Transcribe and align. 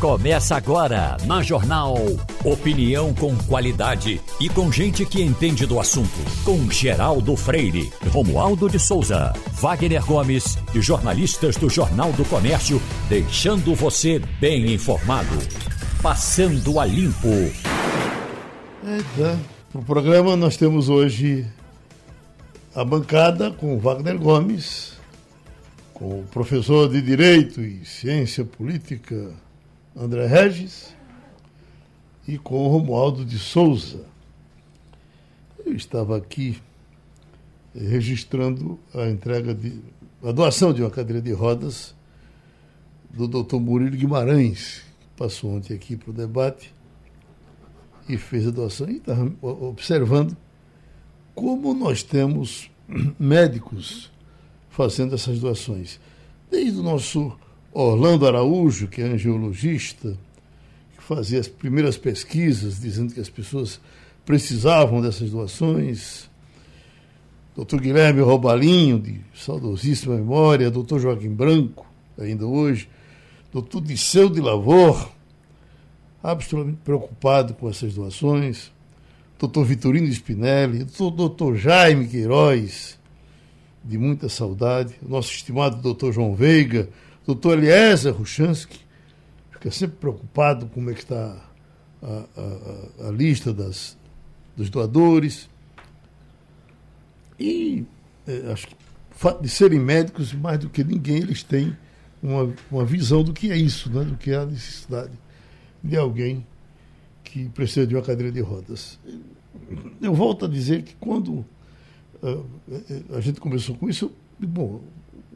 Começa 0.00 0.54
agora 0.54 1.16
na 1.26 1.42
Jornal. 1.42 1.96
Opinião 2.44 3.12
com 3.12 3.36
qualidade 3.36 4.20
e 4.40 4.48
com 4.48 4.70
gente 4.70 5.04
que 5.04 5.20
entende 5.20 5.66
do 5.66 5.80
assunto. 5.80 6.20
Com 6.44 6.70
Geraldo 6.70 7.34
Freire, 7.34 7.92
Romualdo 8.12 8.70
de 8.70 8.78
Souza, 8.78 9.32
Wagner 9.54 10.06
Gomes 10.06 10.56
e 10.72 10.80
jornalistas 10.80 11.56
do 11.56 11.68
Jornal 11.68 12.12
do 12.12 12.24
Comércio, 12.26 12.80
deixando 13.08 13.74
você 13.74 14.20
bem 14.40 14.72
informado. 14.72 15.36
Passando 16.00 16.78
a 16.78 16.84
limpo. 16.84 17.26
Eita. 18.86 19.36
No 19.74 19.82
programa 19.82 20.36
nós 20.36 20.56
temos 20.56 20.88
hoje 20.88 21.44
a 22.72 22.84
bancada 22.84 23.50
com 23.50 23.80
Wagner 23.80 24.16
Gomes, 24.16 24.92
com 25.92 26.20
o 26.20 26.24
professor 26.30 26.88
de 26.88 27.02
Direito 27.02 27.60
e 27.60 27.84
Ciência 27.84 28.44
Política 28.44 29.47
André 29.96 30.26
Regis 30.26 30.94
e 32.26 32.38
com 32.38 32.68
Romualdo 32.68 33.24
de 33.24 33.38
Souza. 33.38 34.04
Eu 35.64 35.74
estava 35.74 36.16
aqui 36.16 36.60
registrando 37.74 38.78
a 38.94 39.08
entrega 39.08 39.54
de 39.54 39.80
a 40.22 40.32
doação 40.32 40.72
de 40.72 40.82
uma 40.82 40.90
cadeira 40.90 41.22
de 41.22 41.32
rodas 41.32 41.94
do 43.10 43.28
Dr. 43.28 43.56
Murilo 43.56 43.96
Guimarães, 43.96 44.82
que 45.00 45.06
passou 45.16 45.52
ontem 45.52 45.74
aqui 45.74 45.96
para 45.96 46.10
o 46.10 46.12
debate 46.12 46.74
e 48.08 48.16
fez 48.16 48.46
a 48.46 48.50
doação 48.50 48.88
e 48.88 48.96
estava 48.96 49.32
observando 49.40 50.36
como 51.34 51.72
nós 51.72 52.02
temos 52.02 52.70
médicos 53.18 54.10
fazendo 54.70 55.14
essas 55.14 55.38
doações. 55.38 56.00
Desde 56.50 56.80
o 56.80 56.82
nosso 56.82 57.36
Orlando 57.80 58.26
Araújo, 58.26 58.88
que 58.88 59.00
é 59.00 59.04
angiologista, 59.04 60.18
que 60.96 61.04
fazia 61.04 61.38
as 61.38 61.46
primeiras 61.46 61.96
pesquisas 61.96 62.80
dizendo 62.80 63.14
que 63.14 63.20
as 63.20 63.30
pessoas 63.30 63.80
precisavam 64.26 65.00
dessas 65.00 65.30
doações. 65.30 66.28
Doutor 67.54 67.80
Guilherme 67.80 68.20
Robalinho, 68.20 68.98
de 68.98 69.20
saudosíssima 69.32 70.16
memória, 70.16 70.72
doutor 70.72 70.98
Joaquim 70.98 71.30
Branco, 71.30 71.86
ainda 72.18 72.44
hoje, 72.46 72.88
doutor 73.52 73.80
Disseu 73.80 74.28
de 74.28 74.40
Lavor, 74.40 75.12
absolutamente 76.20 76.80
preocupado 76.84 77.54
com 77.54 77.70
essas 77.70 77.94
doações, 77.94 78.72
doutor 79.38 79.64
Vitorino 79.64 80.08
Spinelli, 80.08 80.84
doutor 81.14 81.56
Jaime 81.56 82.08
Queiroz, 82.08 82.98
de 83.84 83.96
muita 83.96 84.28
saudade, 84.28 84.94
nosso 85.00 85.30
estimado 85.30 85.80
doutor 85.80 86.12
João 86.12 86.34
Veiga, 86.34 86.88
doutor 87.28 87.58
Eliezer 87.58 88.14
Ruchansky, 88.14 88.80
fica 89.50 89.70
sempre 89.70 89.98
preocupado 89.98 90.64
com 90.64 90.76
como 90.76 90.90
é 90.90 90.94
que 90.94 91.00
está 91.00 91.36
a, 92.02 92.24
a, 93.04 93.08
a 93.08 93.10
lista 93.10 93.52
das, 93.52 93.98
dos 94.56 94.70
doadores. 94.70 95.46
E 97.38 97.84
é, 98.26 98.50
acho 98.50 98.68
que 98.68 98.72
o 98.72 99.14
fato 99.14 99.42
de 99.42 99.48
serem 99.50 99.78
médicos, 99.78 100.32
mais 100.32 100.58
do 100.58 100.70
que 100.70 100.82
ninguém, 100.82 101.18
eles 101.18 101.42
têm 101.42 101.76
uma, 102.22 102.50
uma 102.70 102.84
visão 102.86 103.22
do 103.22 103.34
que 103.34 103.52
é 103.52 103.56
isso, 103.58 103.90
né? 103.90 104.04
do 104.04 104.16
que 104.16 104.30
é 104.30 104.36
a 104.36 104.46
necessidade 104.46 105.12
de 105.84 105.98
alguém 105.98 106.46
que 107.22 107.46
precisa 107.50 107.86
de 107.86 107.94
uma 107.94 108.02
cadeira 108.02 108.32
de 108.32 108.40
rodas. 108.40 108.98
Eu 110.00 110.14
volto 110.14 110.46
a 110.46 110.48
dizer 110.48 110.82
que 110.82 110.96
quando 110.96 111.44
uh, 112.22 112.46
a 113.14 113.20
gente 113.20 113.38
começou 113.38 113.76
com 113.76 113.86
isso, 113.86 114.10
eu, 114.40 114.48
bom, 114.48 114.80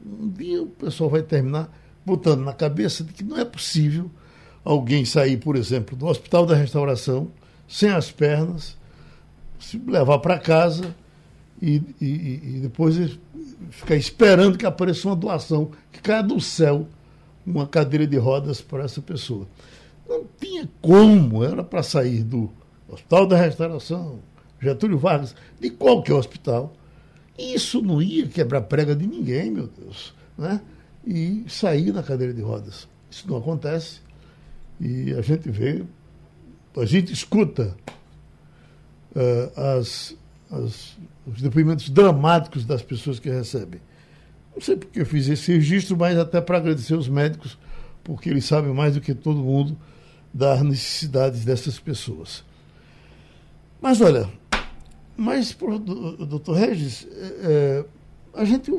um 0.03 0.27
dia 0.27 0.63
o 0.63 0.67
pessoal 0.67 1.07
vai 1.07 1.21
terminar 1.21 1.82
botando 2.05 2.41
na 2.41 2.53
cabeça 2.53 3.03
de 3.03 3.13
que 3.13 3.23
não 3.23 3.37
é 3.37 3.45
possível 3.45 4.09
alguém 4.63 5.05
sair, 5.05 5.37
por 5.37 5.55
exemplo, 5.55 5.95
do 5.95 6.05
Hospital 6.07 6.45
da 6.45 6.55
Restauração, 6.55 7.31
sem 7.67 7.89
as 7.89 8.11
pernas, 8.11 8.77
se 9.59 9.77
levar 9.77 10.19
para 10.19 10.37
casa 10.37 10.95
e, 11.61 11.81
e, 11.99 12.41
e, 12.43 12.59
depois 12.61 13.17
ficar 13.71 13.95
esperando 13.95 14.57
que 14.57 14.65
apareça 14.65 15.07
uma 15.07 15.15
doação, 15.15 15.71
que 15.91 16.01
caia 16.01 16.21
do 16.21 16.39
céu 16.39 16.87
uma 17.45 17.67
cadeira 17.67 18.07
de 18.07 18.17
rodas 18.17 18.61
para 18.61 18.83
essa 18.83 19.01
pessoa. 19.01 19.47
Não 20.07 20.25
tinha 20.39 20.69
como, 20.81 21.43
era 21.43 21.63
para 21.63 21.83
sair 21.83 22.23
do 22.23 22.49
Hospital 22.87 23.25
da 23.25 23.37
Restauração, 23.37 24.19
Getúlio 24.61 24.97
Vargas, 24.97 25.35
de 25.59 25.69
qualquer 25.69 26.13
hospital. 26.13 26.73
Isso 27.37 27.81
não 27.81 28.01
ia 28.01 28.27
quebrar 28.27 28.61
prega 28.61 28.95
de 28.95 29.07
ninguém, 29.07 29.49
meu 29.51 29.67
Deus. 29.67 30.13
Né? 30.37 30.61
E 31.05 31.43
sair 31.47 31.91
da 31.91 32.01
cadeira 32.01 32.33
de 32.33 32.41
rodas. 32.41 32.87
Isso 33.09 33.27
não 33.27 33.37
acontece. 33.37 34.01
E 34.79 35.13
a 35.13 35.21
gente 35.21 35.49
vê, 35.49 35.83
a 36.75 36.85
gente 36.85 37.13
escuta 37.13 37.75
uh, 39.15 39.61
as, 39.77 40.15
as, 40.51 40.97
os 41.25 41.41
depoimentos 41.41 41.89
dramáticos 41.89 42.65
das 42.65 42.81
pessoas 42.81 43.19
que 43.19 43.29
recebem. 43.29 43.81
Não 44.53 44.61
sei 44.61 44.75
porque 44.75 45.01
eu 45.01 45.05
fiz 45.05 45.27
esse 45.27 45.51
registro, 45.51 45.97
mas 45.97 46.17
até 46.17 46.39
para 46.39 46.57
agradecer 46.57 46.95
os 46.95 47.07
médicos, 47.07 47.57
porque 48.03 48.29
eles 48.29 48.45
sabem 48.45 48.73
mais 48.73 48.93
do 48.93 49.01
que 49.01 49.13
todo 49.13 49.39
mundo 49.39 49.77
das 50.33 50.61
necessidades 50.61 51.43
dessas 51.43 51.79
pessoas. 51.79 52.43
Mas 53.81 54.01
olha, 54.01 54.29
mas, 55.15 55.55
doutor 56.27 56.53
Regis, 56.53 57.07
é, 57.11 57.85
a 58.33 58.45
gente 58.45 58.71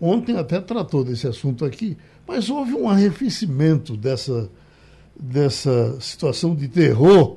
ontem 0.00 0.36
até 0.36 0.60
tratou 0.60 1.04
desse 1.04 1.26
assunto 1.26 1.64
aqui, 1.64 1.96
mas 2.26 2.48
houve 2.48 2.74
um 2.74 2.88
arrefecimento 2.88 3.96
dessa, 3.96 4.48
dessa 5.18 6.00
situação 6.00 6.54
de 6.54 6.68
terror 6.68 7.36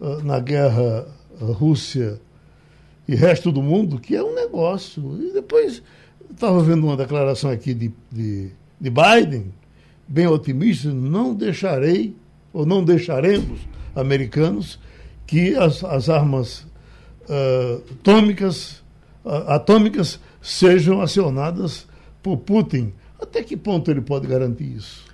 uh, 0.00 0.22
na 0.22 0.38
guerra 0.40 1.06
uh, 1.40 1.52
Rússia 1.52 2.20
e 3.06 3.14
resto 3.14 3.52
do 3.52 3.62
mundo, 3.62 3.98
que 3.98 4.14
é 4.14 4.22
um 4.22 4.34
negócio. 4.34 5.18
E 5.20 5.32
depois 5.32 5.82
estava 6.30 6.62
vendo 6.62 6.86
uma 6.86 6.96
declaração 6.96 7.50
aqui 7.50 7.72
de, 7.72 7.92
de, 8.10 8.50
de 8.80 8.90
Biden, 8.90 9.52
bem 10.06 10.26
otimista, 10.26 10.92
não 10.92 11.34
deixarei 11.34 12.14
ou 12.52 12.66
não 12.66 12.84
deixaremos 12.84 13.60
americanos 13.94 14.78
que 15.26 15.54
as, 15.56 15.82
as 15.84 16.08
armas 16.08 16.66
uh, 17.28 17.82
atômicas, 17.92 18.82
uh, 19.24 19.48
atômicas 19.48 20.20
sejam 20.42 21.00
acionadas 21.00 21.86
por 22.24 22.38
Putin. 22.38 22.94
Até 23.20 23.42
que 23.42 23.54
ponto 23.54 23.90
ele 23.90 24.00
pode 24.00 24.26
garantir 24.26 24.76
isso? 24.76 25.04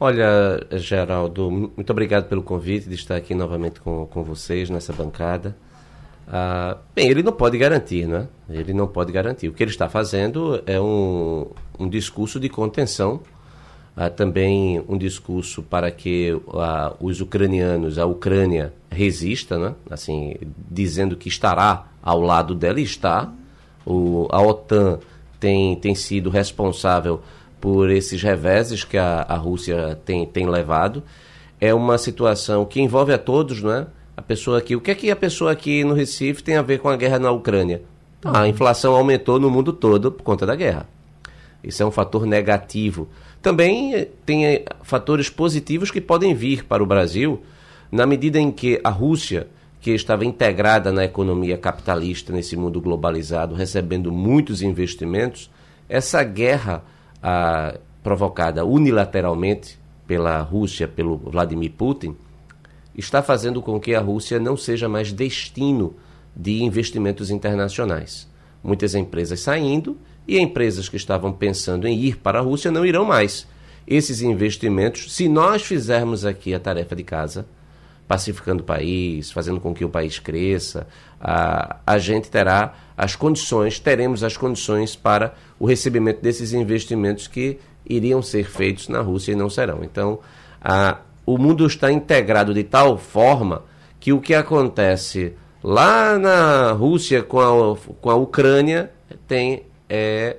Olha, 0.00 0.60
Geraldo, 0.72 1.50
muito 1.50 1.90
obrigado 1.90 2.28
pelo 2.28 2.42
convite 2.42 2.88
de 2.88 2.96
estar 2.96 3.16
aqui 3.16 3.34
novamente 3.34 3.80
com, 3.80 4.04
com 4.06 4.24
vocês 4.24 4.68
nessa 4.68 4.92
bancada. 4.92 5.56
Ah, 6.26 6.76
bem, 6.94 7.08
ele 7.08 7.22
não 7.22 7.32
pode 7.32 7.56
garantir, 7.56 8.06
né? 8.06 8.28
Ele 8.50 8.74
não 8.74 8.86
pode 8.86 9.12
garantir. 9.12 9.48
O 9.48 9.52
que 9.52 9.62
ele 9.62 9.70
está 9.70 9.88
fazendo 9.88 10.60
é 10.66 10.80
um, 10.80 11.46
um 11.78 11.88
discurso 11.88 12.38
de 12.38 12.48
contenção 12.48 13.22
ah, 13.96 14.10
também 14.10 14.84
um 14.88 14.96
discurso 14.98 15.62
para 15.62 15.90
que 15.90 16.40
ah, 16.54 16.94
os 17.00 17.20
ucranianos, 17.20 17.98
a 17.98 18.06
Ucrânia 18.06 18.72
resista, 18.90 19.58
né? 19.58 19.74
assim, 19.90 20.34
dizendo 20.70 21.16
que 21.16 21.28
estará 21.28 21.86
ao 22.02 22.20
lado 22.20 22.54
dela 22.54 22.80
está. 22.80 23.32
O, 23.84 24.28
a 24.30 24.40
OTAN 24.40 24.98
tem, 25.40 25.76
tem 25.76 25.94
sido 25.94 26.30
responsável 26.30 27.20
por 27.60 27.90
esses 27.90 28.22
reveses 28.22 28.84
que 28.84 28.96
a, 28.96 29.22
a 29.28 29.36
Rússia 29.36 29.98
tem, 30.04 30.26
tem 30.26 30.48
levado. 30.48 31.02
É 31.60 31.74
uma 31.74 31.98
situação 31.98 32.64
que 32.64 32.80
envolve 32.80 33.12
a 33.12 33.18
todos, 33.18 33.62
né? 33.62 33.86
A 34.16 34.22
pessoa 34.22 34.58
aqui, 34.58 34.76
o 34.76 34.80
que 34.80 34.90
é 34.90 34.94
que 34.94 35.10
a 35.10 35.16
pessoa 35.16 35.52
aqui 35.52 35.84
no 35.84 35.94
Recife 35.94 36.42
tem 36.42 36.56
a 36.56 36.62
ver 36.62 36.78
com 36.78 36.88
a 36.88 36.96
guerra 36.96 37.18
na 37.18 37.30
Ucrânia? 37.30 37.82
A 38.24 38.48
inflação 38.48 38.94
aumentou 38.94 39.38
no 39.38 39.50
mundo 39.50 39.72
todo 39.72 40.10
por 40.10 40.22
conta 40.22 40.44
da 40.44 40.56
guerra. 40.56 40.88
Isso 41.62 41.82
é 41.82 41.86
um 41.86 41.90
fator 41.90 42.26
negativo 42.26 43.08
também 43.40 43.94
eh, 43.94 44.08
tem 44.26 44.46
eh, 44.46 44.64
fatores 44.82 45.30
positivos 45.30 45.90
que 45.90 46.00
podem 46.00 46.34
vir 46.34 46.64
para 46.64 46.82
o 46.82 46.86
Brasil, 46.86 47.42
na 47.90 48.06
medida 48.06 48.38
em 48.38 48.50
que 48.50 48.80
a 48.82 48.90
Rússia, 48.90 49.48
que 49.80 49.92
estava 49.92 50.24
integrada 50.24 50.90
na 50.92 51.04
economia 51.04 51.56
capitalista, 51.56 52.32
nesse 52.32 52.56
mundo 52.56 52.80
globalizado, 52.80 53.54
recebendo 53.54 54.10
muitos 54.10 54.60
investimentos, 54.62 55.50
essa 55.88 56.22
guerra 56.24 56.82
ah, 57.22 57.78
provocada 58.02 58.64
unilateralmente 58.64 59.78
pela 60.06 60.40
Rússia, 60.40 60.88
pelo 60.88 61.16
Vladimir 61.16 61.72
Putin, 61.72 62.16
está 62.94 63.22
fazendo 63.22 63.62
com 63.62 63.78
que 63.78 63.94
a 63.94 64.00
Rússia 64.00 64.40
não 64.40 64.56
seja 64.56 64.88
mais 64.88 65.12
destino 65.12 65.94
de 66.34 66.62
investimentos 66.62 67.30
internacionais. 67.30 68.28
Muitas 68.62 68.94
empresas 68.94 69.40
saindo 69.40 69.96
e 70.26 70.38
empresas 70.38 70.88
que 70.88 70.96
estavam 70.96 71.32
pensando 71.32 71.86
em 71.86 71.96
ir 71.96 72.16
para 72.16 72.38
a 72.38 72.42
Rússia 72.42 72.70
não 72.70 72.84
irão 72.84 73.04
mais. 73.04 73.46
Esses 73.86 74.20
investimentos, 74.20 75.14
se 75.14 75.28
nós 75.28 75.62
fizermos 75.62 76.24
aqui 76.24 76.52
a 76.52 76.60
tarefa 76.60 76.94
de 76.96 77.04
casa, 77.04 77.46
pacificando 78.08 78.62
o 78.62 78.66
país, 78.66 79.30
fazendo 79.30 79.60
com 79.60 79.74
que 79.74 79.84
o 79.84 79.88
país 79.88 80.18
cresça, 80.18 80.86
a, 81.20 81.76
a 81.86 81.98
gente 81.98 82.30
terá 82.30 82.74
as 82.96 83.14
condições, 83.14 83.78
teremos 83.78 84.24
as 84.24 84.36
condições 84.36 84.96
para 84.96 85.34
o 85.60 85.66
recebimento 85.66 86.22
desses 86.22 86.54
investimentos 86.54 87.26
que 87.26 87.58
iriam 87.88 88.22
ser 88.22 88.44
feitos 88.44 88.88
na 88.88 89.00
Rússia 89.00 89.32
e 89.32 89.36
não 89.36 89.50
serão. 89.50 89.84
Então, 89.84 90.20
a, 90.60 90.98
o 91.26 91.36
mundo 91.36 91.66
está 91.66 91.92
integrado 91.92 92.54
de 92.54 92.64
tal 92.64 92.96
forma 92.96 93.62
que 94.00 94.12
o 94.12 94.20
que 94.20 94.34
acontece 94.34 95.34
lá 95.62 96.18
na 96.18 96.72
Rússia 96.72 97.22
com 97.22 97.40
a, 97.40 97.76
com 98.00 98.10
a 98.10 98.14
Ucrânia 98.14 98.90
tem 99.26 99.64
é, 99.88 100.36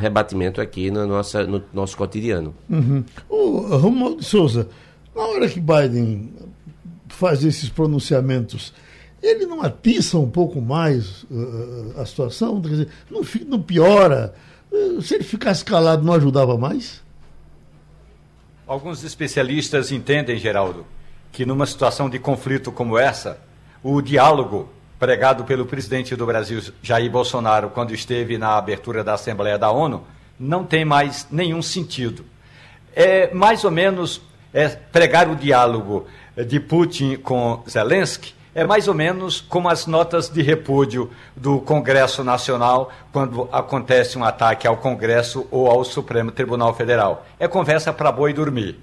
rebatimento 0.00 0.60
aqui 0.60 0.90
no, 0.90 1.06
nossa, 1.06 1.44
no 1.44 1.62
nosso 1.72 1.96
cotidiano. 1.96 2.54
Uhum. 2.68 3.04
O 3.28 3.76
Romualdo 3.76 4.22
Souza, 4.22 4.68
na 5.14 5.22
hora 5.22 5.48
que 5.48 5.60
Biden 5.60 6.32
faz 7.20 7.44
esses 7.44 7.68
pronunciamentos, 7.68 8.72
ele 9.22 9.44
não 9.44 9.62
atiça 9.62 10.18
um 10.18 10.30
pouco 10.30 10.58
mais 10.58 11.24
uh, 11.24 12.00
a 12.00 12.06
situação? 12.06 12.58
Dizer, 12.58 12.88
não, 13.10 13.20
não 13.46 13.60
piora? 13.60 14.34
Uh, 14.72 15.02
se 15.02 15.16
ele 15.16 15.24
ficasse 15.24 15.62
calado, 15.62 16.02
não 16.02 16.14
ajudava 16.14 16.56
mais? 16.56 17.02
Alguns 18.66 19.04
especialistas 19.04 19.92
entendem, 19.92 20.38
Geraldo, 20.38 20.86
que 21.30 21.44
numa 21.44 21.66
situação 21.66 22.08
de 22.08 22.18
conflito 22.18 22.72
como 22.72 22.96
essa, 22.96 23.38
o 23.82 24.00
diálogo 24.00 24.70
pregado 24.98 25.44
pelo 25.44 25.66
presidente 25.66 26.16
do 26.16 26.24
Brasil, 26.24 26.62
Jair 26.82 27.10
Bolsonaro, 27.10 27.68
quando 27.68 27.92
esteve 27.92 28.38
na 28.38 28.56
abertura 28.56 29.04
da 29.04 29.14
Assembleia 29.14 29.58
da 29.58 29.70
ONU, 29.70 30.06
não 30.38 30.64
tem 30.64 30.86
mais 30.86 31.26
nenhum 31.30 31.60
sentido. 31.60 32.24
É 32.94 33.32
mais 33.34 33.62
ou 33.64 33.70
menos 33.70 34.22
é, 34.52 34.68
pregar 34.68 35.28
o 35.28 35.36
diálogo 35.36 36.06
de 36.44 36.60
Putin 36.60 37.16
com 37.16 37.62
Zelensky 37.68 38.34
é 38.54 38.64
mais 38.64 38.88
ou 38.88 38.94
menos 38.94 39.40
como 39.40 39.68
as 39.68 39.86
notas 39.86 40.28
de 40.28 40.42
repúdio 40.42 41.10
do 41.36 41.60
Congresso 41.60 42.24
Nacional 42.24 42.92
quando 43.12 43.48
acontece 43.52 44.18
um 44.18 44.24
ataque 44.24 44.66
ao 44.66 44.76
Congresso 44.76 45.46
ou 45.50 45.70
ao 45.70 45.84
Supremo 45.84 46.32
Tribunal 46.32 46.74
Federal. 46.74 47.24
É 47.38 47.46
conversa 47.46 47.92
para 47.92 48.10
boi 48.10 48.32
dormir. 48.32 48.78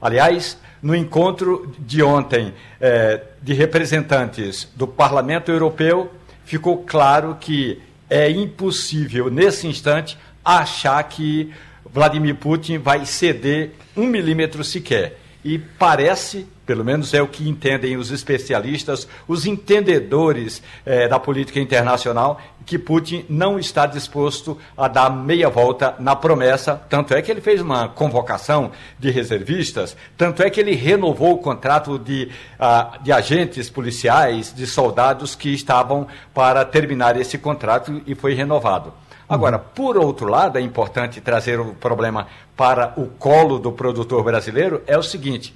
Aliás, 0.00 0.56
no 0.80 0.94
encontro 0.94 1.74
de 1.78 2.02
ontem 2.02 2.54
eh, 2.80 3.20
de 3.42 3.52
representantes 3.52 4.68
do 4.76 4.86
Parlamento 4.86 5.50
Europeu, 5.50 6.10
ficou 6.44 6.78
claro 6.78 7.36
que 7.38 7.82
é 8.08 8.30
impossível, 8.30 9.28
nesse 9.30 9.66
instante, 9.66 10.16
achar 10.44 11.02
que 11.04 11.52
Vladimir 11.84 12.36
Putin 12.36 12.78
vai 12.78 13.04
ceder 13.04 13.72
um 13.96 14.06
milímetro 14.06 14.64
sequer. 14.64 15.18
E 15.44 15.58
parece 15.58 16.46
pelo 16.70 16.84
menos 16.84 17.12
é 17.12 17.20
o 17.20 17.26
que 17.26 17.48
entendem 17.48 17.96
os 17.96 18.12
especialistas, 18.12 19.08
os 19.26 19.44
entendedores 19.44 20.62
eh, 20.86 21.08
da 21.08 21.18
política 21.18 21.58
internacional, 21.58 22.40
que 22.64 22.78
Putin 22.78 23.24
não 23.28 23.58
está 23.58 23.86
disposto 23.86 24.56
a 24.76 24.86
dar 24.86 25.10
meia 25.10 25.50
volta 25.50 25.96
na 25.98 26.14
promessa. 26.14 26.80
Tanto 26.88 27.12
é 27.12 27.20
que 27.20 27.28
ele 27.28 27.40
fez 27.40 27.60
uma 27.60 27.88
convocação 27.88 28.70
de 29.00 29.10
reservistas, 29.10 29.96
tanto 30.16 30.44
é 30.44 30.48
que 30.48 30.60
ele 30.60 30.76
renovou 30.76 31.32
o 31.32 31.38
contrato 31.38 31.98
de, 31.98 32.30
uh, 32.60 33.02
de 33.02 33.10
agentes 33.10 33.68
policiais, 33.68 34.54
de 34.54 34.64
soldados 34.64 35.34
que 35.34 35.52
estavam 35.52 36.06
para 36.32 36.64
terminar 36.64 37.20
esse 37.20 37.36
contrato 37.36 38.00
e 38.06 38.14
foi 38.14 38.32
renovado. 38.32 38.94
Agora, 39.28 39.58
por 39.58 39.96
outro 39.96 40.28
lado, 40.28 40.56
é 40.56 40.60
importante 40.60 41.20
trazer 41.20 41.58
o 41.58 41.74
problema 41.74 42.28
para 42.56 42.94
o 42.96 43.06
colo 43.06 43.58
do 43.58 43.72
produtor 43.72 44.22
brasileiro, 44.22 44.82
é 44.86 44.96
o 44.96 45.02
seguinte: 45.02 45.52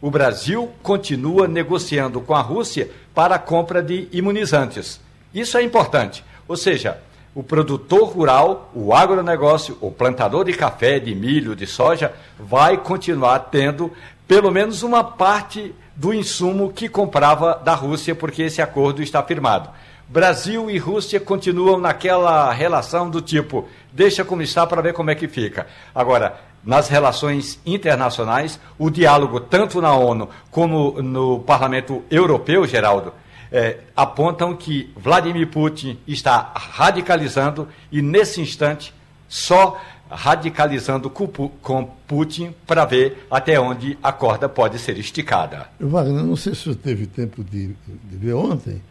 o 0.00 0.10
Brasil 0.10 0.70
continua 0.82 1.48
negociando 1.48 2.20
com 2.20 2.34
a 2.34 2.40
Rússia 2.40 2.90
para 3.14 3.34
a 3.34 3.38
compra 3.38 3.82
de 3.82 4.08
imunizantes. 4.12 5.00
Isso 5.34 5.58
é 5.58 5.62
importante. 5.62 6.24
Ou 6.46 6.56
seja, 6.56 6.98
o 7.34 7.42
produtor 7.42 8.08
rural, 8.08 8.70
o 8.74 8.94
agronegócio, 8.94 9.76
o 9.80 9.90
plantador 9.90 10.44
de 10.44 10.52
café, 10.52 10.98
de 10.98 11.14
milho, 11.14 11.54
de 11.54 11.66
soja, 11.66 12.12
vai 12.38 12.76
continuar 12.76 13.38
tendo 13.50 13.92
pelo 14.26 14.50
menos 14.50 14.82
uma 14.82 15.02
parte 15.02 15.74
do 15.96 16.12
insumo 16.12 16.72
que 16.72 16.88
comprava 16.88 17.54
da 17.54 17.74
Rússia, 17.74 18.14
porque 18.14 18.42
esse 18.42 18.62
acordo 18.62 19.02
está 19.02 19.22
firmado. 19.22 19.70
Brasil 20.08 20.70
e 20.70 20.78
Rússia 20.78 21.20
continuam 21.20 21.78
naquela 21.78 22.50
relação 22.52 23.10
do 23.10 23.20
tipo, 23.20 23.68
deixa 23.92 24.24
como 24.24 24.42
está 24.42 24.66
para 24.66 24.80
ver 24.80 24.94
como 24.94 25.10
é 25.10 25.14
que 25.14 25.28
fica. 25.28 25.66
Agora, 25.94 26.40
nas 26.68 26.86
relações 26.86 27.58
internacionais, 27.64 28.60
o 28.78 28.90
diálogo, 28.90 29.40
tanto 29.40 29.80
na 29.80 29.94
ONU 29.94 30.28
como 30.50 31.00
no 31.00 31.40
Parlamento 31.40 32.04
Europeu, 32.10 32.66
Geraldo, 32.66 33.14
é, 33.50 33.78
apontam 33.96 34.54
que 34.54 34.92
Vladimir 34.94 35.48
Putin 35.48 35.98
está 36.06 36.52
radicalizando 36.54 37.66
e, 37.90 38.02
nesse 38.02 38.42
instante, 38.42 38.92
só 39.26 39.80
radicalizando 40.10 41.08
com 41.08 41.84
Putin 42.06 42.54
para 42.66 42.84
ver 42.84 43.26
até 43.30 43.58
onde 43.58 43.96
a 44.02 44.12
corda 44.12 44.46
pode 44.46 44.78
ser 44.78 44.98
esticada. 44.98 45.68
Wagner, 45.80 46.22
não 46.22 46.36
sei 46.36 46.54
se 46.54 46.66
você 46.66 46.74
teve 46.74 47.06
tempo 47.06 47.42
de, 47.42 47.68
de 47.86 48.16
ver 48.18 48.34
ontem, 48.34 48.82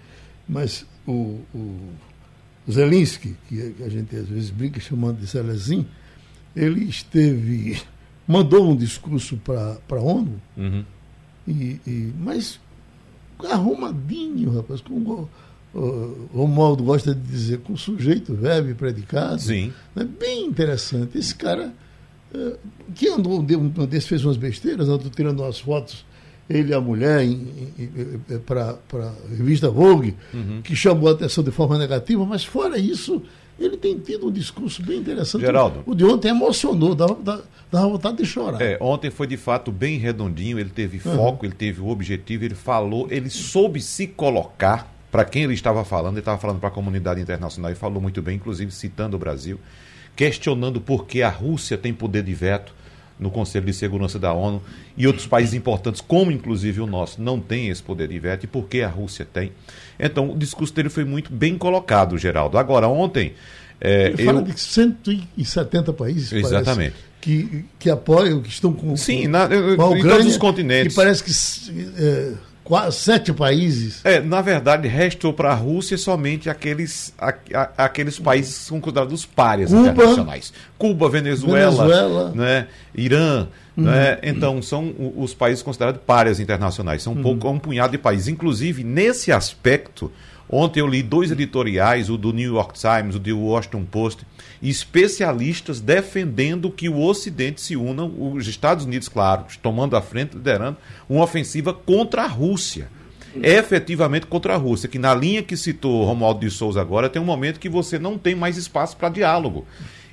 mas 0.49 0.83
o, 1.07 1.41
o 1.53 1.91
Zelensky, 2.71 3.35
que 3.47 3.75
a 3.85 3.89
gente 3.89 4.15
às 4.15 4.27
vezes 4.27 4.49
brinca 4.49 4.79
chamando 4.79 5.19
de 5.19 5.27
Zelezinho, 5.27 5.85
ele 6.57 6.85
esteve, 6.85 7.81
mandou 8.27 8.71
um 8.71 8.75
discurso 8.75 9.37
para 9.37 9.77
a 9.89 10.01
ONU, 10.01 10.41
uhum. 10.57 10.83
e, 11.47 11.79
e, 11.85 12.13
mas 12.19 12.59
arrumadinho, 13.45 14.55
rapaz, 14.55 14.81
com 14.81 15.27
o 15.73 16.27
Romualdo 16.33 16.83
gosta 16.83 17.13
de 17.13 17.21
dizer, 17.21 17.59
com 17.59 17.77
sujeito, 17.77 18.33
verbo 18.33 18.69
e 18.69 18.73
predicado. 18.73 19.39
Sim. 19.39 19.71
Né? 19.95 20.03
Bem 20.03 20.45
interessante. 20.45 21.17
Esse 21.17 21.35
cara, 21.35 21.71
é, 22.33 22.55
que 22.95 23.07
andou, 23.07 23.39
um 23.39 23.67
desse 23.85 24.07
fez 24.07 24.25
umas 24.25 24.37
besteiras, 24.37 24.89
andou 24.89 25.11
tirando 25.11 25.41
umas 25.41 25.59
fotos 25.59 26.03
ele 26.49 26.71
e 26.71 26.73
a 26.73 26.79
mulher 26.79 27.27
para 28.45 28.79
a 28.93 29.35
revista 29.35 29.69
Vogue, 29.69 30.15
uhum. 30.33 30.61
que 30.61 30.75
chamou 30.75 31.09
a 31.09 31.11
atenção 31.11 31.43
de 31.43 31.51
forma 31.51 31.77
negativa, 31.77 32.25
mas 32.25 32.45
fora 32.45 32.77
isso, 32.77 33.21
ele 33.59 33.75
tem 33.75 33.97
tido 33.99 34.27
um 34.27 34.31
discurso 34.31 34.81
bem 34.81 34.99
interessante. 34.99 35.41
Geraldo. 35.41 35.83
O 35.85 35.93
de 35.93 36.05
ontem 36.05 36.29
emocionou, 36.29 36.95
dava, 36.95 37.43
dava 37.71 37.87
vontade 37.89 38.17
de 38.17 38.25
chorar. 38.25 38.61
É, 38.61 38.77
ontem 38.79 39.09
foi 39.09 39.27
de 39.27 39.37
fato 39.37 39.71
bem 39.71 39.97
redondinho, 39.97 40.57
ele 40.57 40.69
teve 40.69 40.99
foco, 40.99 41.43
uhum. 41.43 41.49
ele 41.49 41.55
teve 41.55 41.81
o 41.81 41.89
objetivo, 41.89 42.45
ele 42.45 42.55
falou, 42.55 43.07
ele 43.11 43.29
soube 43.29 43.81
se 43.81 44.07
colocar 44.07 44.93
para 45.11 45.25
quem 45.25 45.43
ele 45.43 45.53
estava 45.53 45.83
falando, 45.83 46.13
ele 46.13 46.19
estava 46.19 46.37
falando 46.37 46.59
para 46.59 46.69
a 46.69 46.71
comunidade 46.71 47.19
internacional 47.19 47.71
e 47.71 47.75
falou 47.75 48.01
muito 48.01 48.21
bem, 48.21 48.35
inclusive 48.35 48.71
citando 48.71 49.15
o 49.15 49.19
Brasil, 49.19 49.59
questionando 50.15 50.79
por 50.79 51.05
que 51.05 51.21
a 51.21 51.29
Rússia 51.29 51.77
tem 51.77 51.93
poder 51.93 52.23
de 52.23 52.33
veto 52.33 52.73
no 53.19 53.31
Conselho 53.31 53.65
de 53.65 53.73
Segurança 53.73 54.19
da 54.19 54.33
ONU 54.33 54.61
e 54.95 55.07
outros 55.07 55.25
países 55.25 55.53
importantes, 55.53 56.01
como 56.01 56.31
inclusive 56.31 56.81
o 56.81 56.87
nosso, 56.87 57.21
não 57.21 57.39
tem 57.39 57.69
esse 57.69 57.81
poder 57.81 58.07
de 58.07 58.19
veto 58.19 58.43
e 58.43 58.47
por 58.47 58.67
que 58.67 58.81
a 58.81 58.87
Rússia 58.87 59.25
tem. 59.25 59.51
Então, 59.99 60.31
o 60.31 60.37
discurso 60.37 60.73
dele 60.73 60.89
foi 60.89 61.03
muito 61.03 61.31
bem 61.31 61.57
colocado, 61.57 62.17
Geraldo. 62.17 62.57
Agora, 62.57 62.87
ontem. 62.87 63.33
É, 63.79 64.07
Ele 64.07 64.25
fala 64.25 64.39
eu... 64.39 64.43
de 64.43 64.59
170 64.59 65.93
países. 65.93 66.31
Exatamente. 66.31 66.91
Parece, 66.91 67.07
que, 67.21 67.65
que 67.77 67.89
apoiam, 67.89 68.41
que 68.41 68.49
estão 68.49 68.73
com. 68.73 68.95
Sim, 68.95 69.27
na, 69.27 69.47
com 69.47 69.55
a 69.55 69.87
Ucrânia, 69.87 69.99
em 69.99 70.09
todos 70.09 70.25
os 70.27 70.37
continentes. 70.37 70.93
Que 70.93 70.95
parece 70.95 71.23
que. 71.23 71.89
É, 71.97 72.33
quase 72.67 72.97
sete 72.97 73.31
países. 73.31 74.01
É, 74.03 74.19
na 74.19 74.41
verdade, 74.41 74.89
restou 74.89 75.31
para 75.31 75.51
a 75.51 75.55
Rússia 75.55 75.97
somente 75.97 76.49
aqueles, 76.49 77.13
a, 77.17 77.33
a, 77.53 77.85
aqueles 77.85 78.19
países 78.19 78.57
que 78.57 78.63
são 78.65 78.81
considerados 78.81 79.25
párias 79.25 79.71
Cuba, 79.71 79.87
internacionais. 79.87 80.53
Cuba, 80.77 81.09
Venezuela, 81.09 81.87
Venezuela. 81.87 82.31
Né, 82.35 82.67
Irã. 82.93 83.47
Uhum. 83.77 83.85
Né? 83.85 84.19
Então, 84.21 84.61
são 84.61 84.93
os 85.15 85.33
países 85.33 85.63
considerados 85.63 86.01
párias 86.05 86.41
internacionais. 86.41 87.01
São 87.01 87.13
um, 87.13 87.21
pouco, 87.21 87.47
uhum. 87.47 87.53
um 87.53 87.59
punhado 87.59 87.91
de 87.91 87.97
países. 87.97 88.27
Inclusive, 88.27 88.83
nesse 88.83 89.31
aspecto, 89.31 90.11
ontem 90.49 90.79
eu 90.79 90.87
li 90.87 91.01
dois 91.03 91.31
editoriais, 91.31 92.09
o 92.09 92.17
do 92.17 92.31
New 92.33 92.53
York 92.53 92.79
Times, 92.79 93.15
o 93.15 93.19
do 93.19 93.39
Washington 93.39 93.85
Post, 93.85 94.25
especialistas 94.61 95.79
defendendo 95.79 96.71
que 96.71 96.89
o 96.89 97.01
Ocidente 97.01 97.61
se 97.61 97.75
una, 97.75 98.03
os 98.03 98.47
Estados 98.47 98.85
Unidos, 98.85 99.07
claro, 99.07 99.45
tomando 99.61 99.95
a 99.95 100.01
frente, 100.01 100.35
liderando 100.35 100.77
uma 101.09 101.23
ofensiva 101.23 101.73
contra 101.73 102.23
a 102.23 102.27
Rússia. 102.27 102.89
É 103.43 103.53
efetivamente 103.53 104.25
contra 104.25 104.55
a 104.55 104.57
Rússia, 104.57 104.89
que 104.89 104.97
na 104.97 105.13
linha 105.13 105.43
que 105.43 105.55
citou 105.55 106.05
Romualdo 106.05 106.39
de 106.39 106.49
Souza 106.49 106.81
agora, 106.81 107.09
tem 107.09 107.21
um 107.21 107.25
momento 107.25 107.59
que 107.59 107.69
você 107.69 107.99
não 107.99 108.17
tem 108.17 108.33
mais 108.33 108.57
espaço 108.57 108.97
para 108.97 109.09
diálogo. 109.09 109.65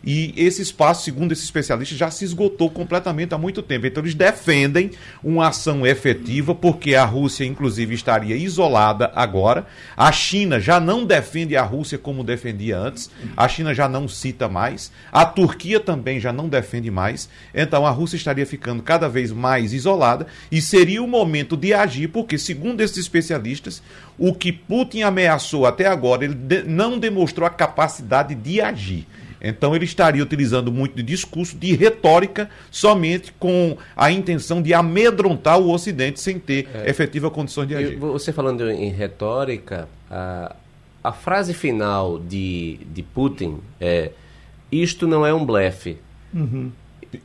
E 0.06 0.34
esse 0.36 0.60
espaço, 0.60 1.04
segundo 1.04 1.32
esses 1.32 1.44
especialistas, 1.44 1.96
já 1.96 2.10
se 2.10 2.24
esgotou 2.24 2.70
completamente 2.70 3.34
há 3.34 3.38
muito 3.38 3.62
tempo. 3.62 3.86
Então, 3.86 4.02
eles 4.02 4.14
defendem 4.14 4.90
uma 5.22 5.48
ação 5.48 5.86
efetiva, 5.86 6.54
porque 6.54 6.94
a 6.94 7.04
Rússia, 7.04 7.44
inclusive, 7.44 7.94
estaria 7.94 8.36
isolada 8.36 9.10
agora. 9.14 9.66
A 9.96 10.12
China 10.12 10.60
já 10.60 10.78
não 10.78 11.06
defende 11.06 11.56
a 11.56 11.62
Rússia 11.62 11.96
como 11.96 12.22
defendia 12.22 12.76
antes. 12.76 13.10
A 13.34 13.48
China 13.48 13.74
já 13.74 13.88
não 13.88 14.06
cita 14.06 14.48
mais. 14.48 14.92
A 15.10 15.24
Turquia 15.24 15.80
também 15.80 16.20
já 16.20 16.32
não 16.32 16.48
defende 16.48 16.90
mais. 16.90 17.28
Então, 17.54 17.86
a 17.86 17.90
Rússia 17.90 18.16
estaria 18.16 18.44
ficando 18.44 18.82
cada 18.82 19.08
vez 19.08 19.32
mais 19.32 19.72
isolada 19.72 20.26
e 20.52 20.60
seria 20.60 21.02
o 21.02 21.08
momento 21.08 21.56
de 21.56 21.72
agir, 21.72 22.08
porque, 22.08 22.36
segundo 22.36 22.82
esses 22.82 22.98
especialistas, 22.98 23.82
o 24.18 24.34
que 24.34 24.52
Putin 24.52 25.02
ameaçou 25.02 25.64
até 25.64 25.86
agora, 25.86 26.24
ele 26.24 26.34
de 26.34 26.62
não 26.62 26.98
demonstrou 26.98 27.46
a 27.46 27.50
capacidade 27.50 28.34
de 28.34 28.60
agir. 28.60 29.06
Então 29.44 29.76
ele 29.76 29.84
estaria 29.84 30.22
utilizando 30.22 30.72
muito 30.72 30.96
de 30.96 31.02
discurso, 31.02 31.56
de 31.56 31.74
retórica, 31.74 32.48
somente 32.70 33.32
com 33.38 33.76
a 33.94 34.10
intenção 34.10 34.62
de 34.62 34.72
amedrontar 34.72 35.58
o 35.58 35.70
Ocidente 35.70 36.18
sem 36.18 36.38
ter 36.38 36.66
é. 36.74 36.88
efetiva 36.88 37.30
condições 37.30 37.68
de 37.68 37.74
agir. 37.74 37.96
Você 37.96 38.32
falando 38.32 38.70
em 38.70 38.90
retórica, 38.90 39.86
a, 40.10 40.56
a 41.02 41.12
frase 41.12 41.52
final 41.52 42.18
de, 42.18 42.78
de 42.92 43.02
Putin 43.02 43.58
é 43.78 44.10
isto 44.72 45.06
não 45.06 45.26
é 45.26 45.32
um 45.32 45.44
blefe. 45.44 45.98
Uhum. 46.32 46.72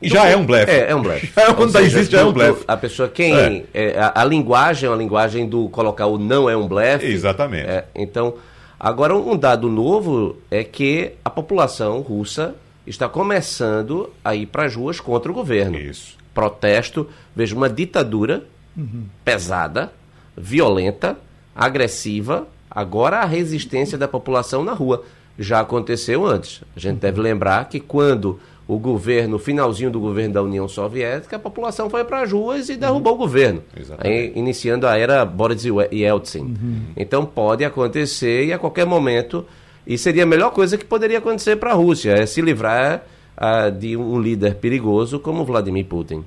Já 0.02 0.26
é 0.28 0.36
um 0.36 0.46
blefe. 0.46 0.70
É, 0.70 0.90
é 0.90 0.94
um 0.94 1.02
blefe. 1.02 1.32
É, 1.34 1.52
quando 1.52 1.72
seja, 1.72 1.84
existe, 1.86 2.12
já 2.12 2.20
é 2.20 2.24
um 2.24 2.32
blefe. 2.32 2.64
A 2.68 2.76
pessoa, 2.76 3.08
quem. 3.08 3.34
É. 3.34 3.64
É, 3.74 3.98
a, 3.98 4.22
a, 4.22 4.24
linguagem 4.24 4.88
é 4.88 4.92
a 4.92 4.96
linguagem 4.96 5.48
do 5.48 5.68
colocar 5.68 6.06
o 6.06 6.18
não 6.18 6.48
é 6.48 6.56
um 6.56 6.68
blefe. 6.68 7.06
Exatamente. 7.06 7.68
É, 7.68 7.86
então, 7.94 8.34
agora 8.80 9.14
um 9.14 9.36
dado 9.36 9.68
novo 9.68 10.38
é 10.50 10.64
que 10.64 11.12
a 11.22 11.28
população 11.28 12.00
russa 12.00 12.56
está 12.86 13.08
começando 13.08 14.10
a 14.24 14.34
ir 14.34 14.46
para 14.46 14.64
as 14.64 14.74
ruas 14.74 14.98
contra 14.98 15.30
o 15.30 15.34
governo. 15.34 15.76
Isso. 15.76 16.16
Protesto, 16.34 17.06
veja, 17.36 17.54
uma 17.54 17.68
ditadura 17.68 18.44
uhum. 18.76 19.04
pesada, 19.24 19.92
violenta, 20.36 21.18
agressiva. 21.54 22.48
Agora 22.70 23.18
a 23.18 23.24
resistência 23.26 23.98
da 23.98 24.08
população 24.08 24.64
na 24.64 24.72
rua. 24.72 25.04
Já 25.38 25.60
aconteceu 25.60 26.26
antes. 26.26 26.62
A 26.74 26.80
gente 26.80 26.94
uhum. 26.94 27.00
deve 27.00 27.20
lembrar 27.20 27.68
que 27.68 27.78
quando 27.80 28.40
o 28.70 28.78
governo, 28.78 29.34
o 29.34 29.38
finalzinho 29.38 29.90
do 29.90 29.98
governo 29.98 30.34
da 30.34 30.42
União 30.42 30.68
Soviética, 30.68 31.34
a 31.34 31.38
população 31.40 31.90
foi 31.90 32.04
para 32.04 32.22
as 32.22 32.30
ruas 32.30 32.68
e 32.68 32.76
derrubou 32.76 33.14
uhum. 33.14 33.18
o 33.18 33.22
governo, 33.22 33.62
aí, 33.98 34.32
iniciando 34.36 34.86
a 34.86 34.96
era 34.96 35.24
Boris 35.24 35.64
Yeltsin. 35.64 36.38
Uhum. 36.38 36.82
Então 36.96 37.26
pode 37.26 37.64
acontecer 37.64 38.44
e 38.44 38.52
a 38.52 38.58
qualquer 38.58 38.86
momento, 38.86 39.44
e 39.84 39.98
seria 39.98 40.22
a 40.22 40.26
melhor 40.26 40.52
coisa 40.52 40.78
que 40.78 40.84
poderia 40.84 41.18
acontecer 41.18 41.56
para 41.56 41.72
a 41.72 41.74
Rússia, 41.74 42.12
é 42.12 42.26
se 42.26 42.40
livrar 42.40 43.04
uh, 43.36 43.72
de 43.72 43.96
um 43.96 44.20
líder 44.20 44.54
perigoso 44.54 45.18
como 45.18 45.44
Vladimir 45.44 45.86
Putin. 45.86 46.22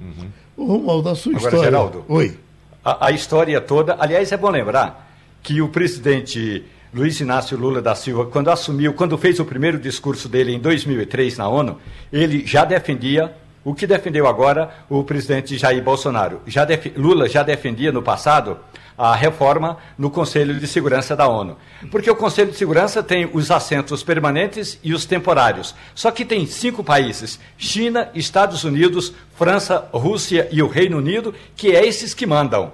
Uhum. 0.57 0.67
Romualdo, 0.67 1.09
a 1.09 1.15
sua 1.15 1.31
Agora, 1.37 1.45
história... 1.45 1.65
Geraldo, 1.65 2.05
Oi. 2.09 2.37
A, 2.83 3.07
a 3.07 3.11
história 3.11 3.61
toda, 3.61 3.95
aliás, 3.97 4.29
é 4.33 4.35
bom 4.35 4.49
lembrar 4.49 5.09
que 5.41 5.61
o 5.61 5.69
presidente 5.69 6.65
Luiz 6.93 7.19
Inácio 7.19 7.57
Lula 7.57 7.81
da 7.81 7.95
Silva, 7.95 8.27
quando 8.27 8.51
assumiu, 8.51 8.93
quando 8.93 9.17
fez 9.17 9.39
o 9.39 9.45
primeiro 9.45 9.79
discurso 9.79 10.29
dele 10.29 10.53
em 10.53 10.59
2003 10.59 11.39
na 11.39 11.47
ONU, 11.47 11.79
ele 12.11 12.45
já 12.45 12.63
defendia 12.63 13.33
o 13.65 13.73
que 13.73 13.87
defendeu 13.87 14.27
agora 14.27 14.69
o 14.87 15.03
presidente 15.03 15.57
Jair 15.57 15.81
Bolsonaro. 15.81 16.41
Já 16.45 16.67
Lula 16.95 17.27
já 17.27 17.41
defendia 17.41 17.91
no 17.91 18.03
passado 18.03 18.59
a 18.95 19.15
reforma 19.15 19.79
no 19.97 20.11
Conselho 20.11 20.53
de 20.59 20.67
Segurança 20.67 21.15
da 21.15 21.27
ONU. 21.27 21.57
Porque 21.89 22.11
o 22.11 22.15
Conselho 22.15 22.51
de 22.51 22.57
Segurança 22.57 23.01
tem 23.01 23.27
os 23.33 23.49
assentos 23.49 24.03
permanentes 24.03 24.77
e 24.83 24.93
os 24.93 25.03
temporários. 25.03 25.73
Só 25.95 26.11
que 26.11 26.23
tem 26.23 26.45
cinco 26.45 26.83
países: 26.83 27.39
China, 27.57 28.11
Estados 28.13 28.63
Unidos, 28.63 29.13
França, 29.35 29.89
Rússia 29.91 30.47
e 30.51 30.61
o 30.61 30.67
Reino 30.67 30.99
Unido, 30.99 31.33
que 31.55 31.71
é 31.71 31.83
esses 31.83 32.13
que 32.13 32.27
mandam 32.27 32.71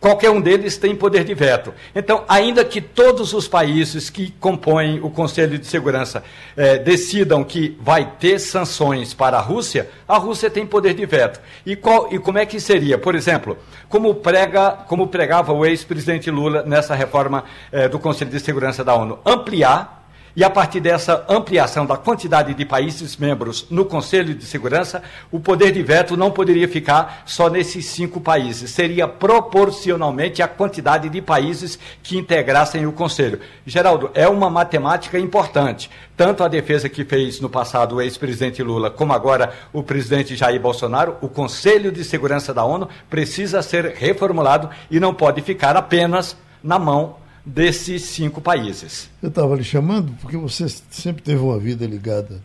qualquer 0.00 0.30
um 0.30 0.40
deles 0.40 0.76
tem 0.76 0.94
poder 0.94 1.24
de 1.24 1.32
veto. 1.32 1.72
Então, 1.94 2.24
ainda 2.28 2.64
que 2.64 2.80
todos 2.80 3.32
os 3.32 3.48
países 3.48 4.10
que 4.10 4.30
compõem 4.38 5.00
o 5.02 5.08
Conselho 5.08 5.58
de 5.58 5.66
Segurança 5.66 6.22
eh, 6.56 6.78
decidam 6.78 7.42
que 7.42 7.76
vai 7.80 8.12
ter 8.20 8.38
sanções 8.38 9.14
para 9.14 9.38
a 9.38 9.40
Rússia, 9.40 9.88
a 10.06 10.18
Rússia 10.18 10.50
tem 10.50 10.66
poder 10.66 10.94
de 10.94 11.06
veto. 11.06 11.40
E, 11.64 11.74
qual, 11.74 12.08
e 12.12 12.18
como 12.18 12.38
é 12.38 12.44
que 12.44 12.60
seria? 12.60 12.98
Por 12.98 13.14
exemplo, 13.14 13.56
como, 13.88 14.14
prega, 14.14 14.72
como 14.86 15.08
pregava 15.08 15.52
o 15.52 15.64
ex-presidente 15.64 16.30
Lula 16.30 16.62
nessa 16.62 16.94
reforma 16.94 17.44
eh, 17.72 17.88
do 17.88 17.98
Conselho 17.98 18.30
de 18.30 18.40
Segurança 18.40 18.84
da 18.84 18.94
ONU? 18.94 19.18
Ampliar 19.24 20.03
e 20.36 20.42
a 20.42 20.50
partir 20.50 20.80
dessa 20.80 21.24
ampliação 21.28 21.86
da 21.86 21.96
quantidade 21.96 22.54
de 22.54 22.64
países 22.64 23.16
membros 23.16 23.66
no 23.70 23.84
Conselho 23.84 24.34
de 24.34 24.44
Segurança, 24.44 25.02
o 25.30 25.38
poder 25.38 25.70
de 25.70 25.82
veto 25.82 26.16
não 26.16 26.30
poderia 26.30 26.66
ficar 26.66 27.22
só 27.24 27.48
nesses 27.48 27.86
cinco 27.86 28.20
países, 28.20 28.70
seria 28.70 29.06
proporcionalmente 29.06 30.42
à 30.42 30.48
quantidade 30.48 31.08
de 31.08 31.22
países 31.22 31.78
que 32.02 32.18
integrassem 32.18 32.86
o 32.86 32.92
Conselho. 32.92 33.40
Geraldo, 33.64 34.10
é 34.14 34.28
uma 34.28 34.50
matemática 34.50 35.18
importante. 35.18 35.90
Tanto 36.16 36.42
a 36.42 36.48
defesa 36.48 36.88
que 36.88 37.04
fez 37.04 37.40
no 37.40 37.48
passado 37.48 37.96
o 37.96 38.02
ex-presidente 38.02 38.62
Lula, 38.62 38.90
como 38.90 39.12
agora 39.12 39.52
o 39.72 39.82
presidente 39.82 40.36
Jair 40.36 40.60
Bolsonaro, 40.60 41.16
o 41.20 41.28
Conselho 41.28 41.92
de 41.92 42.04
Segurança 42.04 42.52
da 42.52 42.64
ONU 42.64 42.88
precisa 43.08 43.62
ser 43.62 43.94
reformulado 43.96 44.70
e 44.90 44.98
não 44.98 45.14
pode 45.14 45.42
ficar 45.42 45.76
apenas 45.76 46.36
na 46.62 46.78
mão 46.78 47.16
desses 47.44 48.02
cinco 48.02 48.40
países. 48.40 49.10
Eu 49.22 49.28
estava 49.28 49.54
lhe 49.54 49.64
chamando 49.64 50.12
porque 50.20 50.36
você 50.36 50.66
sempre 50.90 51.22
teve 51.22 51.40
uma 51.40 51.58
vida 51.58 51.86
ligada 51.86 52.40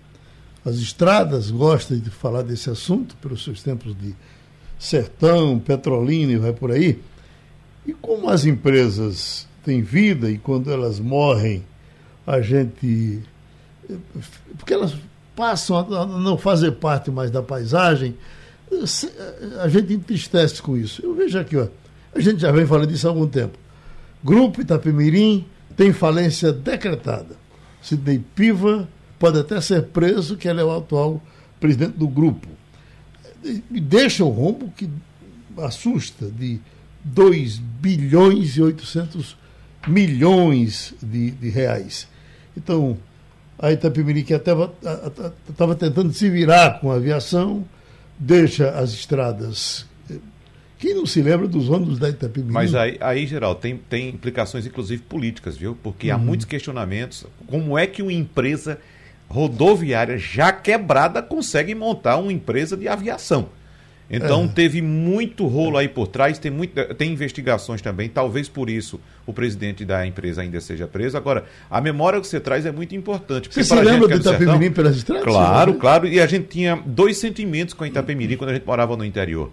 às 0.66 0.76
estradas, 0.76 1.50
gosta 1.52 1.96
de 1.96 2.10
falar 2.10 2.42
desse 2.42 2.70
assunto 2.70 3.16
pelos 3.18 3.44
seus 3.44 3.64
tempos 3.64 3.96
de 3.98 4.14
sertão, 4.78 5.60
petrolina 5.60 6.34
e 6.34 6.38
vai 6.38 6.54
por 6.54 6.72
aí. 6.72 7.02
E 7.86 7.94
como 7.94 8.30
as 8.30 8.46
empresas 8.46 9.48
têm 9.64 9.82
vida 9.82 10.30
e 10.30 10.38
quando 10.38 10.72
elas 10.72 11.00
morrem, 11.00 11.64
a 12.28 12.42
gente. 12.42 13.22
Porque 14.58 14.74
elas 14.74 14.96
passam 15.36 15.78
a 15.78 16.06
não 16.06 16.38
fazer 16.38 16.74
parte 16.74 17.10
mais 17.10 17.32
da 17.32 17.42
paisagem, 17.42 18.16
a 19.62 19.68
gente 19.70 19.94
entristece 19.94 20.62
com 20.62 20.78
isso. 20.78 21.04
Eu 21.04 21.16
vejo 21.16 21.40
aqui, 21.40 21.56
ó, 21.56 21.68
a 22.14 22.20
gente 22.20 22.42
já 22.42 22.52
vem 22.52 22.66
falando 22.66 22.88
disso 22.88 23.08
há 23.08 23.10
algum 23.10 23.28
tempo. 23.28 23.58
Grupo 24.24 24.62
Itapemirim 24.62 25.46
tem 25.76 25.94
falência 25.94 26.52
decretada. 26.52 27.38
Sidney 27.82 28.20
Piva 28.36 28.88
pode 29.18 29.40
até 29.40 29.60
ser 29.62 29.84
preso, 29.84 30.38
que 30.38 30.48
ele 30.48 30.62
é 30.62 30.64
o 30.64 30.76
atual 30.76 31.22
presidente 31.60 31.98
do 31.98 32.08
grupo. 32.08 32.48
E 33.44 33.80
deixa 33.80 34.24
o 34.24 34.30
rombo 34.30 34.72
que 34.76 34.90
assusta 35.58 36.26
de 36.30 36.60
2 37.04 37.58
bilhões 37.58 38.58
e 38.58 38.62
800 38.62 39.38
milhões 39.88 40.94
de, 41.02 41.32
de 41.32 41.50
reais. 41.50 42.08
Então, 42.56 42.98
a 43.58 43.72
Itapemirim, 43.72 44.24
que 44.24 44.34
estava 44.34 45.76
tentando 45.78 46.14
se 46.14 46.30
virar 46.30 46.80
com 46.80 46.92
a 46.92 46.96
aviação, 46.96 47.66
deixa 48.18 48.70
as 48.72 48.92
estradas 48.92 49.86
quem 50.80 50.96
não 50.96 51.06
se 51.06 51.22
lembra 51.22 51.46
dos 51.46 51.70
ônibus 51.70 52.00
da 52.00 52.10
Itapemirim? 52.10 52.54
Mas 52.54 52.74
aí, 52.74 52.98
aí 53.02 53.28
Geraldo, 53.28 53.60
tem, 53.60 53.76
tem 53.90 54.08
implicações, 54.08 54.66
inclusive, 54.66 55.02
políticas, 55.02 55.58
viu? 55.58 55.78
Porque 55.84 56.08
uhum. 56.08 56.16
há 56.16 56.18
muitos 56.18 56.46
questionamentos. 56.46 57.26
Como 57.48 57.78
é 57.78 57.86
que 57.86 58.02
uma 58.02 58.14
empresa 58.14 58.80
rodoviária 59.28 60.18
já 60.18 60.54
quebrada 60.54 61.22
consegue 61.22 61.76
montar 61.76 62.16
uma 62.16 62.32
empresa 62.32 62.78
de 62.78 62.88
aviação? 62.88 63.50
Então 64.10 64.46
é. 64.46 64.48
teve 64.48 64.82
muito 64.82 65.46
rolo 65.46 65.78
aí 65.78 65.88
por 65.88 66.08
trás, 66.08 66.40
tem, 66.40 66.50
muito, 66.50 66.74
tem 66.96 67.12
investigações 67.12 67.80
também, 67.82 68.10
talvez 68.10 68.50
por 68.50 68.68
isso 68.68 69.00
o 69.26 69.34
presidente 69.34 69.86
da 69.86 70.08
empresa 70.08 70.42
ainda 70.42 70.60
seja 70.62 70.88
preso. 70.88 71.16
Agora, 71.16 71.44
a 71.70 71.80
memória 71.80 72.20
que 72.20 72.26
você 72.26 72.40
traz 72.40 72.66
é 72.66 72.72
muito 72.72 72.96
importante. 72.96 73.50
Você 73.54 73.64
se 73.66 73.76
lembra 73.76 74.08
do 74.08 74.16
Itapemirim 74.16 74.72
pelas 74.72 74.96
estradas? 74.96 75.26
Claro, 75.26 75.74
claro. 75.76 76.08
E 76.08 76.22
a 76.22 76.26
gente 76.26 76.48
tinha 76.48 76.82
dois 76.86 77.18
sentimentos 77.18 77.74
com 77.74 77.84
a 77.84 77.88
Itapemirim 77.88 78.38
quando 78.38 78.52
a 78.52 78.54
gente 78.54 78.66
morava 78.66 78.96
no 78.96 79.04
interior 79.04 79.52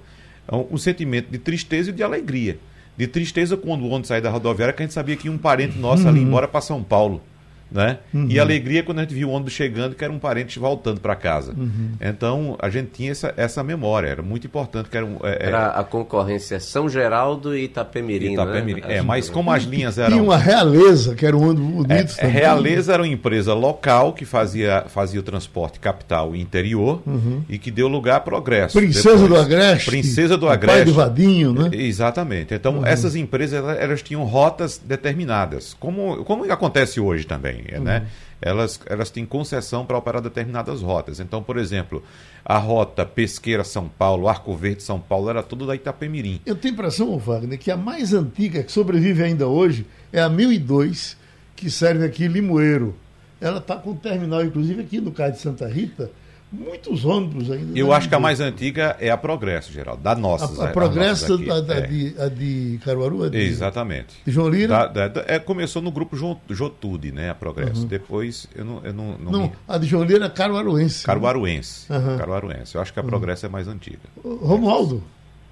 um 0.54 0.78
sentimento 0.78 1.30
de 1.30 1.38
tristeza 1.38 1.90
e 1.90 1.92
de 1.92 2.02
alegria. 2.02 2.58
De 2.96 3.06
tristeza 3.06 3.56
quando 3.56 3.82
o 3.82 3.88
ônibus 3.88 4.08
saía 4.08 4.22
da 4.22 4.30
rodoviária, 4.30 4.72
que 4.72 4.82
a 4.82 4.86
gente 4.86 4.94
sabia 4.94 5.16
que 5.16 5.28
um 5.28 5.36
parente 5.36 5.78
nosso 5.78 6.04
uhum. 6.04 6.08
ali 6.08 6.20
embora 6.20 6.48
para 6.48 6.60
São 6.60 6.82
Paulo. 6.82 7.22
Né? 7.70 7.98
Uhum. 8.14 8.26
E 8.30 8.38
alegria 8.38 8.82
quando 8.82 9.00
a 9.00 9.02
gente 9.02 9.14
viu 9.14 9.28
o 9.28 9.32
ônibus 9.32 9.52
chegando, 9.52 9.96
que 9.96 10.04
era 10.04 10.12
um 10.12 10.18
parente 10.18 10.58
voltando 10.58 11.00
para 11.00 11.16
casa. 11.16 11.52
Uhum. 11.52 11.90
Então, 12.00 12.56
a 12.60 12.70
gente 12.70 12.90
tinha 12.92 13.10
essa, 13.10 13.34
essa 13.36 13.62
memória, 13.62 14.08
era 14.08 14.22
muito 14.22 14.46
importante. 14.46 14.88
Que 14.88 14.96
era, 14.96 15.04
um, 15.04 15.18
é, 15.22 15.48
era 15.48 15.68
a 15.68 15.82
concorrência 15.82 16.60
São 16.60 16.88
Geraldo 16.88 17.56
e 17.56 17.64
Itapemirim. 17.64 18.34
Itapemirim. 18.34 18.80
Né? 18.82 18.98
É, 18.98 19.02
mas 19.02 19.28
como 19.28 19.50
as 19.50 19.64
linhas 19.64 19.98
eram. 19.98 20.10
Tinha 20.10 20.22
uma 20.22 20.36
realeza, 20.36 21.14
que 21.14 21.26
era 21.26 21.36
um 21.36 21.50
ônibus 21.50 21.86
bonito. 21.86 22.14
É, 22.18 22.26
realeza 22.26 22.94
era 22.94 23.02
uma 23.02 23.08
empresa 23.08 23.52
local 23.52 24.12
que 24.12 24.24
fazia, 24.24 24.84
fazia 24.88 25.18
o 25.18 25.22
transporte 25.22 25.80
capital 25.80 26.36
e 26.36 26.40
interior 26.40 27.02
uhum. 27.04 27.42
e 27.48 27.58
que 27.58 27.72
deu 27.72 27.88
lugar 27.88 28.16
a 28.16 28.20
progresso. 28.20 28.78
Princesa 28.78 29.10
Depois, 29.10 29.28
do 29.28 29.36
Agreste. 29.36 29.90
Princesa 29.90 30.36
do 30.36 30.48
Agreste. 30.48 30.78
Pai 30.78 30.84
de 30.84 30.92
Vadinho, 30.92 31.52
né? 31.52 31.70
Exatamente. 31.72 32.54
Então, 32.54 32.78
uhum. 32.78 32.86
essas 32.86 33.16
empresas 33.16 33.58
elas, 33.58 33.78
elas 33.78 34.02
tinham 34.02 34.22
rotas 34.24 34.80
determinadas, 34.82 35.74
como, 35.78 36.24
como 36.24 36.50
acontece 36.50 37.00
hoje 37.00 37.26
também 37.26 37.55
também, 37.56 37.78
uhum. 37.78 37.84
né? 37.84 38.06
Elas, 38.40 38.78
elas 38.86 39.10
têm 39.10 39.24
concessão 39.24 39.86
para 39.86 39.96
operar 39.96 40.20
determinadas 40.20 40.82
rotas. 40.82 41.20
Então, 41.20 41.42
por 41.42 41.56
exemplo, 41.56 42.02
a 42.44 42.58
rota 42.58 43.04
Pesqueira 43.04 43.64
São 43.64 43.88
Paulo, 43.88 44.28
Arco 44.28 44.54
Verde 44.54 44.82
São 44.82 45.00
Paulo, 45.00 45.30
era 45.30 45.42
tudo 45.42 45.66
da 45.66 45.74
Itapemirim. 45.74 46.40
Eu 46.44 46.54
tenho 46.54 46.74
impressão, 46.74 47.18
Wagner, 47.18 47.58
que 47.58 47.70
a 47.70 47.76
mais 47.76 48.12
antiga, 48.12 48.62
que 48.62 48.70
sobrevive 48.70 49.22
ainda 49.22 49.46
hoje, 49.46 49.86
é 50.12 50.20
a 50.20 50.28
1002, 50.28 51.16
que 51.54 51.70
serve 51.70 52.04
aqui 52.04 52.24
em 52.24 52.28
Limoeiro. 52.28 52.94
Ela 53.40 53.58
está 53.58 53.76
com 53.76 53.94
terminal, 53.94 54.44
inclusive 54.44 54.82
aqui 54.82 55.00
no 55.00 55.12
Cais 55.12 55.34
de 55.34 55.40
Santa 55.40 55.66
Rita, 55.66 56.10
muitos 56.50 57.04
ônibus 57.04 57.50
ainda. 57.50 57.78
Eu 57.78 57.92
acho 57.92 58.08
que 58.08 58.14
a 58.14 58.20
mais 58.20 58.40
antiga 58.40 58.96
é 59.00 59.10
a 59.10 59.16
Progresso, 59.16 59.72
Geraldo, 59.72 60.02
da 60.02 60.14
nossa. 60.14 60.64
A, 60.64 60.68
a 60.68 60.72
Progresso, 60.72 61.34
a, 61.50 61.60
da, 61.60 61.76
é. 61.76 61.80
de, 61.82 62.14
a 62.18 62.28
de 62.28 62.80
Caruaru? 62.84 63.26
É 63.26 63.30
de, 63.30 63.38
Exatamente. 63.38 64.14
De 64.24 64.32
João 64.32 64.48
Lira? 64.48 64.88
Da, 64.88 65.08
da, 65.08 65.24
é, 65.26 65.38
começou 65.38 65.82
no 65.82 65.90
grupo 65.90 66.16
Jotude, 66.48 67.12
né, 67.12 67.30
a 67.30 67.34
Progresso. 67.34 67.82
Uhum. 67.82 67.88
Depois, 67.88 68.48
eu 68.54 68.64
não... 68.64 68.84
Eu 68.84 68.92
não, 68.92 69.18
não, 69.18 69.32
não 69.32 69.42
me... 69.42 69.52
a 69.66 69.78
de 69.78 69.86
João 69.86 70.04
Lira 70.04 70.26
é 70.26 70.30
Caruaruense. 70.30 71.04
Caruaruense. 71.04 71.92
Uhum. 71.92 72.16
Caruaruense. 72.16 72.74
Eu 72.74 72.80
acho 72.80 72.92
que 72.92 73.00
a 73.00 73.02
Progresso 73.02 73.46
uhum. 73.46 73.50
é 73.50 73.52
mais 73.52 73.68
antiga. 73.68 74.08
Romualdo. 74.24 75.02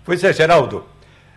Pois 0.05 0.23
é, 0.23 0.33
Geraldo. 0.33 0.85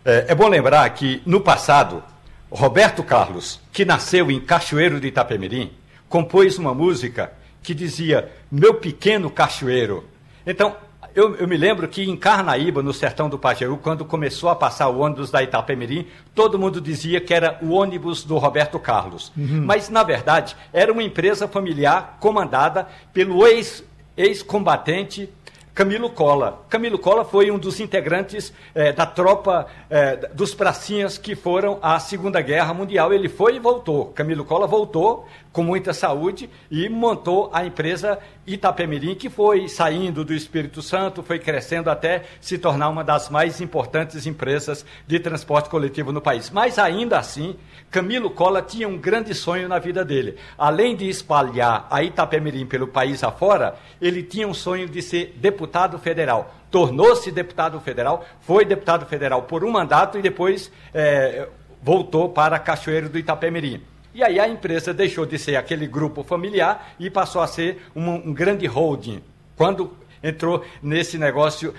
É, 0.06 0.28
é 0.30 0.36
bom 0.36 0.48
lembrar 0.48 0.90
que, 0.92 1.22
no 1.26 1.42
passado, 1.42 2.04
Roberto 2.50 3.04
Carlos, 3.04 3.60
que 3.74 3.84
nasceu 3.84 4.32
em 4.32 4.40
Cachoeiro 4.40 5.00
de 5.00 5.08
Itapemirim, 5.08 5.72
compôs 6.08 6.58
uma 6.58 6.74
música 6.74 7.32
que 7.68 7.74
dizia 7.74 8.32
Meu 8.50 8.76
Pequeno 8.76 9.30
Cachoeiro. 9.30 10.06
Então, 10.46 10.74
eu, 11.14 11.36
eu, 11.36 11.46
me 11.46 11.58
lembro 11.58 11.86
que 11.90 12.02
em 12.02 12.16
Carnaíba, 12.16 12.82
no 12.82 12.94
sertão 12.94 13.28
do 13.28 13.38
Pajeú, 13.38 13.76
quando 13.76 14.06
começou 14.06 14.50
a 14.50 14.56
passar 14.56 14.88
o 14.88 15.00
ônibus 15.00 15.30
da 15.30 15.44
Itapemirim, 15.44 16.08
todo 16.34 16.58
mundo 16.58 16.80
dizia 16.80 17.20
que 17.20 17.34
era 17.34 17.60
o 17.62 17.72
ônibus 17.72 18.24
do 18.24 18.38
Roberto 18.38 18.80
Carlos. 18.80 19.34
Uhum. 19.36 19.66
Mas, 19.66 19.90
na 19.90 20.02
verdade, 20.02 20.56
era 20.72 20.94
uma 20.94 21.04
empresa 21.04 21.46
familiar 21.46 22.16
comandada 22.22 22.88
pelo 23.12 23.46
ex-combatente 23.46 25.22
ex 25.24 25.30
Camilo 25.78 26.10
Cola. 26.10 26.66
Camilo 26.70 26.98
Cola 26.98 27.24
foi 27.24 27.52
um 27.52 27.60
dos 27.60 27.80
integrantes 27.80 28.52
eh, 28.74 28.92
da 28.92 29.06
tropa 29.06 29.68
eh, 29.92 30.16
dos 30.34 30.56
pracinhas 30.56 31.20
que 31.20 31.36
foram 31.36 31.78
à 31.84 32.00
Segunda 32.00 32.42
Guerra 32.42 32.74
Mundial. 32.74 33.14
Ele 33.14 33.30
foi 33.30 33.58
e 33.58 33.60
voltou. 33.60 34.06
Camilo 34.06 34.44
Cola 34.44 34.66
voltou 34.66 35.28
com 35.58 35.64
muita 35.64 35.92
saúde 35.92 36.48
e 36.70 36.88
montou 36.88 37.50
a 37.52 37.66
empresa 37.66 38.20
Itapemirim, 38.46 39.16
que 39.16 39.28
foi 39.28 39.68
saindo 39.68 40.24
do 40.24 40.32
Espírito 40.32 40.84
Santo, 40.84 41.24
foi 41.24 41.40
crescendo 41.40 41.90
até 41.90 42.26
se 42.40 42.60
tornar 42.60 42.90
uma 42.90 43.04
das 43.04 43.28
mais 43.32 43.60
importantes 43.60 44.28
empresas 44.28 44.86
de 45.08 45.20
transporte 45.20 45.68
coletivo 45.68 46.12
no 46.12 46.22
país. 46.22 46.52
Mas 46.52 46.78
ainda 46.78 47.18
assim, 47.18 47.56
Camilo 47.90 48.30
Cola 48.30 48.62
tinha 48.62 48.88
um 48.88 49.00
grande 49.00 49.34
sonho 49.34 49.68
na 49.68 49.80
vida 49.80 50.06
dele. 50.06 50.38
Além 50.60 50.96
de 50.96 51.10
espalhar 51.10 51.88
a 51.90 52.04
Itapemirim 52.04 52.68
pelo 52.68 52.88
país 52.88 53.24
afora, 53.24 53.78
ele 54.00 54.22
tinha 54.22 54.48
um 54.48 54.54
sonho 54.54 54.88
de 54.88 55.02
ser 55.02 55.34
deputado 55.38 55.98
federal. 55.98 56.54
Tornou-se 56.70 57.32
deputado 57.32 57.80
federal, 57.80 58.24
foi 58.42 58.64
deputado 58.64 59.08
federal 59.08 59.42
por 59.42 59.64
um 59.64 59.72
mandato 59.72 60.20
e 60.20 60.22
depois 60.22 60.72
é, 60.94 61.48
voltou 61.82 62.30
para 62.30 62.60
Cachoeiro 62.60 63.10
do 63.10 63.18
Itapemirim. 63.18 63.82
E 64.18 64.24
aí 64.24 64.40
a 64.40 64.48
empresa 64.48 64.96
deixou 64.96 65.28
de 65.28 65.38
ser 65.38 65.58
aquele 65.58 65.86
grupo 65.86 66.24
familiar 66.24 66.96
e 67.00 67.08
passou 67.08 67.40
a 67.40 67.46
ser 67.46 67.84
um, 67.96 68.10
um 68.10 68.34
grande 68.34 68.66
holding. 68.66 69.22
Quando 69.56 69.96
entrou 70.28 70.64
nesse 70.82 71.18
negócio, 71.18 71.74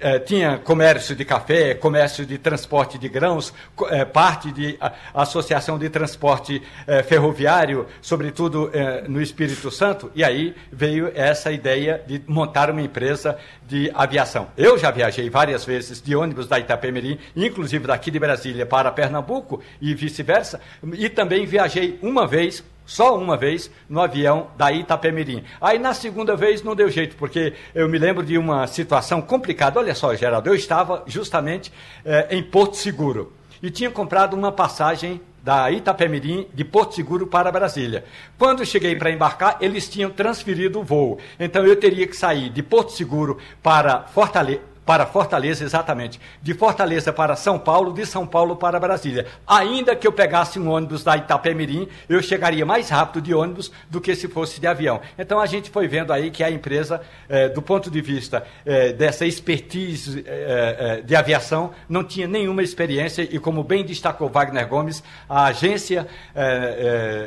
eh, 0.00 0.18
tinha 0.18 0.58
comércio 0.58 1.14
de 1.16 1.24
café, 1.24 1.74
comércio 1.74 2.24
de 2.26 2.38
transporte 2.38 2.98
de 2.98 3.08
grãos, 3.08 3.52
eh, 3.90 4.04
parte 4.04 4.52
de 4.52 4.76
a, 4.80 4.92
associação 5.14 5.78
de 5.78 5.88
transporte 5.88 6.62
eh, 6.86 7.02
ferroviário, 7.02 7.86
sobretudo 8.00 8.70
no 9.08 9.20
Espírito 9.20 9.70
Santo, 9.70 10.10
e 10.14 10.24
aí 10.24 10.54
veio 10.72 11.10
essa 11.14 11.52
ideia 11.52 12.02
de 12.06 12.22
montar 12.26 12.70
uma 12.70 12.80
empresa 12.80 13.38
de 13.66 13.90
aviação. 13.94 14.48
Eu 14.56 14.78
já 14.78 14.90
viajei 14.90 15.30
várias 15.30 15.64
vezes 15.64 16.00
de 16.00 16.14
ônibus 16.14 16.46
da 16.46 16.58
Itapemirim, 16.58 17.18
inclusive 17.34 17.86
daqui 17.86 18.10
de 18.10 18.18
Brasília 18.18 18.66
para 18.66 18.90
Pernambuco 18.90 19.62
e 19.80 19.94
vice-versa, 19.94 20.60
e 20.94 21.08
também 21.08 21.46
viajei 21.46 21.98
uma 22.02 22.26
vez 22.26 22.62
só 22.86 23.16
uma 23.18 23.36
vez 23.36 23.70
no 23.88 24.00
avião 24.00 24.48
da 24.56 24.72
Itapemirim. 24.72 25.44
Aí 25.60 25.78
na 25.78 25.94
segunda 25.94 26.36
vez 26.36 26.62
não 26.62 26.74
deu 26.74 26.90
jeito, 26.90 27.16
porque 27.16 27.54
eu 27.74 27.88
me 27.88 27.98
lembro 27.98 28.24
de 28.24 28.36
uma 28.36 28.66
situação 28.66 29.20
complicada. 29.20 29.80
Olha 29.80 29.94
só, 29.94 30.14
Geraldo, 30.14 30.48
eu 30.48 30.54
estava 30.54 31.02
justamente 31.06 31.72
eh, 32.04 32.28
em 32.30 32.42
Porto 32.42 32.76
Seguro 32.76 33.32
e 33.62 33.70
tinha 33.70 33.90
comprado 33.90 34.34
uma 34.34 34.52
passagem 34.52 35.20
da 35.42 35.70
Itapemirim 35.70 36.48
de 36.54 36.64
Porto 36.64 36.94
Seguro 36.94 37.26
para 37.26 37.52
Brasília. 37.52 38.04
Quando 38.38 38.64
cheguei 38.64 38.96
para 38.96 39.10
embarcar, 39.10 39.58
eles 39.60 39.88
tinham 39.88 40.10
transferido 40.10 40.80
o 40.80 40.84
voo. 40.84 41.18
Então 41.38 41.66
eu 41.66 41.76
teria 41.76 42.06
que 42.06 42.16
sair 42.16 42.48
de 42.48 42.62
Porto 42.62 42.92
Seguro 42.92 43.38
para 43.62 44.04
Fortaleza 44.04 44.73
para 44.84 45.06
Fortaleza, 45.06 45.64
exatamente. 45.64 46.20
De 46.42 46.54
Fortaleza 46.54 47.12
para 47.12 47.36
São 47.36 47.58
Paulo, 47.58 47.92
de 47.92 48.04
São 48.04 48.26
Paulo 48.26 48.56
para 48.56 48.78
Brasília. 48.78 49.26
Ainda 49.46 49.96
que 49.96 50.06
eu 50.06 50.12
pegasse 50.12 50.58
um 50.58 50.70
ônibus 50.70 51.02
da 51.02 51.16
Itapemirim, 51.16 51.88
eu 52.08 52.22
chegaria 52.22 52.66
mais 52.66 52.88
rápido 52.90 53.22
de 53.22 53.34
ônibus 53.34 53.72
do 53.88 54.00
que 54.00 54.14
se 54.14 54.28
fosse 54.28 54.60
de 54.60 54.66
avião. 54.66 55.00
Então 55.18 55.40
a 55.40 55.46
gente 55.46 55.70
foi 55.70 55.88
vendo 55.88 56.12
aí 56.12 56.30
que 56.30 56.42
a 56.42 56.50
empresa, 56.50 57.00
eh, 57.28 57.48
do 57.48 57.62
ponto 57.62 57.90
de 57.90 58.00
vista 58.00 58.44
eh, 58.66 58.92
dessa 58.92 59.24
expertise 59.26 60.24
eh, 60.26 61.02
de 61.04 61.16
aviação, 61.16 61.72
não 61.88 62.04
tinha 62.04 62.26
nenhuma 62.26 62.62
experiência 62.62 63.22
e, 63.22 63.38
como 63.38 63.64
bem 63.64 63.84
destacou 63.84 64.28
Wagner 64.28 64.66
Gomes, 64.68 65.02
a 65.28 65.44
agência, 65.44 66.06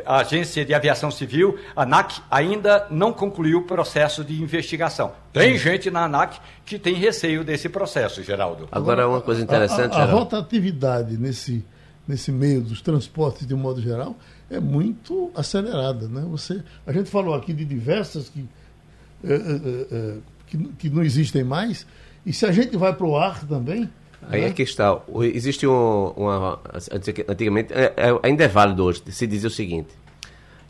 a 0.06 0.18
agência 0.18 0.66
de 0.66 0.74
aviação 0.74 1.10
civil, 1.12 1.58
a 1.76 1.84
ANAC, 1.84 2.22
ainda 2.30 2.88
não 2.90 3.14
concluiu 3.14 3.60
o 3.60 3.64
processo 3.64 4.24
de 4.24 4.42
investigação. 4.42 5.14
Tem 5.34 5.58
gente 5.58 5.92
na 5.92 6.06
ANAC 6.06 6.40
que 6.68 6.78
tem 6.78 6.96
receio 6.96 7.46
desse 7.46 7.70
processo, 7.70 8.22
Geraldo. 8.22 8.68
Agora, 8.70 9.08
uma 9.08 9.22
coisa 9.22 9.42
interessante. 9.42 9.96
A, 9.96 10.00
a, 10.00 10.04
a 10.04 10.06
rotatividade 10.06 11.18
nesse, 11.18 11.64
nesse 12.06 12.30
meio 12.30 12.62
dos 12.62 12.82
transportes, 12.82 13.48
de 13.48 13.54
um 13.54 13.58
modo 13.58 13.82
geral, 13.82 14.18
é 14.52 14.60
muito 14.60 15.32
acelerada. 15.34 16.10
Né? 16.10 16.26
Você, 16.30 16.62
a 16.86 16.92
gente 16.92 17.10
falou 17.10 17.34
aqui 17.34 17.54
de 17.54 17.64
diversas 17.64 18.28
que, 18.28 18.46
é, 19.24 19.34
é, 19.34 19.38
é, 19.38 20.18
que, 20.46 20.58
que, 20.78 20.90
não 20.90 21.02
existem 21.02 21.42
mais, 21.42 21.88
e 22.26 22.34
se 22.34 22.46
a 22.46 22.52
gente 22.52 22.76
vai 22.76 22.94
para 22.94 23.08
o 23.08 23.16
ar 23.16 23.46
também. 23.48 23.90
Aí 24.30 24.42
né? 24.42 24.48
é 24.48 24.52
que 24.52 24.64
está. 24.64 25.00
Existe 25.22 25.66
um, 25.66 26.12
uma. 26.18 26.60
Antigamente, 27.30 27.72
é, 27.72 27.94
é, 27.96 28.20
ainda 28.24 28.44
é 28.44 28.48
válido 28.50 28.84
hoje, 28.84 29.02
se 29.10 29.26
dizer 29.26 29.48
o 29.48 29.52
seguinte 29.52 29.96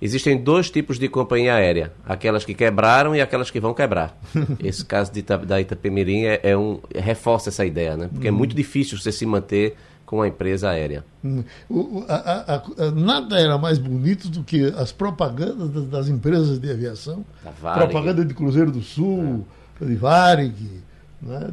Existem 0.01 0.37
dois 0.37 0.69
tipos 0.69 0.99
de 0.99 1.09
companhia 1.09 1.55
aérea, 1.55 1.91
aquelas 2.05 2.45
que 2.45 2.53
quebraram 2.53 3.15
e 3.15 3.21
aquelas 3.21 3.49
que 3.49 3.59
vão 3.59 3.73
quebrar. 3.73 4.15
Esse 4.63 4.85
caso 4.85 5.11
de, 5.11 5.21
da 5.21 5.59
Itapemirim 5.59 6.25
é, 6.25 6.39
é 6.43 6.57
um, 6.57 6.79
reforça 6.95 7.49
essa 7.49 7.65
ideia, 7.65 7.97
né? 7.97 8.09
Porque 8.11 8.27
é 8.27 8.31
muito 8.31 8.55
difícil 8.55 8.97
você 8.97 9.11
se 9.11 9.25
manter 9.25 9.75
com 10.05 10.21
a 10.21 10.27
empresa 10.27 10.69
aérea. 10.69 11.03
Hum. 11.23 11.43
O, 11.69 12.05
a, 12.07 12.15
a, 12.15 12.55
a, 12.55 12.91
nada 12.91 13.37
era 13.37 13.57
mais 13.57 13.77
bonito 13.77 14.29
do 14.29 14.43
que 14.43 14.65
as 14.77 14.91
propagandas 14.91 15.69
das, 15.69 15.85
das 15.85 16.07
empresas 16.07 16.59
de 16.59 16.71
aviação. 16.71 17.25
Propaganda 17.59 18.23
de 18.23 18.33
Cruzeiro 18.33 18.71
do 18.71 18.81
Sul, 18.81 19.45
é. 19.81 19.85
de 19.85 19.95
Varig, 19.95 20.81
né? 21.21 21.49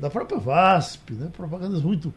da 0.00 0.08
própria 0.08 0.38
VASP, 0.38 1.12
né? 1.12 1.28
propagandas 1.36 1.82
muito 1.82 2.12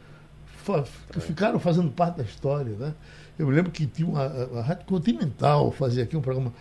que 1.12 1.20
ficaram 1.20 1.60
fazendo 1.60 1.92
parte 1.92 2.18
da 2.18 2.24
história. 2.24 2.74
Né? 2.80 2.94
Eu 3.38 3.48
me 3.48 3.54
lembro 3.54 3.72
que 3.72 3.86
tinha 3.86 4.08
uma, 4.08 4.26
a 4.60 4.62
Rádio 4.62 4.86
Continental 4.86 5.72
fazia 5.72 6.04
aqui 6.04 6.16
um 6.16 6.22
programa 6.22 6.54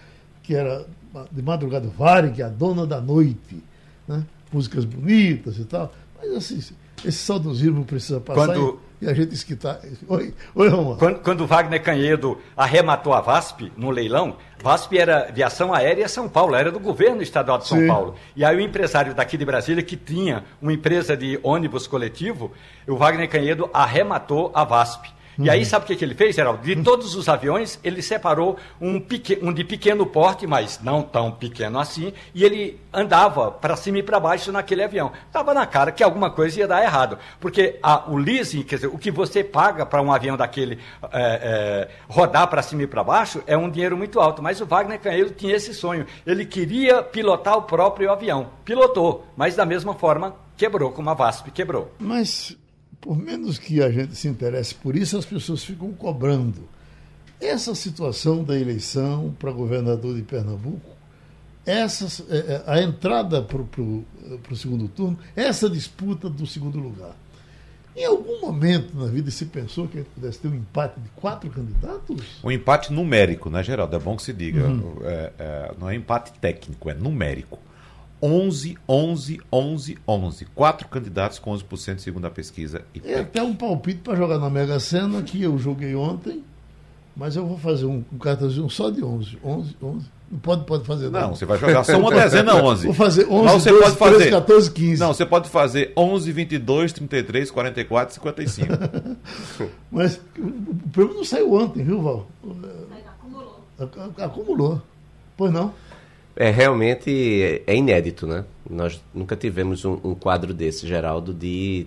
que 0.42 0.54
era 0.54 0.86
de 1.30 1.42
madrugada 1.42 1.88
Varig, 1.88 2.42
a 2.42 2.48
dona 2.48 2.86
da 2.86 3.00
noite, 3.00 3.62
né? 4.08 4.24
músicas 4.52 4.84
bonitas 4.84 5.58
e 5.58 5.64
tal. 5.64 5.92
Mas 6.18 6.32
assim, 6.32 6.74
esse 7.04 7.18
saudosismo 7.18 7.84
precisa 7.84 8.20
passar 8.20 8.46
quando, 8.46 8.80
e, 9.00 9.04
e, 9.04 9.08
a 9.08 9.14
gente 9.14 9.34
esquitar. 9.34 9.80
Oi, 10.08 10.34
oi 10.54 10.68
Romulo. 10.68 10.96
Quando, 10.96 11.18
quando 11.20 11.46
Wagner 11.46 11.82
Canhedo 11.82 12.38
arrematou 12.56 13.12
a 13.12 13.20
VASP 13.20 13.72
no 13.76 13.90
leilão, 13.90 14.36
VASP 14.62 14.98
era 14.98 15.28
Aviação 15.28 15.74
Aérea 15.74 16.08
São 16.08 16.28
Paulo, 16.28 16.54
era 16.54 16.70
do 16.70 16.80
governo 16.80 17.22
estadual 17.22 17.58
de 17.58 17.68
São 17.68 17.78
Sim. 17.78 17.86
Paulo. 17.86 18.14
E 18.34 18.44
aí 18.44 18.56
o 18.56 18.60
empresário 18.60 19.14
daqui 19.14 19.36
de 19.36 19.44
Brasília, 19.44 19.82
que 19.82 19.96
tinha 19.96 20.44
uma 20.60 20.72
empresa 20.72 21.16
de 21.16 21.38
ônibus 21.42 21.86
coletivo, 21.86 22.52
o 22.86 22.96
Wagner 22.96 23.28
Canhedo 23.28 23.68
arrematou 23.72 24.50
a 24.54 24.64
VASP. 24.64 25.11
E 25.38 25.48
aí, 25.48 25.64
sabe 25.64 25.84
o 25.84 25.86
que, 25.88 25.96
que 25.96 26.04
ele 26.04 26.14
fez, 26.14 26.36
Geraldo? 26.36 26.62
De 26.62 26.76
todos 26.82 27.14
os 27.14 27.28
aviões, 27.28 27.78
ele 27.82 28.02
separou 28.02 28.58
um, 28.80 29.00
pequ... 29.00 29.38
um 29.42 29.52
de 29.52 29.64
pequeno 29.64 30.04
porte, 30.04 30.46
mas 30.46 30.80
não 30.82 31.02
tão 31.02 31.30
pequeno 31.30 31.78
assim, 31.78 32.12
e 32.34 32.44
ele 32.44 32.80
andava 32.92 33.50
para 33.50 33.76
cima 33.76 33.98
e 33.98 34.02
para 34.02 34.20
baixo 34.20 34.52
naquele 34.52 34.82
avião. 34.82 35.12
Estava 35.26 35.54
na 35.54 35.66
cara 35.66 35.90
que 35.90 36.02
alguma 36.02 36.30
coisa 36.30 36.60
ia 36.60 36.68
dar 36.68 36.82
errado. 36.82 37.18
Porque 37.40 37.78
a, 37.82 38.10
o 38.10 38.16
leasing, 38.16 38.62
quer 38.62 38.76
dizer, 38.76 38.88
o 38.88 38.98
que 38.98 39.10
você 39.10 39.42
paga 39.42 39.86
para 39.86 40.02
um 40.02 40.12
avião 40.12 40.36
daquele 40.36 40.78
é, 41.04 41.08
é, 41.12 41.88
rodar 42.08 42.46
para 42.48 42.62
cima 42.62 42.82
e 42.82 42.86
para 42.86 43.02
baixo 43.02 43.42
é 43.46 43.56
um 43.56 43.70
dinheiro 43.70 43.96
muito 43.96 44.20
alto. 44.20 44.42
Mas 44.42 44.60
o 44.60 44.66
Wagner 44.66 45.00
Canheiro 45.00 45.30
tinha 45.30 45.54
esse 45.54 45.72
sonho. 45.72 46.06
Ele 46.26 46.44
queria 46.44 47.02
pilotar 47.02 47.56
o 47.56 47.62
próprio 47.62 48.10
avião. 48.12 48.50
Pilotou, 48.64 49.26
mas 49.36 49.56
da 49.56 49.64
mesma 49.64 49.94
forma 49.94 50.34
quebrou, 50.56 50.92
como 50.92 51.10
a 51.10 51.14
VASP 51.14 51.50
quebrou. 51.50 51.92
Mas 51.98 52.56
por 53.02 53.18
menos 53.18 53.58
que 53.58 53.82
a 53.82 53.90
gente 53.90 54.14
se 54.14 54.28
interesse 54.28 54.74
por 54.74 54.96
isso, 54.96 55.18
as 55.18 55.26
pessoas 55.26 55.62
ficam 55.62 55.92
cobrando. 55.92 56.68
Essa 57.40 57.74
situação 57.74 58.44
da 58.44 58.58
eleição 58.58 59.34
para 59.38 59.50
governador 59.50 60.14
de 60.14 60.22
Pernambuco, 60.22 60.88
essa, 61.66 62.24
é, 62.32 62.36
é, 62.36 62.62
a 62.64 62.80
entrada 62.80 63.42
para 63.42 63.60
o 63.60 64.56
segundo 64.56 64.86
turno, 64.86 65.18
essa 65.34 65.68
disputa 65.68 66.30
do 66.30 66.46
segundo 66.46 66.78
lugar. 66.78 67.16
Em 67.94 68.06
algum 68.06 68.40
momento 68.40 68.96
na 68.96 69.06
vida 69.06 69.30
se 69.30 69.46
pensou 69.46 69.86
que 69.88 70.02
pudesse 70.02 70.38
ter 70.38 70.48
um 70.48 70.54
empate 70.54 70.98
de 71.00 71.08
quatro 71.10 71.50
candidatos? 71.50 72.22
Um 72.42 72.50
empate 72.50 72.92
numérico, 72.92 73.50
né, 73.50 73.62
Geraldo? 73.64 73.96
É 73.96 73.98
bom 73.98 74.16
que 74.16 74.22
se 74.22 74.32
diga. 74.32 74.64
Uhum. 74.64 74.96
É, 75.02 75.32
é, 75.38 75.74
não 75.78 75.90
é 75.90 75.96
empate 75.96 76.32
técnico, 76.38 76.88
é 76.88 76.94
numérico. 76.94 77.58
11, 78.22 78.78
11, 78.88 79.40
11, 79.52 79.98
11. 80.06 80.44
Quatro 80.54 80.86
candidatos 80.88 81.38
com 81.38 81.52
11% 81.52 81.98
segundo 81.98 82.26
a 82.26 82.30
pesquisa. 82.30 82.82
É 83.04 83.20
até 83.20 83.42
um 83.42 83.54
palpite 83.54 84.00
para 84.00 84.16
jogar 84.16 84.38
na 84.38 84.48
Mega 84.48 84.78
Sena, 84.78 85.22
que 85.22 85.42
eu 85.42 85.58
joguei 85.58 85.94
ontem, 85.96 86.44
mas 87.16 87.34
eu 87.34 87.44
vou 87.46 87.58
fazer 87.58 87.86
um, 87.86 88.04
um 88.12 88.18
cartãozinho 88.18 88.70
só 88.70 88.90
de 88.90 89.02
11. 89.02 89.38
11, 89.42 89.76
11. 89.82 90.06
Não 90.30 90.38
pode, 90.38 90.64
pode 90.64 90.86
fazer 90.86 91.10
não. 91.10 91.20
Não, 91.20 91.34
você 91.34 91.44
vai 91.44 91.58
jogar 91.58 91.84
só 91.84 91.98
uma 91.98 92.10
dezena 92.14 92.54
11. 92.54 92.86
Vou 92.86 92.94
fazer 92.94 93.26
11, 93.28 93.44
Mas 93.44 93.52
você 93.52 93.70
12, 93.70 93.82
pode 93.82 93.96
fazer, 93.96 94.16
13, 94.16 94.30
14, 94.30 94.70
15. 94.70 95.00
Não, 95.00 95.12
você 95.12 95.26
pode 95.26 95.48
fazer 95.50 95.92
11, 95.94 96.32
22, 96.32 96.92
33, 96.92 97.50
44, 97.50 98.14
55. 98.14 98.68
Mas 99.90 100.20
o 100.38 100.88
prêmio 100.90 101.14
não 101.14 101.24
saiu 101.24 101.52
ontem, 101.52 101.84
viu, 101.84 102.00
Val? 102.00 102.26
Acumulou. 103.18 103.64
Acumulou. 104.16 104.82
Pois 105.36 105.52
não? 105.52 105.74
É 106.34 106.50
realmente 106.50 107.62
é 107.66 107.74
inédito, 107.74 108.26
né? 108.26 108.44
Nós 108.68 109.02
nunca 109.14 109.36
tivemos 109.36 109.84
um, 109.84 109.98
um 110.02 110.14
quadro 110.14 110.54
desse, 110.54 110.86
Geraldo, 110.86 111.34
de 111.34 111.86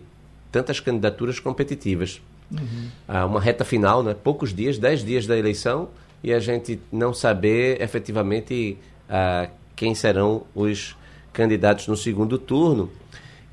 tantas 0.51 0.79
candidaturas 0.79 1.39
competitivas. 1.39 2.21
Uhum. 2.51 2.88
Ah, 3.08 3.25
uma 3.25 3.41
reta 3.41 3.65
final, 3.65 4.03
né? 4.03 4.13
Poucos 4.13 4.53
dias, 4.53 4.77
10 4.77 5.03
dias 5.03 5.25
da 5.25 5.38
eleição, 5.38 5.89
e 6.23 6.31
a 6.31 6.39
gente 6.39 6.79
não 6.91 7.13
saber 7.13 7.81
efetivamente 7.81 8.77
ah, 9.10 9.49
quem 9.75 9.93
serão 9.95 10.43
os 10.53 10.95
candidatos 11.34 11.88
no 11.88 11.97
segundo 11.97 12.38
turno. 12.38 12.89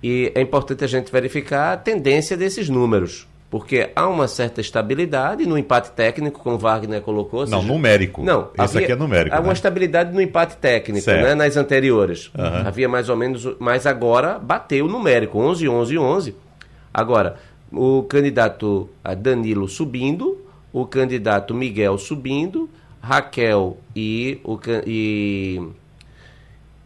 E 0.03 0.33
é 0.35 0.41
importante 0.41 0.85
a 0.85 0.87
gente 0.87 1.11
verificar 1.11 1.73
a 1.73 1.77
tendência 1.77 2.37
desses 2.37 2.69
números, 2.69 3.27
porque 3.53 3.91
há 3.95 4.09
uma 4.09 4.27
certa 4.29 4.63
estabilidade 4.63 5.45
no 5.45 5.59
empate 5.59 5.91
técnico, 5.91 6.41
como 6.41 6.57
Wagner 6.57 7.03
colocou. 7.03 7.41
Não, 7.41 7.61
seja, 7.61 7.71
numérico. 7.71 8.25
Não, 8.25 8.49
esse 8.55 8.63
havia, 8.63 8.81
aqui 8.81 8.93
é 8.93 8.97
numérico. 8.97 9.37
Há 9.37 9.41
né? 9.41 9.45
uma 9.45 9.53
estabilidade 9.53 10.11
no 10.11 10.23
empate 10.23 10.57
técnico, 10.57 11.11
né, 11.11 11.35
nas 11.35 11.55
anteriores. 11.59 12.31
Uhum. 12.35 12.67
Havia 12.67 12.89
mais 12.89 13.11
ou 13.11 13.17
menos, 13.17 13.47
mas 13.59 13.87
agora 13.87 14.39
bateu 14.39 14.87
o 14.87 14.89
numérico, 14.89 15.39
11, 15.39 15.69
11, 15.69 15.99
11. 15.99 16.37
Agora, 16.95 17.37
o 17.71 18.05
candidato 18.05 18.89
Danilo 19.19 19.69
subindo, 19.69 20.47
o 20.73 20.87
candidato 20.87 21.55
Miguel 21.55 21.99
subindo, 21.99 22.71
Raquel 23.03 23.77
e, 23.95 24.41
o, 24.45 24.59
e, 24.87 25.61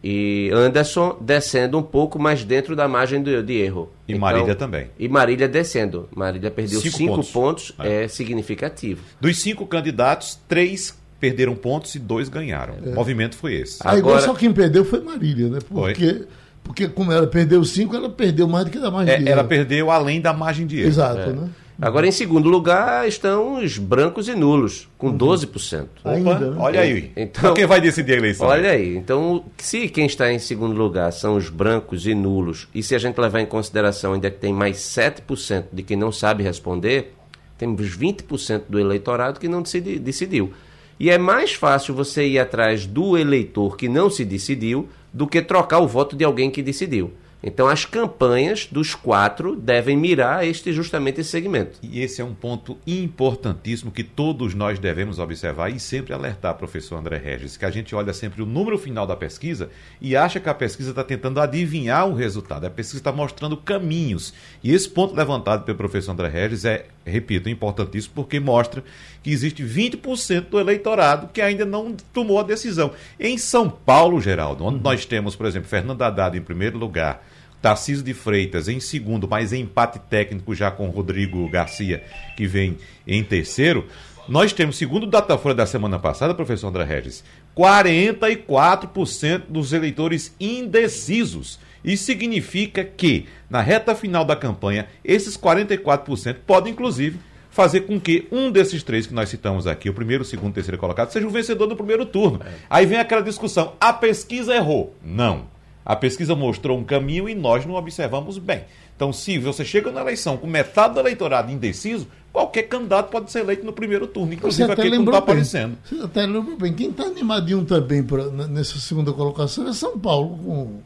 e 0.09 0.49
Anderson 0.53 1.17
descendo 1.19 1.77
um 1.77 1.83
pouco 1.83 2.17
mais 2.17 2.41
dentro 2.41 2.77
da 2.77 2.87
margem 2.87 3.21
de, 3.21 3.43
de 3.43 3.53
erro. 3.55 3.91
E 4.07 4.13
então, 4.13 4.21
Marília 4.21 4.55
também. 4.55 4.87
E 4.97 5.09
Marília 5.09 5.49
descendo. 5.49 6.07
Marília 6.15 6.49
perdeu 6.49 6.79
cinco, 6.79 6.97
cinco 6.97 7.15
pontos, 7.15 7.31
pontos 7.31 7.73
é. 7.79 8.05
é. 8.05 8.07
significativo. 8.07 9.01
Dos 9.19 9.37
cinco 9.41 9.67
candidatos, 9.67 10.39
três 10.47 10.97
perderam 11.19 11.55
pontos 11.55 11.93
e 11.95 11.99
dois 11.99 12.29
ganharam. 12.29 12.75
É. 12.85 12.89
O 12.89 12.95
movimento 12.95 13.35
foi 13.35 13.55
esse. 13.55 13.81
Agora, 13.81 13.97
Agora 13.97 14.21
só 14.21 14.33
quem 14.33 14.53
perdeu 14.53 14.85
foi 14.85 15.01
Marília, 15.01 15.49
né? 15.49 15.59
Porque 15.67 16.13
foi. 16.13 16.27
Porque 16.63 16.87
como 16.87 17.11
ela 17.11 17.27
perdeu 17.27 17.61
cinco, 17.65 17.93
ela 17.93 18.09
perdeu 18.09 18.47
mais 18.47 18.63
do 18.63 18.71
que 18.71 18.79
da 18.79 18.89
margem 18.89 19.13
é, 19.13 19.17
de 19.17 19.23
erro. 19.23 19.31
Ela 19.31 19.43
perdeu 19.43 19.91
além 19.91 20.21
da 20.21 20.31
margem 20.31 20.65
de 20.65 20.79
erro. 20.79 20.87
Exato, 20.87 21.19
é. 21.19 21.33
né? 21.33 21.49
Agora, 21.79 22.07
em 22.07 22.11
segundo 22.11 22.49
lugar, 22.49 23.07
estão 23.07 23.63
os 23.63 23.77
brancos 23.77 24.27
e 24.27 24.33
nulos, 24.33 24.89
com 24.97 25.09
uhum. 25.09 25.17
12%. 25.17 25.83
Opa, 25.99 26.11
Ainda, 26.11 26.39
né? 26.39 26.57
Olha 26.59 26.81
aí. 26.81 27.11
Então, 27.15 27.53
quem 27.53 27.67
vai 27.67 27.79
decidir 27.79 28.13
a 28.13 28.17
eleição? 28.17 28.47
Olha 28.47 28.71
aí. 28.71 28.97
Então, 28.97 29.45
se 29.59 29.87
quem 29.87 30.07
está 30.07 30.31
em 30.33 30.39
segundo 30.39 30.75
lugar 30.75 31.13
são 31.13 31.35
os 31.35 31.49
brancos 31.49 32.07
e 32.07 32.15
nulos, 32.15 32.67
e 32.73 32.81
se 32.81 32.95
a 32.95 32.97
gente 32.97 33.19
levar 33.19 33.41
em 33.41 33.45
consideração 33.45 34.13
ainda 34.13 34.31
que 34.31 34.39
tem 34.39 34.51
mais 34.51 34.77
7% 34.77 35.65
de 35.71 35.83
quem 35.83 35.95
não 35.95 36.11
sabe 36.11 36.41
responder, 36.41 37.13
temos 37.59 37.95
20% 37.95 38.63
do 38.67 38.79
eleitorado 38.79 39.39
que 39.39 39.47
não 39.47 39.61
decidi, 39.61 39.99
decidiu. 39.99 40.51
E 40.99 41.11
é 41.11 41.17
mais 41.19 41.53
fácil 41.53 41.93
você 41.93 42.27
ir 42.27 42.39
atrás 42.39 42.87
do 42.87 43.15
eleitor 43.15 43.77
que 43.77 43.87
não 43.87 44.09
se 44.09 44.25
decidiu 44.25 44.89
do 45.13 45.27
que 45.27 45.43
trocar 45.43 45.79
o 45.79 45.87
voto 45.87 46.15
de 46.15 46.23
alguém 46.23 46.49
que 46.49 46.63
decidiu. 46.63 47.11
Então, 47.41 47.67
as 47.67 47.85
campanhas 47.85 48.65
dos 48.65 48.95
quatro 48.95 49.55
devem 49.55 49.95
mirar 49.95 50.45
este 50.45 50.73
justamente 50.73 51.21
esse 51.21 51.29
segmento. 51.29 51.77
E 51.83 52.01
esse 52.01 52.19
é 52.19 52.25
um 52.25 52.33
ponto 52.33 52.77
importantíssimo 52.85 53.91
que 53.91 54.03
todos 54.03 54.55
nós 54.55 54.79
devemos 54.79 55.19
observar 55.19 55.69
e 55.69 55.79
sempre 55.79 56.13
alertar, 56.13 56.55
professor 56.55 56.97
André 56.97 57.17
Regis, 57.17 57.55
que 57.55 57.65
a 57.65 57.69
gente 57.69 57.93
olha 57.93 58.11
sempre 58.11 58.41
o 58.41 58.45
número 58.45 58.77
final 58.77 59.05
da 59.05 59.15
pesquisa 59.15 59.69
e 60.01 60.15
acha 60.15 60.39
que 60.39 60.49
a 60.49 60.53
pesquisa 60.53 60.89
está 60.89 61.03
tentando 61.03 61.39
adivinhar 61.39 62.07
o 62.07 62.15
resultado. 62.15 62.65
A 62.65 62.71
pesquisa 62.71 62.99
está 62.99 63.11
mostrando 63.11 63.55
caminhos. 63.55 64.33
E 64.63 64.73
esse 64.73 64.89
ponto 64.89 65.15
levantado 65.15 65.63
pelo 65.63 65.77
professor 65.77 66.13
André 66.13 66.29
Regis 66.29 66.65
é, 66.65 66.87
repito, 67.05 67.49
importantíssimo 67.49 68.15
porque 68.15 68.39
mostra 68.39 68.83
que 69.21 69.31
existe 69.31 69.63
20% 69.63 70.49
do 70.49 70.59
eleitorado 70.59 71.29
que 71.33 71.41
ainda 71.41 71.65
não 71.65 71.95
tomou 72.13 72.39
a 72.39 72.43
decisão. 72.43 72.91
Em 73.19 73.37
São 73.37 73.69
Paulo, 73.69 74.21
Geraldo, 74.21 74.65
onde 74.65 74.83
nós 74.83 75.05
temos, 75.05 75.35
por 75.35 75.45
exemplo, 75.45 75.69
Fernando 75.69 76.01
Haddad 76.01 76.37
em 76.37 76.41
primeiro 76.41 76.77
lugar, 76.77 77.23
Tarcísio 77.61 78.03
de 78.03 78.13
Freitas 78.13 78.67
em 78.67 78.79
segundo, 78.79 79.27
mas 79.27 79.51
em 79.51 79.61
empate 79.61 79.99
técnico 79.99 80.53
já 80.53 80.69
com 80.69 80.89
Rodrigo 80.89 81.49
Garcia, 81.49 82.03
que 82.35 82.45
vem 82.45 82.77
em 83.05 83.23
terceiro. 83.23 83.87
Nós 84.27 84.51
temos, 84.51 84.77
segundo 84.77 85.03
o 85.03 85.09
Datafolha 85.09 85.55
da 85.55 85.65
semana 85.65 85.97
passada, 85.97 86.35
professor 86.35 86.67
André 86.67 86.83
Regis, 86.83 87.23
44% 87.55 89.43
dos 89.47 89.71
eleitores 89.73 90.35
indecisos. 90.39 91.59
Isso 91.83 92.03
significa 92.03 92.83
que, 92.83 93.25
na 93.49 93.61
reta 93.61 93.95
final 93.95 94.25
da 94.25 94.35
campanha, 94.35 94.87
esses 95.03 95.37
44% 95.37 96.35
podem, 96.45 96.73
inclusive, 96.73 97.17
fazer 97.57 97.81
com 97.81 97.99
que 97.99 98.27
um 98.31 98.51
desses 98.51 98.83
três 98.83 99.07
que 99.07 99.15
nós 99.15 99.29
citamos 99.29 99.65
aqui, 99.65 99.89
o 99.89 99.93
primeiro, 99.93 100.21
o 100.21 100.25
segundo, 100.25 100.51
o 100.51 100.53
terceiro 100.53 100.77
colocado, 100.77 101.09
seja 101.09 101.25
o 101.25 101.31
vencedor 101.31 101.65
do 101.65 101.75
primeiro 101.75 102.05
turno. 102.05 102.39
É. 102.45 102.51
Aí 102.69 102.85
vem 102.85 102.99
aquela 102.99 103.23
discussão: 103.23 103.73
a 103.79 103.91
pesquisa 103.91 104.55
errou? 104.55 104.93
Não. 105.03 105.45
A 105.83 105.95
pesquisa 105.95 106.35
mostrou 106.35 106.77
um 106.77 106.83
caminho 106.83 107.27
e 107.27 107.33
nós 107.33 107.65
não 107.65 107.73
observamos 107.73 108.37
bem. 108.37 108.65
Então, 108.95 109.11
se 109.11 109.39
você 109.39 109.65
chega 109.65 109.91
na 109.91 110.01
eleição 110.01 110.37
com 110.37 110.45
metade 110.45 110.93
do 110.93 110.99
eleitorado 110.99 111.51
indeciso, 111.51 112.07
qualquer 112.31 112.63
candidato 112.63 113.09
pode 113.09 113.31
ser 113.31 113.39
eleito 113.39 113.65
no 113.65 113.73
primeiro 113.73 114.05
turno, 114.05 114.33
inclusive 114.33 114.71
aquele 114.71 114.91
que 114.91 114.97
não 114.97 115.05
está 115.05 115.17
aparecendo. 115.17 115.77
Você 115.83 115.99
até 115.99 116.27
lembrou 116.27 116.57
bem. 116.57 116.73
Quem 116.73 116.89
está 116.89 117.05
animadinho 117.05 117.65
também 117.65 118.03
pra, 118.03 118.25
nessa 118.25 118.77
segunda 118.79 119.11
colocação 119.13 119.67
é 119.67 119.73
São 119.73 119.97
Paulo, 119.97 120.37
com 120.37 120.79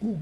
o, 0.00 0.14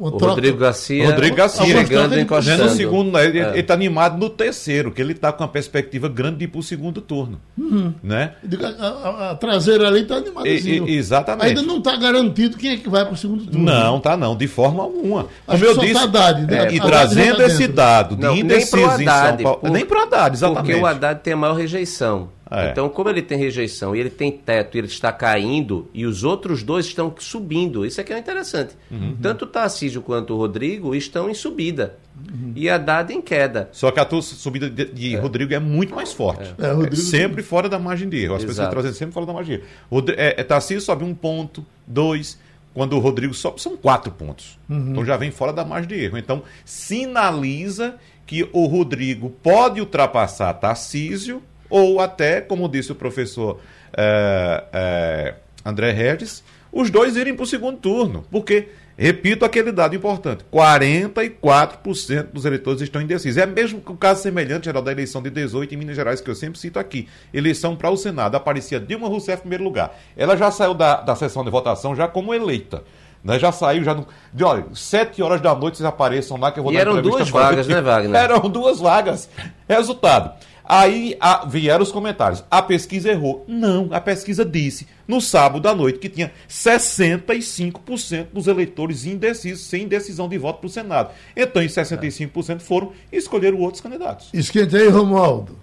o 0.00 0.08
Rodrigo 0.08 0.58
Garcia, 0.58 1.06
Rodrigo 1.06 1.36
Garcia 1.36 1.64
chegando 1.64 2.18
encostando. 2.18 2.64
No 2.64 2.70
segundo, 2.70 3.12
né? 3.12 3.26
ele 3.26 3.38
é. 3.38 3.58
está 3.60 3.72
animado 3.72 4.18
no 4.18 4.28
terceiro, 4.28 4.90
que 4.90 5.00
ele 5.00 5.12
está 5.12 5.32
com 5.32 5.44
uma 5.44 5.48
perspectiva 5.48 6.08
grande 6.08 6.38
de 6.38 6.44
ir 6.44 6.48
para 6.48 6.58
o 6.58 6.62
segundo 6.62 7.00
turno. 7.00 7.40
Uhum. 7.56 7.94
Né? 8.02 8.34
A, 8.80 8.86
a, 8.86 9.30
a, 9.30 9.34
traseira 9.36 9.86
ali 9.86 10.02
está 10.02 10.16
animada. 10.16 10.48
Exatamente. 10.48 11.46
Ainda 11.46 11.62
não 11.62 11.78
está 11.78 11.96
garantido 11.96 12.56
quem 12.56 12.72
é 12.72 12.76
que 12.76 12.88
vai 12.88 13.04
para 13.04 13.14
o 13.14 13.16
segundo 13.16 13.46
turno. 13.46 13.64
Não, 13.64 14.00
tá 14.00 14.16
não, 14.16 14.36
de 14.36 14.48
forma 14.48 14.82
alguma. 14.82 15.28
Como 15.46 15.64
eu 15.64 15.78
disse, 15.78 15.96
Haddad, 15.96 16.46
né? 16.46 16.66
é, 16.66 16.74
e 16.74 16.80
trazendo 16.80 17.36
tá 17.36 17.46
esse 17.46 17.68
dado 17.68 18.16
de 18.16 18.22
não, 18.22 18.36
indeciso 18.36 19.00
em 19.00 19.06
São 19.06 19.36
Paulo. 19.36 19.58
Por, 19.60 19.70
nem 19.70 19.86
para 19.86 19.98
o 19.98 20.02
Haddad, 20.02 20.36
exatamente. 20.36 20.66
Porque 20.66 20.82
o 20.82 20.86
Haddad 20.86 21.20
tem 21.22 21.32
a 21.32 21.36
maior 21.36 21.54
rejeição. 21.54 22.30
É. 22.50 22.70
Então, 22.70 22.88
como 22.88 23.10
ele 23.10 23.20
tem 23.20 23.36
rejeição 23.36 23.94
e 23.94 24.00
ele 24.00 24.10
tem 24.10 24.32
teto 24.32 24.76
e 24.76 24.78
ele 24.78 24.86
está 24.86 25.12
caindo 25.12 25.88
e 25.92 26.06
os 26.06 26.24
outros 26.24 26.62
dois 26.62 26.86
estão 26.86 27.14
subindo, 27.18 27.84
isso 27.84 28.00
aqui 28.00 28.12
é 28.12 28.18
interessante. 28.18 28.74
Uhum. 28.90 29.16
Tanto 29.20 29.44
o 29.44 29.48
Tarcísio 29.48 30.00
quanto 30.00 30.34
o 30.34 30.36
Rodrigo 30.36 30.94
estão 30.94 31.28
em 31.28 31.34
subida 31.34 31.98
uhum. 32.16 32.52
e 32.56 32.68
a 32.68 32.76
Haddad 32.76 33.12
em 33.12 33.20
queda. 33.20 33.68
Só 33.72 33.90
que 33.90 34.00
a 34.00 34.04
tua 34.04 34.22
subida 34.22 34.70
de, 34.70 34.86
de 34.86 35.14
é. 35.14 35.18
Rodrigo 35.18 35.52
é 35.52 35.58
muito 35.58 35.94
mais 35.94 36.12
forte. 36.12 36.54
É. 36.58 36.92
é 36.92 36.96
sempre 36.96 37.42
fora 37.42 37.68
da 37.68 37.78
margem 37.78 38.08
de 38.08 38.16
erro. 38.16 38.34
As 38.34 38.42
Exato. 38.42 38.48
pessoas 38.48 38.70
trazem 38.70 38.92
sempre 38.92 39.12
fora 39.12 39.26
da 39.26 39.32
margem 39.32 39.56
de 39.56 39.62
erro. 39.62 39.70
Rodrigo, 39.90 40.20
é, 40.20 40.34
é, 40.38 40.44
Tarcísio 40.44 40.80
sobe 40.80 41.04
um 41.04 41.14
ponto, 41.14 41.64
dois. 41.86 42.38
Quando 42.72 42.94
o 42.94 42.98
Rodrigo 42.98 43.34
sobe, 43.34 43.60
são 43.60 43.76
quatro 43.76 44.12
pontos. 44.12 44.58
Uhum. 44.68 44.92
Então 44.92 45.04
já 45.04 45.16
vem 45.16 45.30
fora 45.30 45.52
da 45.52 45.64
margem 45.64 45.88
de 45.88 46.02
erro. 46.02 46.16
Então 46.16 46.42
sinaliza 46.64 47.96
que 48.24 48.48
o 48.52 48.66
Rodrigo 48.66 49.30
pode 49.42 49.80
ultrapassar 49.80 50.52
Tarcísio 50.54 51.42
ou 51.68 52.00
até, 52.00 52.40
como 52.40 52.68
disse 52.68 52.92
o 52.92 52.94
professor 52.94 53.60
é, 53.96 54.64
é, 54.72 55.34
André 55.64 55.92
Regis, 55.92 56.42
os 56.72 56.90
dois 56.90 57.16
irem 57.16 57.34
para 57.34 57.44
o 57.44 57.46
segundo 57.46 57.78
turno. 57.78 58.24
Porque, 58.30 58.68
repito 58.96 59.44
aquele 59.44 59.72
dado 59.72 59.94
importante, 59.94 60.44
44% 60.52 62.28
dos 62.32 62.44
eleitores 62.44 62.80
estão 62.80 63.00
indecisos. 63.00 63.36
É 63.36 63.46
mesmo 63.46 63.82
o 63.86 63.96
caso 63.96 64.22
semelhante 64.22 64.66
geral 64.66 64.82
da 64.82 64.92
eleição 64.92 65.22
de 65.22 65.30
18 65.30 65.74
em 65.74 65.78
Minas 65.78 65.96
Gerais, 65.96 66.20
que 66.20 66.30
eu 66.30 66.34
sempre 66.34 66.58
cito 66.58 66.78
aqui. 66.78 67.08
Eleição 67.32 67.76
para 67.76 67.90
o 67.90 67.96
Senado, 67.96 68.36
aparecia 68.36 68.80
Dilma 68.80 69.08
Rousseff 69.08 69.38
em 69.38 69.42
primeiro 69.42 69.64
lugar. 69.64 69.96
Ela 70.16 70.36
já 70.36 70.50
saiu 70.50 70.74
da, 70.74 71.00
da 71.00 71.14
sessão 71.16 71.44
de 71.44 71.50
votação 71.50 71.94
já 71.94 72.06
como 72.06 72.34
eleita. 72.34 72.82
Né? 73.22 73.38
Já 73.38 73.50
saiu, 73.50 73.82
já 73.82 73.94
no. 73.94 74.06
De, 74.32 74.44
olha, 74.44 74.64
sete 74.74 75.22
horas 75.22 75.40
da 75.40 75.54
noite 75.54 75.78
vocês 75.78 75.86
apareçam 75.86 76.36
lá 76.36 76.52
que 76.52 76.60
eu 76.60 76.62
vou 76.62 76.72
e 76.72 76.76
dar 76.76 76.82
eram 76.82 77.02
duas 77.02 77.28
vagas, 77.28 77.66
né, 77.66 77.80
Wagner? 77.80 78.14
Eram 78.20 78.48
duas 78.48 78.78
vagas. 78.78 79.28
Resultado. 79.68 80.32
Aí 80.68 81.16
a, 81.18 81.46
vieram 81.46 81.82
os 81.82 81.90
comentários. 81.90 82.44
A 82.50 82.60
pesquisa 82.60 83.08
errou. 83.08 83.42
Não, 83.48 83.88
a 83.90 83.98
pesquisa 84.00 84.44
disse 84.44 84.86
no 85.06 85.18
sábado 85.18 85.66
à 85.66 85.74
noite 85.74 85.98
que 85.98 86.10
tinha 86.10 86.30
65% 86.46 88.26
dos 88.30 88.46
eleitores 88.46 89.06
indecisos, 89.06 89.64
sem 89.64 89.88
decisão 89.88 90.28
de 90.28 90.36
voto 90.36 90.60
para 90.60 90.66
o 90.66 90.70
Senado. 90.70 91.10
Então, 91.34 91.62
em 91.62 91.68
65% 91.68 92.60
foram 92.60 92.92
e 93.10 93.16
escolheram 93.16 93.58
outros 93.60 93.80
candidatos. 93.80 94.28
Esquente 94.34 94.76
aí, 94.76 94.88
Romualdo. 94.88 95.58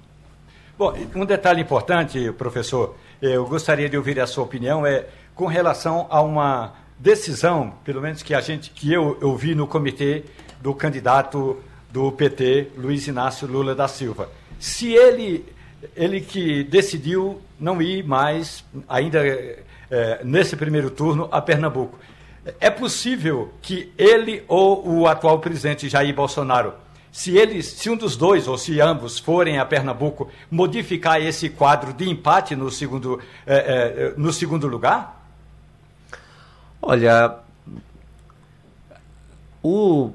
Bom, 0.75 0.91
um 1.15 1.23
detalhe 1.23 1.61
importante, 1.61 2.31
professor, 2.31 2.95
eu 3.21 3.45
gostaria 3.45 3.87
de 3.87 3.95
ouvir 3.95 4.19
a 4.19 4.25
sua 4.25 4.43
opinião, 4.43 4.87
é 4.87 5.05
com 5.35 5.45
relação 5.45 6.07
a 6.09 6.19
uma 6.19 6.73
decisão, 6.97 7.75
pelo 7.83 8.01
menos 8.01 8.23
que 8.23 8.33
a 8.33 8.41
gente, 8.41 8.71
que 8.71 8.91
eu, 8.91 9.17
eu 9.21 9.35
vi 9.37 9.53
no 9.53 9.67
comitê 9.67 10.23
do 10.61 10.73
candidato 10.73 11.61
do 11.91 12.11
PT, 12.11 12.71
Luiz 12.75 13.07
Inácio 13.07 13.47
Lula 13.47 13.75
da 13.75 13.87
Silva. 13.87 14.29
Se 14.59 14.93
ele, 14.93 15.45
ele 15.95 16.21
que 16.21 16.63
decidiu 16.63 17.41
não 17.59 17.81
ir 17.81 18.03
mais, 18.03 18.63
ainda 18.87 19.19
é, 19.89 20.21
nesse 20.23 20.55
primeiro 20.55 20.89
turno, 20.89 21.27
a 21.31 21.41
Pernambuco. 21.41 21.97
É 22.59 22.69
possível 22.69 23.53
que 23.61 23.91
ele 23.97 24.43
ou 24.47 24.87
o 24.87 25.07
atual 25.07 25.39
presidente 25.39 25.89
Jair 25.89 26.13
Bolsonaro, 26.13 26.73
se 27.11 27.37
eles, 27.37 27.65
se 27.65 27.89
um 27.89 27.95
dos 27.95 28.17
dois 28.17 28.47
ou 28.47 28.57
se 28.57 28.81
ambos 28.81 29.17
forem 29.17 29.57
a 29.57 29.65
Pernambuco, 29.65 30.29
modificar 30.51 31.21
esse 31.21 31.49
quadro 31.49 31.93
de 31.93 32.09
empate 32.09 32.55
no 32.55 32.69
segundo, 32.69 33.21
é, 33.47 33.55
é, 33.55 34.13
no 34.17 34.33
segundo 34.33 34.67
lugar? 34.67 35.25
Olha, 36.81 37.39
o 39.63 40.11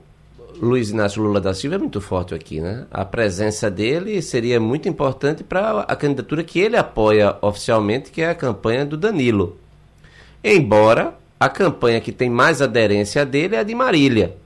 Luiz 0.61 0.91
Inácio 0.91 1.23
Lula 1.23 1.41
da 1.41 1.55
Silva 1.55 1.77
é 1.77 1.79
muito 1.79 2.03
forte 2.03 2.35
aqui, 2.35 2.61
né? 2.61 2.85
A 2.91 3.03
presença 3.03 3.71
dele 3.71 4.21
seria 4.21 4.61
muito 4.61 4.89
importante 4.89 5.43
para 5.43 5.81
a 5.81 5.97
candidatura 5.97 6.45
que 6.45 6.61
ele 6.61 6.77
apoia 6.77 7.35
oficialmente, 7.41 8.11
que 8.11 8.21
é 8.21 8.29
a 8.29 8.35
campanha 8.35 8.85
do 8.85 8.97
Danilo. 8.97 9.57
Embora 10.45 11.15
a 11.39 11.49
campanha 11.49 12.01
que 12.01 12.13
tem 12.13 12.29
mais 12.29 12.61
aderência 12.61 13.25
dele 13.25 13.57
é 13.57 13.61
a 13.61 13.63
de 13.63 13.75
Marília. 13.75 14.37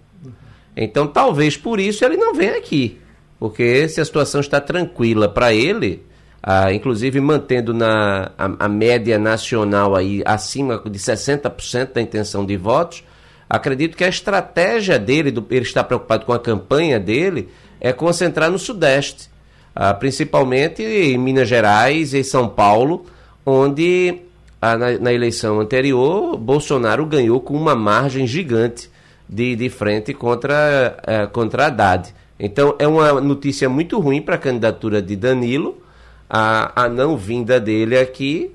Então, 0.77 1.09
talvez 1.09 1.57
por 1.57 1.81
isso 1.81 2.05
ele 2.05 2.17
não 2.17 2.33
venha 2.33 2.57
aqui. 2.57 3.01
Porque 3.37 3.89
se 3.89 4.01
a 4.01 4.05
situação 4.05 4.41
está 4.41 4.61
tranquila 4.61 5.29
para 5.29 5.53
ele, 5.53 6.07
ah, 6.41 6.73
inclusive 6.73 7.21
mantendo 7.21 7.75
na, 7.75 8.31
a, 8.39 8.67
a, 8.67 8.69
média 8.69 9.19
nacional 9.19 9.97
aí 9.97 10.23
acima 10.25 10.81
de 10.85 10.99
60% 10.99 11.93
da 11.93 12.01
intenção 12.01 12.47
de 12.47 12.57
votos, 12.57 13.03
acredito 13.49 13.97
que 13.97 14.05
a 14.05 14.09
estratégia 14.09 14.99
dele, 14.99 15.31
do, 15.31 15.45
ele 15.51 15.65
está 15.65 15.83
preocupado 15.83 16.25
com 16.25 16.33
a 16.33 16.39
campanha 16.39 16.99
dele, 16.99 17.49
é 17.81 17.93
concentrar 17.93 18.51
no 18.51 18.59
Sudeste, 18.59 19.29
ah, 19.75 19.93
principalmente 19.93 20.83
em 20.83 21.19
Minas 21.19 21.49
Gerais 21.49 22.15
e 22.15 22.23
São 22.25 22.49
Paulo, 22.49 23.07
onde 23.45 24.21
ah, 24.61 24.77
na, 24.77 24.99
na, 24.99 25.13
eleição 25.13 25.61
anterior 25.61 26.37
Bolsonaro 26.39 27.05
ganhou 27.05 27.41
com 27.41 27.55
uma 27.55 27.75
margem 27.75 28.27
gigante 28.27 28.91
de, 29.29 29.55
de 29.57 29.69
frente 29.69 30.15
contra, 30.15 30.97
ah, 31.07 31.27
contra 31.27 31.67
Haddad. 31.67 32.15
Então 32.39 32.75
é 32.79 32.87
uma 32.87 33.21
notícia 33.21 33.69
muito 33.69 33.99
ruim 33.99 34.23
para 34.23 34.37
a 34.37 34.39
candidatura 34.39 35.03
de 35.03 35.17
Danilo, 35.17 35.83
a, 36.29 36.85
a 36.85 36.89
não 36.89 37.17
vinda 37.17 37.61
dele 37.61 37.99
aqui 37.99 38.51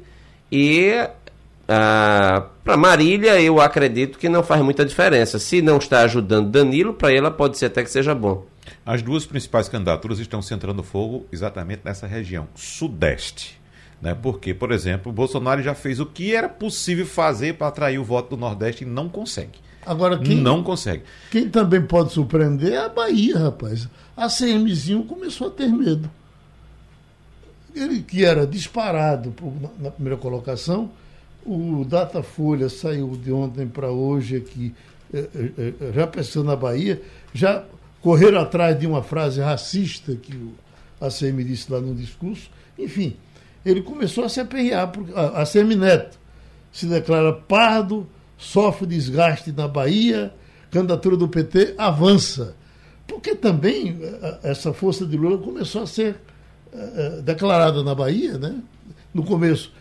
e 0.51 0.91
para 2.63 2.77
Marília 2.77 3.39
eu 3.41 3.59
acredito 3.59 4.17
que 4.17 4.27
não 4.27 4.43
faz 4.43 4.61
muita 4.61 4.85
diferença. 4.85 5.37
Se 5.39 5.61
não 5.61 5.77
está 5.77 6.01
ajudando 6.01 6.49
Danilo, 6.49 6.93
para 6.93 7.13
ela 7.13 7.29
pode 7.29 7.57
ser 7.57 7.67
até 7.67 7.83
que 7.83 7.91
seja 7.91 8.15
bom. 8.15 8.45
As 8.85 9.01
duas 9.01 9.25
principais 9.25 9.69
candidaturas 9.69 10.19
estão 10.19 10.41
centrando 10.41 10.83
fogo 10.83 11.25
exatamente 11.31 11.81
nessa 11.83 12.07
região, 12.07 12.47
Sudeste. 12.55 13.59
Né? 14.01 14.15
Porque, 14.15 14.53
por 14.53 14.71
exemplo, 14.71 15.11
o 15.11 15.15
Bolsonaro 15.15 15.61
já 15.61 15.75
fez 15.75 15.99
o 15.99 16.05
que 16.05 16.33
era 16.33 16.47
possível 16.47 17.05
fazer 17.05 17.55
para 17.55 17.67
atrair 17.67 17.99
o 17.99 18.03
voto 18.03 18.35
do 18.35 18.39
Nordeste 18.39 18.83
e 18.83 18.87
não 18.87 19.09
consegue. 19.09 19.59
Agora, 19.85 20.17
quem, 20.17 20.35
não 20.35 20.63
consegue. 20.63 21.03
Quem 21.31 21.49
também 21.49 21.81
pode 21.81 22.11
surpreender 22.13 22.73
é 22.73 22.77
a 22.77 22.89
Bahia, 22.89 23.37
rapaz. 23.37 23.87
A 24.15 24.27
CMzinho 24.27 25.03
começou 25.03 25.47
a 25.47 25.51
ter 25.51 25.67
medo 25.67 26.09
ele 27.75 28.01
que 28.01 28.25
era 28.25 28.45
disparado 28.45 29.33
na 29.79 29.91
primeira 29.91 30.17
colocação, 30.17 30.91
o 31.49 31.83
Datafolha 31.83 32.69
saiu 32.69 33.17
de 33.17 33.31
ontem 33.31 33.67
para 33.67 33.89
hoje 33.89 34.35
aqui, 34.35 34.75
eh, 35.11 35.27
eh, 35.33 35.51
eh, 35.57 35.91
já 35.95 36.05
pensando 36.05 36.45
na 36.45 36.55
Bahia, 36.55 37.01
já 37.33 37.65
correram 38.01 38.39
atrás 38.39 38.79
de 38.79 38.85
uma 38.85 39.01
frase 39.01 39.41
racista 39.41 40.15
que 40.15 40.35
o 40.35 40.53
ACM 41.01 41.43
disse 41.43 41.71
lá 41.71 41.81
no 41.81 41.95
discurso. 41.95 42.51
Enfim, 42.77 43.15
ele 43.65 43.81
começou 43.81 44.25
a 44.25 44.29
se 44.29 44.39
aperrear, 44.39 44.91
a 45.15 45.41
ACM 45.41 45.75
Neto 45.75 46.19
se 46.71 46.85
declara 46.85 47.33
pardo, 47.33 48.07
sofre 48.37 48.85
desgaste 48.85 49.51
na 49.51 49.67
Bahia, 49.67 50.31
candidatura 50.69 51.17
do 51.17 51.27
PT 51.27 51.73
avança. 51.79 52.55
Porque 53.07 53.33
também 53.33 53.97
essa 54.43 54.71
força 54.71 55.03
de 55.03 55.17
Lula 55.17 55.39
começou 55.39 55.81
a 55.81 55.87
ser 55.87 56.15
declarada 57.23 57.83
na 57.83 57.95
Bahia, 57.95 58.37
né? 58.37 58.61
No 59.11 59.23
começo, 59.23 59.73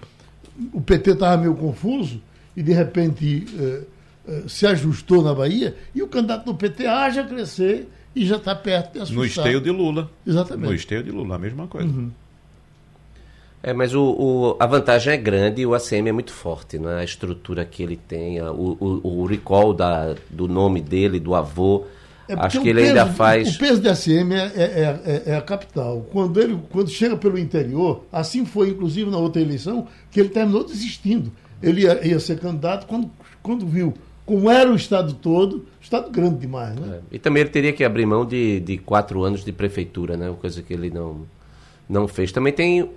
o 0.73 0.81
PT 0.81 1.13
estava 1.13 1.37
meio 1.41 1.55
confuso 1.55 2.21
e, 2.57 2.63
de 2.63 2.73
repente, 2.73 3.47
uh, 3.55 4.31
uh, 4.31 4.49
se 4.49 4.67
ajustou 4.67 5.23
na 5.23 5.35
Bahia 5.35 5.77
e 5.95 6.03
o 6.03 6.09
candidato 6.09 6.45
do 6.45 6.55
PT 6.55 6.87
haja 6.87 7.25
crescer 7.25 7.89
e 8.15 8.27
já 8.27 8.37
está 8.37 8.55
perto 8.55 8.95
de 8.95 8.99
assustar. 9.01 9.17
No 9.17 9.25
esteio 9.25 9.61
de 9.61 9.71
Lula. 9.71 10.11
Exatamente. 10.27 10.69
No 10.69 10.75
esteio 10.75 11.03
de 11.03 11.11
Lula, 11.11 11.37
a 11.37 11.39
mesma 11.39 11.67
coisa. 11.67 11.89
Uhum. 11.89 12.11
É, 13.63 13.73
mas 13.73 13.93
o, 13.95 14.03
o, 14.03 14.57
a 14.61 14.67
vantagem 14.67 15.13
é 15.13 15.17
grande 15.17 15.63
e 15.63 15.67
o 15.67 15.75
ACM 15.75 16.09
é 16.09 16.13
muito 16.13 16.33
forte, 16.33 16.79
né? 16.79 17.01
A 17.01 17.05
estrutura 17.05 17.65
que 17.65 17.83
ele 17.83 17.97
tem, 17.97 18.41
o, 18.41 18.77
o, 18.81 19.23
o 19.23 19.27
recall 19.27 19.75
da, 19.75 20.15
do 20.31 20.47
nome 20.47 20.81
dele, 20.81 21.19
do 21.19 21.35
avô, 21.35 21.85
é 22.29 22.35
Acho 22.35 22.61
que 22.61 22.69
ele 22.69 22.81
peso, 22.81 22.91
ainda 22.91 23.07
faz. 23.07 23.57
O 23.57 23.59
peso 23.59 23.81
da 23.81 23.95
SM 23.95 24.33
é, 24.33 24.53
é, 24.55 25.01
é, 25.05 25.23
é, 25.27 25.37
a 25.37 25.41
capital. 25.41 26.07
Quando 26.13 26.41
ele 26.41 26.59
quando 26.71 26.91
chega 26.91 27.17
pelo 27.17 27.39
interior, 27.39 28.05
assim 28.13 28.45
foi 28.45 28.69
inclusive 28.69 29.11
na 29.11 29.19
outra 29.19 29.41
eleição, 29.41 29.87
que 30.11 30.21
ele 30.21 30.29
terminou 30.29 30.63
desistindo. 30.63 31.33
Ele 31.63 31.83
ia, 31.83 32.07
ia 32.07 32.21
ser 32.21 32.39
candidato 32.39 32.87
quando, 32.87 33.11
quando 33.43 33.67
viu 33.67 33.95
como 34.29 34.51
era 34.51 34.71
o 34.71 34.77
estado 34.77 35.15
todo, 35.15 35.65
estado 35.81 36.11
grande 36.11 36.41
demais, 36.41 36.77
né? 36.77 36.99
É, 36.99 37.17
e 37.17 37.19
também 37.19 37.41
ele 37.41 37.49
teria 37.49 37.73
que 37.73 37.83
abrir 37.83 38.05
mão 38.05 38.27
de, 38.27 38.61
de 38.61 38.77
quatro 38.77 39.25
anos 39.25 39.43
de 39.43 39.53
prefeitura, 39.53 40.19
né? 40.19 40.31
Coisa 40.39 40.61
que 40.61 40.75
ele 40.75 40.91
não, 40.91 41.23
não 41.89 42.07
fez. 42.07 42.31
Também 42.31 42.53
tem 42.53 42.91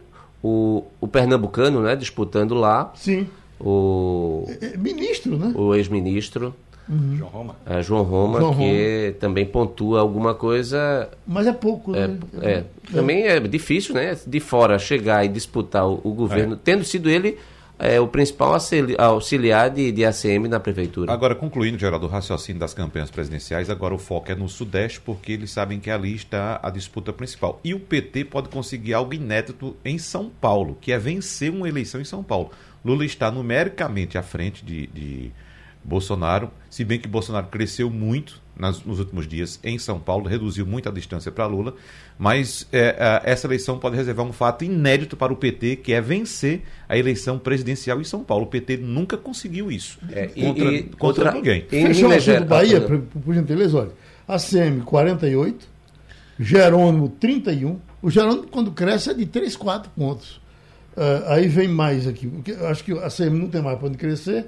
o, 0.44 0.84
o 1.00 1.08
pernambucano, 1.08 1.82
né? 1.82 1.96
Disputando 1.96 2.54
lá. 2.54 2.92
Sim. 2.96 3.30
O 3.58 4.46
é, 4.60 4.76
ministro, 4.76 5.38
né? 5.38 5.54
O 5.56 5.74
ex-ministro. 5.74 6.54
Uhum. 6.90 7.16
João 7.16 7.30
Roma. 7.30 7.56
É, 7.66 7.82
João 7.82 8.04
Roma, 8.04 8.40
João 8.40 8.56
que 8.56 9.06
Roma. 9.06 9.14
também 9.20 9.46
pontua 9.46 10.00
alguma 10.02 10.34
coisa. 10.34 11.10
Mas 11.26 11.48
é 11.48 11.54
pouco, 11.54 11.96
é, 11.96 12.08
né? 12.08 12.20
É, 12.42 12.52
é. 12.52 12.66
Também 12.92 13.24
é 13.24 13.40
difícil, 13.40 13.96
né? 13.96 14.18
De 14.26 14.40
fora 14.40 14.78
chegar 14.78 15.24
e 15.26 15.28
disputar 15.28 15.88
o, 15.88 16.02
o 16.04 16.14
governo, 16.14 16.56
é. 16.56 16.60
tendo 16.64 16.84
sido 16.84 17.10
ele 17.10 17.38
é, 17.82 18.00
o 18.00 18.08
principal 18.08 18.56
auxiliar 19.00 19.72
de, 19.72 19.92
de 19.92 20.06
ACM 20.06 20.48
na 20.48 20.60
prefeitura. 20.60 21.12
Agora, 21.12 21.34
concluindo, 21.34 21.80
Geraldo, 21.80 22.06
o 22.06 22.10
raciocínio 22.10 22.60
das 22.60 22.76
campanhas 22.76 23.10
presidenciais, 23.10 23.72
agora 23.72 23.96
o 23.96 23.98
foco 23.98 24.32
é 24.32 24.36
no 24.36 24.48
Sudeste, 24.48 25.02
porque 25.02 25.32
eles 25.32 25.50
sabem 25.50 25.80
que 25.80 25.90
ali 25.90 26.14
está 26.14 26.60
a 26.62 26.70
disputa 26.70 27.12
principal. 27.12 27.60
E 27.64 27.74
o 27.74 27.80
PT 27.80 28.26
pode 28.26 28.50
conseguir 28.50 28.94
algo 28.94 29.16
inédito 29.16 29.76
em 29.84 29.98
São 29.98 30.30
Paulo, 30.30 30.78
que 30.80 30.92
é 30.92 31.00
vencer 31.00 31.50
uma 31.50 31.68
eleição 31.68 32.00
em 32.00 32.06
São 32.06 32.22
Paulo. 32.22 32.52
Lula 32.86 33.04
está 33.04 33.32
numericamente 33.32 34.16
à 34.16 34.22
frente 34.22 34.64
de, 34.64 34.86
de 34.86 35.32
Bolsonaro, 35.84 36.52
se 36.70 36.86
bem 36.86 37.00
que 37.00 37.08
Bolsonaro 37.08 37.48
cresceu 37.48 37.90
muito 37.90 38.42
nas, 38.56 38.84
nos 38.84 39.00
últimos 39.00 39.28
dias 39.28 39.60
em 39.64 39.80
São 39.80 40.00
Paulo, 40.00 40.28
reduziu 40.28 40.66
muito 40.66 40.88
a 40.88 40.92
distância 40.92 41.32
para 41.32 41.46
Lula, 41.48 41.74
mas 42.20 42.68
é, 42.72 42.96
é, 43.26 43.32
essa 43.32 43.48
eleição 43.48 43.80
pode 43.80 43.96
reservar 43.96 44.26
um 44.26 44.32
fato 44.32 44.64
inédito 44.64 45.18
para 45.18 45.34
o 45.34 45.36
PT, 45.36 45.78
que 45.78 45.94
é 45.94 46.00
vencer 46.00 46.62
a 46.88 46.98
eleição 46.98 47.40
presidencial 47.40 48.00
em 48.00 48.04
São 48.04 48.24
Paulo. 48.24 48.46
O 48.46 48.48
PT 48.48 48.78
nunca 48.78 49.18
conseguiu 49.18 49.72
isso 49.72 49.98
é, 50.12 50.28
contra, 50.28 50.72
e, 50.72 50.84
contra 50.84 51.24
outra, 51.26 51.32
ninguém. 51.32 51.66
Fechou 51.68 52.10
o 52.10 52.14
assunto 52.14 52.46
Bahia, 52.46 52.82
por, 52.82 53.00
por 53.00 53.34
gentileza, 53.34 53.78
olha. 53.78 53.92
ACM 54.28 54.82
48, 54.86 55.68
Jerônimo 56.40 57.10
31. 57.10 57.80
O 58.02 58.10
Jerônimo, 58.10 58.48
quando 58.48 58.72
cresce, 58.72 59.10
é 59.10 59.14
de 59.14 59.26
3, 59.26 59.56
4 59.56 59.92
pontos. 59.96 60.40
Uh, 60.96 61.28
aí 61.28 61.48
vem 61.48 61.68
mais 61.68 62.08
aqui. 62.08 62.28
Porque 62.28 62.52
acho 62.52 62.84
que 62.84 62.92
a 62.94 63.08
ACM 63.08 63.38
não 63.38 63.48
tem 63.48 63.62
mais 63.62 63.78
para 63.78 63.88
onde 63.88 63.98
crescer. 63.98 64.46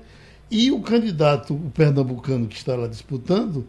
E 0.49 0.71
o 0.71 0.82
candidato, 0.82 1.53
o 1.53 1.71
pernambucano 1.71 2.47
que 2.47 2.56
está 2.56 2.75
lá 2.75 2.88
disputando, 2.88 3.67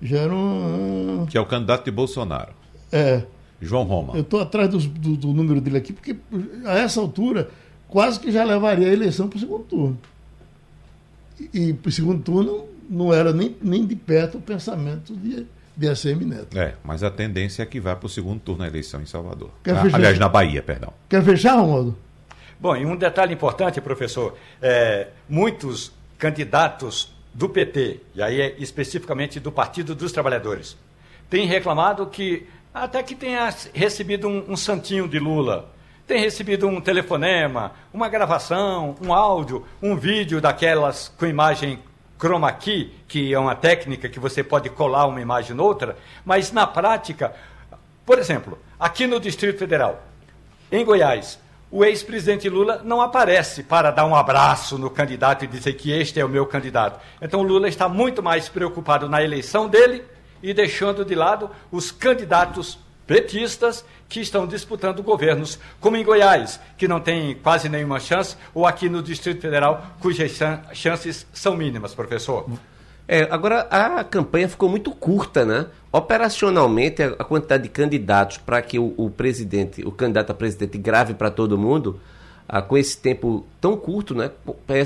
já 0.00 0.18
era 0.18 0.34
um... 0.34 1.26
Que 1.28 1.36
é 1.36 1.40
o 1.40 1.46
candidato 1.46 1.84
de 1.84 1.90
Bolsonaro. 1.90 2.52
É. 2.90 3.22
João 3.60 3.84
Roma. 3.84 4.14
Eu 4.14 4.22
estou 4.22 4.40
atrás 4.40 4.68
do, 4.68 4.78
do, 4.78 5.16
do, 5.16 5.32
número 5.32 5.60
dele 5.60 5.78
aqui, 5.78 5.92
porque 5.92 6.16
a 6.64 6.78
essa 6.78 7.00
altura 7.00 7.48
quase 7.88 8.18
que 8.18 8.32
já 8.32 8.42
levaria 8.42 8.88
a 8.88 8.92
eleição 8.92 9.28
para 9.28 9.36
o 9.36 9.40
segundo 9.40 9.64
turno. 9.64 9.98
E, 11.38 11.68
e 11.68 11.72
para 11.72 11.88
o 11.88 11.92
segundo 11.92 12.22
turno 12.22 12.64
não 12.90 13.14
era 13.14 13.32
nem, 13.32 13.56
nem 13.62 13.86
de 13.86 13.94
perto 13.94 14.38
o 14.38 14.40
pensamento 14.40 15.14
de, 15.14 15.46
de 15.76 15.88
ACM 15.88 16.24
Neto. 16.24 16.58
É, 16.58 16.74
mas 16.82 17.02
a 17.02 17.10
tendência 17.10 17.62
é 17.62 17.66
que 17.66 17.78
vá 17.78 17.94
para 17.94 18.06
o 18.06 18.08
segundo 18.08 18.40
turno 18.40 18.64
a 18.64 18.66
eleição 18.66 19.00
em 19.00 19.06
Salvador. 19.06 19.50
Quer 19.62 19.76
ah, 19.76 19.82
fechar? 19.82 19.96
Aliás, 19.96 20.18
na 20.18 20.28
Bahia, 20.28 20.62
perdão. 20.62 20.92
Quer 21.08 21.22
fechar, 21.22 21.54
Romualdo? 21.54 21.96
Bom, 22.58 22.76
e 22.76 22.84
um 22.84 22.96
detalhe 22.96 23.34
importante, 23.34 23.80
professor. 23.80 24.36
É, 24.60 25.08
muitos 25.28 25.92
candidatos 26.22 27.12
do 27.34 27.48
PT, 27.48 27.98
e 28.14 28.22
aí 28.22 28.40
é 28.40 28.54
especificamente 28.56 29.40
do 29.40 29.50
Partido 29.50 29.92
dos 29.92 30.12
Trabalhadores, 30.12 30.78
têm 31.28 31.48
reclamado 31.48 32.06
que 32.06 32.46
até 32.72 33.02
que 33.02 33.16
tenha 33.16 33.52
recebido 33.74 34.28
um, 34.28 34.52
um 34.52 34.56
santinho 34.56 35.08
de 35.08 35.18
Lula, 35.18 35.68
tem 36.06 36.20
recebido 36.20 36.68
um 36.68 36.80
telefonema, 36.80 37.72
uma 37.92 38.08
gravação, 38.08 38.94
um 39.02 39.12
áudio, 39.12 39.66
um 39.82 39.96
vídeo 39.96 40.40
daquelas 40.40 41.12
com 41.18 41.26
imagem 41.26 41.80
chroma 42.16 42.52
key, 42.52 42.94
que 43.08 43.34
é 43.34 43.38
uma 43.38 43.56
técnica 43.56 44.08
que 44.08 44.20
você 44.20 44.44
pode 44.44 44.70
colar 44.70 45.06
uma 45.06 45.20
imagem 45.20 45.56
noutra, 45.56 45.96
mas 46.24 46.52
na 46.52 46.68
prática, 46.68 47.34
por 48.06 48.20
exemplo, 48.20 48.60
aqui 48.78 49.08
no 49.08 49.18
Distrito 49.18 49.58
Federal, 49.58 50.00
em 50.70 50.84
Goiás, 50.84 51.40
o 51.72 51.82
ex-presidente 51.82 52.50
Lula 52.50 52.82
não 52.84 53.00
aparece 53.00 53.62
para 53.62 53.90
dar 53.90 54.04
um 54.04 54.14
abraço 54.14 54.76
no 54.76 54.90
candidato 54.90 55.42
e 55.42 55.48
dizer 55.48 55.72
que 55.72 55.90
este 55.90 56.20
é 56.20 56.24
o 56.24 56.28
meu 56.28 56.44
candidato. 56.44 57.00
Então 57.20 57.42
Lula 57.42 57.66
está 57.66 57.88
muito 57.88 58.22
mais 58.22 58.46
preocupado 58.46 59.08
na 59.08 59.22
eleição 59.22 59.70
dele 59.70 60.04
e 60.42 60.52
deixando 60.52 61.02
de 61.02 61.14
lado 61.14 61.50
os 61.70 61.90
candidatos 61.90 62.78
petistas 63.06 63.84
que 64.06 64.20
estão 64.20 64.46
disputando 64.46 65.02
governos, 65.02 65.58
como 65.80 65.96
em 65.96 66.04
Goiás, 66.04 66.60
que 66.76 66.86
não 66.86 67.00
tem 67.00 67.34
quase 67.36 67.70
nenhuma 67.70 67.98
chance, 67.98 68.36
ou 68.52 68.66
aqui 68.66 68.90
no 68.90 69.02
Distrito 69.02 69.40
Federal, 69.40 69.82
cujas 69.98 70.38
chances 70.74 71.26
são 71.32 71.56
mínimas, 71.56 71.94
professor. 71.94 72.46
É, 73.14 73.28
agora, 73.30 73.66
a 73.70 74.02
campanha 74.02 74.48
ficou 74.48 74.70
muito 74.70 74.90
curta, 74.90 75.44
né? 75.44 75.66
Operacionalmente, 75.92 77.02
a 77.02 77.22
quantidade 77.22 77.64
de 77.64 77.68
candidatos 77.68 78.38
para 78.38 78.62
que 78.62 78.78
o, 78.78 78.94
o, 78.96 79.10
presidente, 79.10 79.86
o 79.86 79.92
candidato 79.92 80.30
a 80.30 80.34
presidente 80.34 80.78
grave 80.78 81.12
para 81.12 81.30
todo 81.30 81.58
mundo, 81.58 82.00
ah, 82.48 82.62
com 82.62 82.74
esse 82.74 82.96
tempo 82.96 83.44
tão 83.60 83.76
curto, 83.76 84.14
né? 84.14 84.30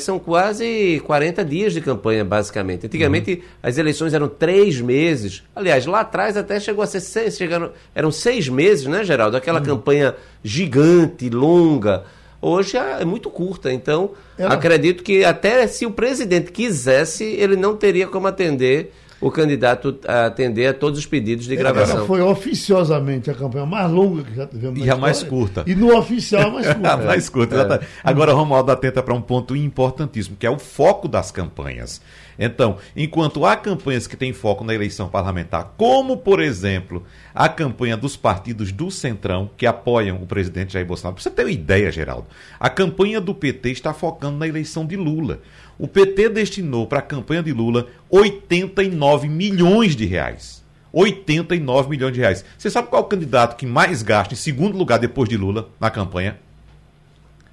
São 0.01 0.19
quase 0.19 1.01
40 1.07 1.45
dias 1.45 1.73
de 1.73 1.81
campanha, 1.81 2.25
basicamente. 2.25 2.87
Antigamente, 2.87 3.35
uhum. 3.35 3.43
as 3.63 3.79
eleições 3.79 4.13
eram 4.13 4.27
três 4.27 4.81
meses. 4.81 5.45
Aliás, 5.55 5.87
lá 5.87 6.01
atrás 6.01 6.37
até 6.37 6.59
chegou 6.59 6.83
a 6.83 6.87
ser 6.89 7.03
seis, 7.03 7.37
chegaram, 7.37 7.71
eram 7.95 8.11
seis 8.11 8.49
meses, 8.49 8.87
né, 8.87 9.05
Geraldo? 9.05 9.37
Aquela 9.37 9.61
uhum. 9.61 9.67
campanha 9.67 10.17
gigante, 10.43 11.31
longa 11.31 12.03
hoje 12.41 12.77
é 12.77 13.05
muito 13.05 13.31
curta. 13.31 13.73
Então, 13.73 14.11
acredito 14.39 15.03
que 15.03 15.25
até 15.25 15.67
se 15.67 15.87
o 15.87 15.91
presidente 15.91 16.53
quisesse, 16.53 17.25
ele 17.25 17.57
não 17.57 17.77
teria 17.77 18.07
como 18.07 18.27
atender 18.27 18.93
o 19.21 19.31
candidato 19.31 19.99
a 20.07 20.27
atender 20.27 20.67
a 20.67 20.75
todos 20.75 20.99
os 20.99 21.07
pedidos 21.07 21.47
de 21.47 21.57
gravação. 21.57 21.99
Ela 21.99 22.07
foi 22.07 22.21
oficiosamente 22.21 23.31
a 23.31 23.35
campanha 23.35 23.65
mais 23.65 23.91
longa 23.91 24.23
que 24.23 24.35
já 24.35 24.47
tivemos. 24.47 24.85
E 24.85 24.91
a 24.91 24.97
mais 24.97 25.23
curta. 25.23 25.65
E 25.67 25.75
no 25.75 25.97
oficial 25.97 26.49
a 26.49 26.51
mais 26.51 26.67
curta. 26.73 26.93
a 26.93 26.97
mais 26.97 27.29
curta, 27.29 27.55
é. 27.55 27.59
exatamente. 27.59 27.87
Agora, 28.05 28.33
Romualdo 28.33 28.71
atenta 28.71 29.03
para 29.03 29.15
um 29.15 29.21
ponto 29.21 29.57
importantíssimo, 29.57 30.37
que 30.39 30.47
é 30.47 30.51
o 30.51 30.59
foco 30.59 31.09
das 31.09 31.31
campanhas. 31.31 32.01
Então, 32.39 32.79
enquanto 32.95 33.45
há 33.47 33.57
campanhas 33.57 34.07
que 34.07 34.17
têm 34.17 34.33
foco 34.33 34.65
na 34.65 34.75
eleição 34.75 35.09
parlamentar, 35.09 35.75
como, 35.77 36.17
por 36.17 36.41
exemplo, 36.41 37.05
a 37.35 37.49
campanha 37.49 37.97
dos 37.97 38.17
partidos 38.17 38.73
do 38.73 38.91
Centrão, 38.91 39.51
que 39.57 39.67
apoiam 39.67 40.23
o 40.23 40.27
presidente 40.27 40.75
Jair 40.75 40.87
Bolsonaro, 40.87 41.15
para 41.15 41.23
você 41.23 41.31
ter 41.31 41.45
uma 41.45 41.51
ideia, 41.51 41.91
Geraldo, 41.91 42.27
a 42.61 42.69
campanha 42.69 43.21
do 43.21 43.35
PT 43.35 43.71
está 43.71 43.95
focando 43.95 44.39
na 44.39 44.47
eleição 44.47 44.85
de 44.87 44.97
Lula. 44.97 45.41
O 45.79 45.87
PT 45.87 46.31
destinou 46.31 46.87
para 46.87 47.01
a 47.01 47.03
campanha 47.03 47.43
de 47.43 47.53
Lula 47.53 47.87
89 48.11 49.29
milhões 49.29 49.95
de 49.95 50.07
reais. 50.07 50.65
89 50.93 51.91
milhões 51.91 52.15
de 52.15 52.21
reais. 52.21 52.45
Você 52.57 52.71
sabe 52.71 52.89
qual 52.89 53.03
é 53.03 53.05
o 53.05 53.09
candidato 53.09 53.57
que 53.57 53.67
mais 53.67 54.03
gasta 54.03 54.33
em 54.33 54.37
segundo 54.37 54.79
lugar 54.79 54.99
depois 54.99 55.29
de 55.29 55.37
Lula 55.37 55.69
na 55.79 55.91
campanha? 55.91 56.39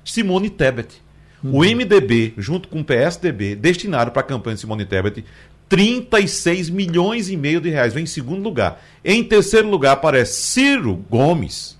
Simone 0.06 0.50
Tebet. 0.50 1.03
O 1.44 1.60
MDB, 1.60 2.34
junto 2.38 2.70
com 2.70 2.80
o 2.80 2.86
PSDB, 2.86 3.56
destinaram 3.56 4.12
para 4.12 4.22
a 4.22 4.26
campanha 4.26 4.56
de 4.56 4.62
Simone 4.62 4.86
Tebet 4.86 5.26
36 5.68 6.70
milhões 6.70 7.30
e 7.30 7.36
meio 7.36 7.60
de 7.60 7.70
reais. 7.70 7.94
Vem 7.94 8.04
em 8.04 8.08
segundo 8.08 8.42
lugar. 8.42 8.82
Em 9.04 9.24
terceiro 9.24 9.70
lugar 9.70 9.94
aparece 9.94 10.42
Ciro 10.42 10.96
Gomes, 11.10 11.78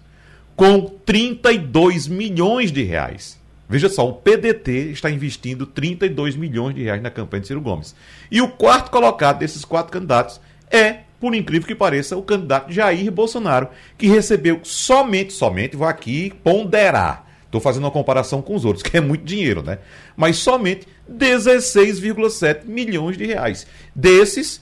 com 0.56 0.82
32 1.06 2.08
milhões 2.08 2.72
de 2.72 2.84
reais. 2.84 3.40
Veja 3.70 3.88
só, 3.88 4.08
o 4.08 4.14
PDT 4.14 4.92
está 4.92 5.10
investindo 5.10 5.66
32 5.66 6.36
milhões 6.36 6.76
de 6.76 6.84
reais 6.84 7.02
na 7.02 7.10
campanha 7.10 7.42
de 7.42 7.48
Ciro 7.48 7.62
Gomes. 7.62 7.96
E 8.30 8.42
o 8.42 8.50
quarto 8.50 8.92
colocado 8.92 9.40
desses 9.40 9.64
quatro 9.64 9.94
candidatos 9.94 10.42
é, 10.70 11.02
por 11.20 11.34
incrível 11.34 11.68
que 11.68 11.76
pareça, 11.76 12.18
o 12.18 12.24
candidato 12.24 12.72
Jair 12.72 13.12
Bolsonaro, 13.12 13.70
que 13.98 14.08
recebeu 14.08 14.60
somente, 14.64 15.32
somente, 15.32 15.76
vou 15.76 15.88
aqui 15.88 16.34
ponderar, 16.44 17.23
Estou 17.54 17.62
fazendo 17.62 17.84
uma 17.84 17.92
comparação 17.92 18.42
com 18.42 18.56
os 18.56 18.66
outros, 18.66 18.82
que 18.90 18.98
é 18.98 19.00
muito 19.00 19.24
dinheiro, 19.24 19.62
né? 19.62 19.78
Mas 20.18 20.38
somente 20.38 20.88
16,7 21.08 22.66
milhões 22.66 23.16
de 23.16 23.28
reais. 23.28 23.68
Desses, 23.94 24.60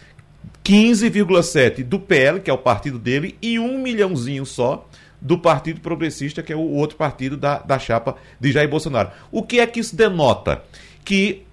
15,7 0.62 1.86
do 1.86 1.98
PL, 1.98 2.42
que 2.42 2.50
é 2.50 2.54
o 2.54 2.58
partido 2.58 3.00
dele, 3.00 3.38
e 3.42 3.58
um 3.58 3.78
milhãozinho 3.78 4.46
só 4.46 4.86
do 5.22 5.38
Partido 5.38 5.80
Progressista, 5.80 6.44
que 6.44 6.52
é 6.52 6.56
o 6.56 6.60
outro 6.60 6.98
partido 6.98 7.38
da, 7.38 7.60
da 7.60 7.80
chapa 7.80 8.18
de 8.38 8.52
Jair 8.52 8.68
Bolsonaro. 8.68 9.12
O 9.32 9.42
que 9.42 9.62
é 9.62 9.68
que 9.68 9.80
isso 9.80 9.96
denota? 9.96 10.62
Que 11.06 11.44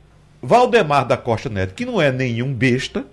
Valdemar 0.42 1.06
da 1.06 1.16
Costa 1.16 1.48
Neto, 1.48 1.72
que 1.72 1.86
não 1.86 2.02
é 2.02 2.10
nenhum 2.10 2.52
besta, 2.52 3.06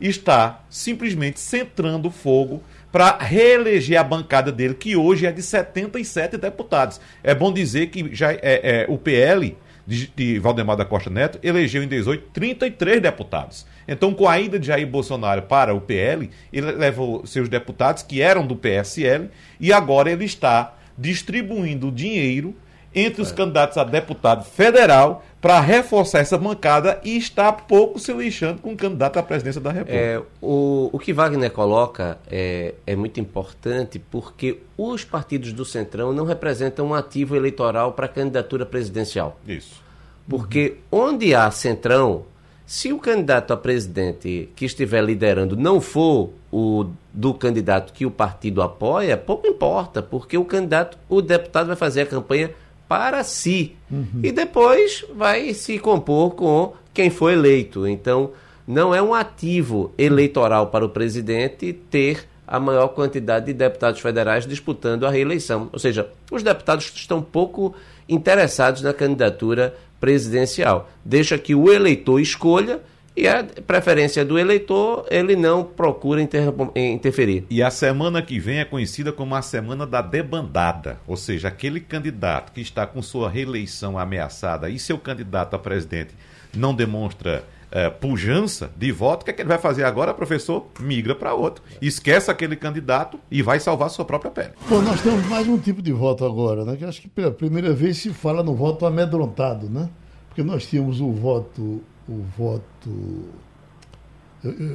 está 0.00 0.62
simplesmente 0.70 1.40
centrando 1.40 2.08
fogo 2.08 2.62
para 2.94 3.18
reeleger 3.18 3.98
a 3.98 4.04
bancada 4.04 4.52
dele, 4.52 4.72
que 4.72 4.94
hoje 4.94 5.26
é 5.26 5.32
de 5.32 5.42
77 5.42 6.36
deputados. 6.36 7.00
É 7.24 7.34
bom 7.34 7.52
dizer 7.52 7.88
que 7.88 8.14
já 8.14 8.32
é, 8.34 8.38
é 8.42 8.86
o 8.88 8.96
PL 8.96 9.56
de, 9.84 10.06
de, 10.14 10.38
Valdemar 10.38 10.76
da 10.76 10.84
Costa 10.84 11.10
Neto 11.10 11.40
elegeu 11.42 11.82
em 11.82 11.88
18 11.88 12.28
33 12.32 13.02
deputados. 13.02 13.66
Então, 13.88 14.14
com 14.14 14.28
a 14.28 14.38
ida 14.38 14.60
de 14.60 14.68
Jair 14.68 14.86
Bolsonaro 14.86 15.42
para 15.42 15.74
o 15.74 15.80
PL, 15.80 16.30
ele 16.52 16.70
levou 16.70 17.26
seus 17.26 17.48
deputados 17.48 18.04
que 18.04 18.22
eram 18.22 18.46
do 18.46 18.54
PSL 18.54 19.28
e 19.58 19.72
agora 19.72 20.08
ele 20.08 20.24
está 20.24 20.76
distribuindo 20.96 21.90
dinheiro 21.90 22.54
entre 22.94 23.20
os 23.22 23.32
é. 23.32 23.34
candidatos 23.34 23.76
a 23.76 23.84
deputado 23.84 24.44
federal 24.44 25.24
para 25.40 25.60
reforçar 25.60 26.20
essa 26.20 26.38
bancada 26.38 26.98
e 27.04 27.18
está 27.18 27.52
pouco 27.52 27.98
se 27.98 28.10
lixando 28.14 28.62
com 28.62 28.72
o 28.72 28.76
candidato 28.76 29.18
à 29.18 29.22
presidência 29.22 29.60
da 29.60 29.70
República. 29.70 30.00
É, 30.00 30.22
o, 30.40 30.88
o 30.90 30.98
que 30.98 31.12
Wagner 31.12 31.50
coloca 31.50 32.16
é, 32.30 32.74
é 32.86 32.96
muito 32.96 33.20
importante 33.20 33.98
porque 33.98 34.60
os 34.78 35.04
partidos 35.04 35.52
do 35.52 35.64
Centrão 35.64 36.14
não 36.14 36.24
representam 36.24 36.86
um 36.86 36.94
ativo 36.94 37.36
eleitoral 37.36 37.92
para 37.92 38.06
a 38.06 38.08
candidatura 38.08 38.64
presidencial. 38.64 39.38
Isso. 39.46 39.82
Porque 40.26 40.78
uhum. 40.90 41.08
onde 41.08 41.34
há 41.34 41.50
Centrão, 41.50 42.24
se 42.64 42.90
o 42.90 42.98
candidato 42.98 43.52
a 43.52 43.56
presidente 43.58 44.48
que 44.56 44.64
estiver 44.64 45.04
liderando 45.04 45.56
não 45.56 45.78
for 45.78 46.30
o 46.50 46.86
do 47.12 47.34
candidato 47.34 47.92
que 47.92 48.06
o 48.06 48.10
partido 48.10 48.62
apoia, 48.62 49.16
pouco 49.16 49.46
importa, 49.46 50.02
porque 50.02 50.38
o 50.38 50.44
candidato, 50.44 50.96
o 51.06 51.20
deputado 51.20 51.66
vai 51.66 51.76
fazer 51.76 52.02
a 52.02 52.06
campanha 52.06 52.50
para 52.88 53.22
si. 53.24 53.76
Uhum. 53.90 54.20
E 54.22 54.32
depois 54.32 55.04
vai 55.14 55.54
se 55.54 55.78
compor 55.78 56.34
com 56.34 56.74
quem 56.92 57.10
foi 57.10 57.32
eleito. 57.32 57.86
Então, 57.86 58.32
não 58.66 58.94
é 58.94 59.02
um 59.02 59.12
ativo 59.12 59.92
eleitoral 59.98 60.68
para 60.68 60.84
o 60.84 60.88
presidente 60.88 61.72
ter 61.72 62.26
a 62.46 62.60
maior 62.60 62.88
quantidade 62.88 63.46
de 63.46 63.52
deputados 63.52 64.00
federais 64.00 64.46
disputando 64.46 65.06
a 65.06 65.10
reeleição. 65.10 65.68
Ou 65.72 65.78
seja, 65.78 66.08
os 66.30 66.42
deputados 66.42 66.92
estão 66.94 67.22
pouco 67.22 67.74
interessados 68.08 68.82
na 68.82 68.92
candidatura 68.92 69.74
presidencial. 69.98 70.90
Deixa 71.04 71.38
que 71.38 71.54
o 71.54 71.72
eleitor 71.72 72.20
escolha 72.20 72.80
e 73.16 73.28
a 73.28 73.44
preferência 73.44 74.24
do 74.24 74.38
eleitor, 74.38 75.06
ele 75.10 75.36
não 75.36 75.62
procura 75.62 76.20
inter 76.20 76.52
interferir. 76.74 77.46
E 77.48 77.62
a 77.62 77.70
semana 77.70 78.20
que 78.20 78.38
vem 78.38 78.58
é 78.58 78.64
conhecida 78.64 79.12
como 79.12 79.34
a 79.34 79.42
semana 79.42 79.86
da 79.86 80.02
debandada, 80.02 80.98
ou 81.06 81.16
seja, 81.16 81.48
aquele 81.48 81.80
candidato 81.80 82.52
que 82.52 82.60
está 82.60 82.86
com 82.86 83.00
sua 83.00 83.30
reeleição 83.30 83.98
ameaçada 83.98 84.68
e 84.68 84.78
seu 84.78 84.98
candidato 84.98 85.54
a 85.54 85.58
presidente 85.58 86.14
não 86.52 86.74
demonstra 86.74 87.44
é, 87.70 87.90
pujança 87.90 88.70
de 88.76 88.92
voto, 88.92 89.22
o 89.22 89.24
que, 89.24 89.32
é 89.32 89.34
que 89.34 89.42
ele 89.42 89.48
vai 89.48 89.58
fazer 89.58 89.84
agora, 89.84 90.14
professor? 90.14 90.66
Migra 90.78 91.14
para 91.14 91.34
outro. 91.34 91.62
Esquece 91.82 92.30
aquele 92.30 92.54
candidato 92.54 93.18
e 93.30 93.42
vai 93.42 93.58
salvar 93.58 93.90
sua 93.90 94.04
própria 94.04 94.30
pele. 94.30 94.50
Bom, 94.68 94.80
nós 94.80 95.00
temos 95.00 95.26
mais 95.26 95.48
um 95.48 95.58
tipo 95.58 95.82
de 95.82 95.92
voto 95.92 96.24
agora, 96.24 96.64
né? 96.64 96.76
Que 96.76 96.84
acho 96.84 97.00
que 97.00 97.08
pela 97.08 97.32
primeira 97.32 97.72
vez 97.72 97.98
se 97.98 98.10
fala 98.10 98.44
no 98.44 98.54
voto 98.54 98.86
amedrontado, 98.86 99.68
né? 99.68 99.88
Porque 100.28 100.44
nós 100.44 100.66
tínhamos 100.66 101.00
o 101.00 101.10
voto 101.10 101.82
o 102.08 102.22
voto 102.36 103.24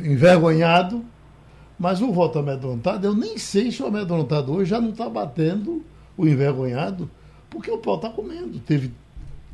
envergonhado, 0.03 1.05
mas 1.77 2.01
o 2.01 2.11
voto 2.11 2.39
amedrontado, 2.39 3.05
eu 3.05 3.15
nem 3.15 3.37
sei 3.37 3.71
se 3.71 3.81
o 3.81 3.87
amedrontado 3.87 4.51
hoje 4.51 4.69
já 4.69 4.81
não 4.81 4.89
está 4.89 5.09
batendo 5.09 5.83
o 6.17 6.27
envergonhado, 6.27 7.09
porque 7.49 7.71
o 7.71 7.77
pau 7.77 7.95
está 7.95 8.09
comendo. 8.09 8.59
Teve 8.59 8.91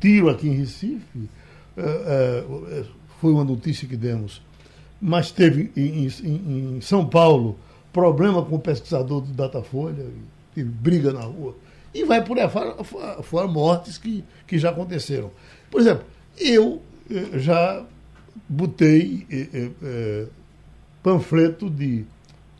tiro 0.00 0.28
aqui 0.28 0.48
em 0.48 0.54
Recife, 0.54 1.28
é, 1.76 1.82
é, 1.82 2.84
foi 3.20 3.32
uma 3.32 3.44
notícia 3.44 3.86
que 3.86 3.96
demos, 3.96 4.42
mas 5.00 5.30
teve 5.30 5.70
em, 5.76 6.06
em, 6.06 6.76
em 6.76 6.80
São 6.80 7.06
Paulo 7.06 7.58
problema 7.92 8.42
com 8.42 8.56
o 8.56 8.60
pesquisador 8.60 9.20
do 9.20 9.32
Datafolha, 9.32 10.06
teve 10.54 10.68
briga 10.68 11.12
na 11.12 11.22
rua. 11.22 11.54
E 11.94 12.04
vai 12.04 12.22
por 12.22 12.38
aí 12.38 12.48
fora, 12.48 12.84
fora 13.22 13.46
mortes 13.46 13.96
que, 13.96 14.22
que 14.46 14.58
já 14.58 14.70
aconteceram. 14.70 15.30
Por 15.70 15.80
exemplo, 15.80 16.04
eu 16.38 16.82
já 17.38 17.84
botei 18.48 19.26
é, 19.30 19.70
é, 19.82 20.26
panfleto 21.02 21.70
de 21.70 22.04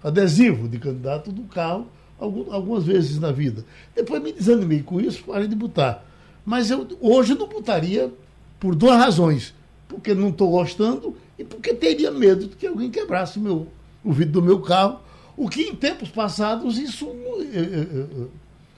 adesivo 0.03 0.69
de 0.69 0.79
candidato 0.79 1.33
do 1.33 1.43
carro 1.43 1.87
algumas 2.19 2.85
vezes 2.85 3.19
na 3.19 3.31
vida. 3.31 3.65
Depois 3.95 4.23
me 4.23 4.33
desanimei 4.33 4.83
com 4.83 5.01
isso, 5.01 5.25
parei 5.25 5.47
de 5.47 5.55
botar. 5.55 6.05
Mas 6.45 6.71
eu 6.71 6.87
hoje 7.01 7.35
não 7.35 7.49
botaria 7.49 8.11
por 8.59 8.75
duas 8.75 8.97
razões. 8.97 9.55
porque 9.89 10.15
não 10.15 10.31
estou 10.31 10.51
gostando 10.51 11.17
e 11.39 11.45
porque 11.45 11.73
teria 11.75 12.11
medo 12.11 12.49
de 12.49 12.57
que 12.57 12.67
alguém 12.67 12.91
quebrasse 12.91 13.39
meu, 13.39 13.69
o 14.03 14.13
vidro 14.13 14.41
do 14.41 14.43
meu 14.43 14.61
carro. 14.61 15.01
O 15.37 15.49
que 15.49 15.63
em 15.63 15.75
tempos 15.75 16.09
passados 16.09 16.79
isso 16.79 17.09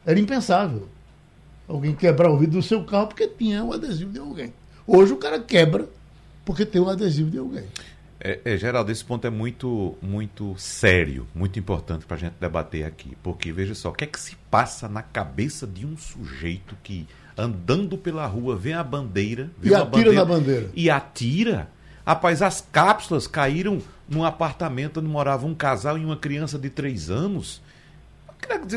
era 0.05 0.19
impensável. 0.19 0.89
Alguém 1.69 1.95
quebrar 1.95 2.31
o 2.31 2.37
vidro 2.37 2.59
do 2.59 2.63
seu 2.63 2.85
carro 2.85 3.09
porque 3.09 3.29
tinha 3.29 3.63
o 3.63 3.73
adesivo 3.73 4.11
de 4.11 4.19
alguém. 4.19 4.53
Hoje 4.91 5.13
o 5.13 5.19
cara 5.19 5.39
quebra 5.39 5.87
porque 6.47 6.65
tem 6.65 6.81
o 6.81 6.87
um 6.87 6.89
adesivo 6.89 7.31
de 7.31 7.37
alguém. 7.37 7.65
É, 8.19 8.41
é, 8.43 8.57
Geraldo, 8.57 8.91
esse 8.91 9.05
ponto 9.05 9.27
é 9.27 9.31
muito, 9.31 9.95
muito 10.01 10.55
sério, 10.57 11.29
muito 11.35 11.59
importante 11.59 12.07
para 12.07 12.17
a 12.17 12.21
gente 12.21 12.37
debater 12.41 12.87
aqui. 12.87 13.15
Porque, 13.23 13.53
veja 13.53 13.75
só, 13.75 13.91
o 13.91 13.93
que 13.93 14.05
é 14.05 14.07
que 14.07 14.19
se 14.19 14.35
passa 14.51 14.89
na 14.89 15.03
cabeça 15.03 15.67
de 15.67 15.85
um 15.85 15.95
sujeito 15.95 16.75
que, 16.83 17.07
andando 17.37 17.99
pela 17.99 18.27
rua, 18.27 18.57
vê 18.57 18.73
a 18.73 18.83
bandeira... 18.83 19.51
Vê 19.59 19.69
e 19.69 19.75
atira 19.75 19.85
bandeira, 19.85 20.13
na 20.15 20.25
bandeira. 20.25 20.71
E 20.75 20.89
atira? 20.89 21.69
Rapaz, 22.05 22.41
as 22.41 22.67
cápsulas 22.73 23.27
caíram 23.27 23.83
num 24.09 24.25
apartamento 24.25 25.01
onde 25.01 25.09
morava 25.09 25.47
um 25.47 25.55
casal 25.55 25.99
e 25.99 26.05
uma 26.05 26.17
criança 26.17 26.59
de 26.59 26.71
três 26.71 27.11
anos. 27.11 27.61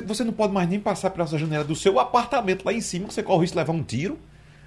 Você 0.05 0.26
não 0.26 0.34
pode 0.34 0.51
mais 0.51 0.70
nem 0.70 0.80
passar 0.80 1.09
pela 1.12 1.26
janela 1.26 1.64
do 1.64 1.76
seu 1.76 2.01
apartamento 2.01 2.66
lá 2.66 2.74
em 2.74 2.82
cima, 2.82 3.07
que 3.07 3.14
você 3.14 3.24
corre 3.24 3.38
o 3.38 3.41
risco 3.41 3.55
de 3.55 3.59
levar 3.59 3.72
um 3.72 3.82
tiro. 3.82 4.20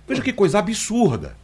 Veja 0.07 0.23
que 0.23 0.33
coisa 0.33 0.59
absurda. 0.59 1.35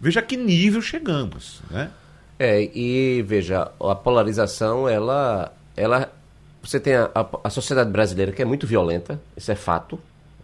Veja 0.00 0.22
que 0.22 0.36
nível 0.36 0.80
chegamos, 0.80 1.60
né? 1.70 1.90
É, 2.38 2.62
e 2.62 3.22
veja, 3.22 3.70
a 3.80 3.94
polarização, 3.94 4.88
ela. 4.88 5.52
ela 5.76 6.10
você 6.62 6.78
tem 6.78 6.94
a, 6.94 7.10
a, 7.14 7.26
a 7.44 7.50
sociedade 7.50 7.90
brasileira 7.90 8.30
que 8.30 8.42
é 8.42 8.44
muito 8.44 8.66
violenta, 8.66 9.20
isso 9.36 9.50
é 9.50 9.54
fato. 9.54 9.98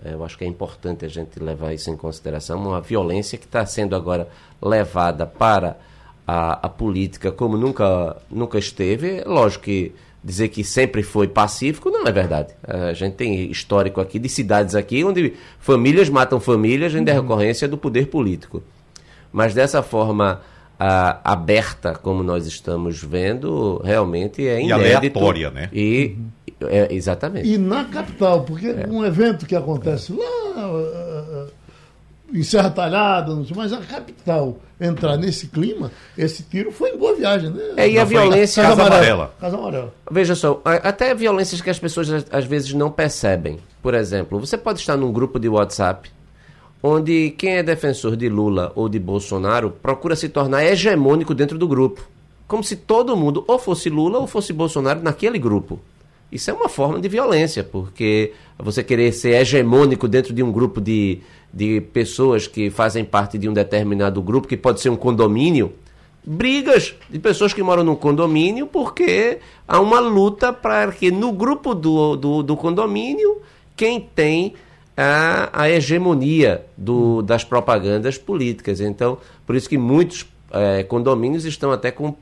É, 0.04 0.12
eu 0.12 0.24
acho 0.24 0.36
que 0.36 0.44
é 0.44 0.46
importante 0.46 1.04
a 1.04 1.08
gente 1.08 1.38
levar 1.38 1.72
isso 1.72 1.90
em 1.90 1.96
consideração. 1.96 2.60
Uma 2.60 2.80
violência 2.80 3.38
que 3.38 3.46
está 3.46 3.64
sendo 3.64 3.94
agora 3.94 4.28
levada 4.60 5.26
para 5.26 5.76
a, 6.26 6.66
a, 6.66 6.68
política 6.68 7.30
como 7.30 7.56
nunca, 7.56 8.16
nunca 8.30 8.58
esteve. 8.58 9.20
É 9.20 9.24
lógico 9.24 9.64
que 9.64 9.94
dizer 10.25 10.49
que 10.49 10.64
sempre 10.64 11.03
foi 11.03 11.29
pacífico 11.29 11.91
não 11.91 12.07
é 12.07 12.12
verdade. 12.12 12.55
A 12.66 12.95
gente 12.95 13.14
tem 13.14 13.51
histórico 13.51 14.01
aqui 14.01 14.18
de 14.18 14.29
cidades 14.29 14.75
aqui 14.75 15.05
onde 15.05 15.35
famílias 15.59 16.09
matam 16.09 16.41
famílias 16.41 16.95
em 16.95 17.05
decorrência 17.05 17.68
do 17.68 17.77
poder 17.77 18.07
político. 18.07 18.62
Mas 19.31 19.53
dessa 19.53 19.83
forma 19.83 20.41
a, 20.79 21.33
aberta, 21.33 21.93
como 21.93 22.22
nós 22.22 22.47
estamos 22.47 23.03
vendo, 23.03 23.83
realmente 23.85 24.47
é 24.47 24.62
inédito. 24.62 24.87
E 24.87 24.95
aleatória, 24.95 25.51
né? 25.51 25.68
E, 25.72 26.16
é, 26.62 26.95
exatamente. 26.95 27.47
E 27.47 27.59
na 27.59 27.85
capital, 27.85 28.45
porque 28.45 28.68
é. 28.68 28.87
um 28.89 29.05
evento 29.05 29.45
que 29.45 29.55
acontece 29.55 30.12
lá 30.12 30.68
uh, 30.68 31.49
em 32.33 32.43
Serra 32.43 32.70
Talhada, 32.70 33.35
mas 33.55 33.72
a 33.72 33.79
capital 33.79 34.59
entrar 34.81 35.16
nesse 35.16 35.49
clima, 35.49 35.91
esse 36.16 36.43
tiro 36.43 36.72
foi 36.72 36.91
em 36.91 36.97
boa 36.97 37.14
viagem, 37.14 37.51
né? 37.51 37.62
É, 37.77 37.89
e 37.89 37.99
a 37.99 38.05
violência... 38.05 38.62
Casa 38.62 38.83
Amarela. 38.83 39.35
Casa 39.41 39.57
Amarela. 39.57 39.95
Veja 40.11 40.35
só, 40.35 40.61
até 40.64 41.14
violências 41.14 41.61
que 41.61 41.70
as 41.70 41.79
pessoas 41.79 42.09
às 42.31 42.45
vezes 42.45 42.72
não 42.72 42.91
percebem. 42.91 43.59
Por 43.83 43.95
exemplo, 43.95 44.41
você 44.41 44.57
pode 44.57 44.81
estar 44.81 44.97
num 44.97 45.12
grupo 45.12 45.39
de 45.39 45.49
WhatsApp 45.49 46.11
onde 46.87 47.31
quem 47.39 47.57
é 47.57 47.62
defensor 47.62 48.14
de 48.14 48.29
Lula 48.29 48.70
ou 48.75 48.91
de 48.91 48.99
Bolsonaro 48.99 49.70
procura 49.70 50.14
se 50.14 50.29
tornar 50.29 50.64
hegemônico 50.64 51.35
dentro 51.35 51.57
do 51.57 51.66
grupo. 51.66 52.07
Como 52.47 52.62
se 52.62 52.77
todo 52.77 53.16
mundo 53.16 53.43
ou 53.49 53.59
fosse 53.59 53.89
Lula 53.89 54.18
ou 54.18 54.27
fosse 54.27 54.53
Bolsonaro 54.53 55.01
naquele 55.03 55.39
grupo. 55.39 55.81
Isso 56.35 56.51
é 56.51 56.53
uma 56.53 56.68
forma 56.68 57.01
de 57.01 57.09
violência, 57.09 57.62
porque 57.62 58.32
você 58.59 58.82
querer 58.82 59.12
ser 59.12 59.37
hegemônico 59.37 60.09
dentro 60.09 60.35
de 60.35 60.43
um 60.43 60.51
grupo 60.51 60.80
de, 60.80 61.20
de 61.53 61.80
pessoas 61.80 62.49
que 62.49 62.70
fazem 62.70 63.05
parte 63.05 63.39
de 63.39 63.49
um 63.49 63.53
determinado 63.53 64.20
grupo, 64.20 64.49
que 64.49 64.57
pode 64.57 64.80
ser 64.80 64.89
um 64.89 64.97
condomínio, 64.97 65.72
brigas 66.24 66.97
de 67.09 67.20
pessoas 67.20 67.53
que 67.53 67.62
moram 67.62 67.85
num 67.85 67.95
condomínio, 67.95 68.66
porque 68.66 69.39
há 69.68 69.78
uma 69.78 70.01
luta 70.01 70.53
para 70.53 70.91
que 70.91 71.09
no 71.12 71.30
grupo 71.30 71.72
do, 71.72 72.16
do, 72.16 72.43
do 72.43 72.57
condomínio, 72.57 73.41
quem 73.76 74.01
tem 74.01 74.55
a, 74.97 75.51
a 75.53 75.70
hegemonia 75.70 76.66
do, 76.76 77.22
das 77.22 77.45
propagandas 77.45 78.18
políticas. 78.18 78.80
Então, 78.80 79.18
por 79.47 79.55
isso 79.55 79.68
que 79.68 79.78
muitos 79.78 80.26
é, 80.51 80.82
condomínios 80.82 81.45
estão 81.45 81.70
até 81.70 81.93
com 81.93 82.16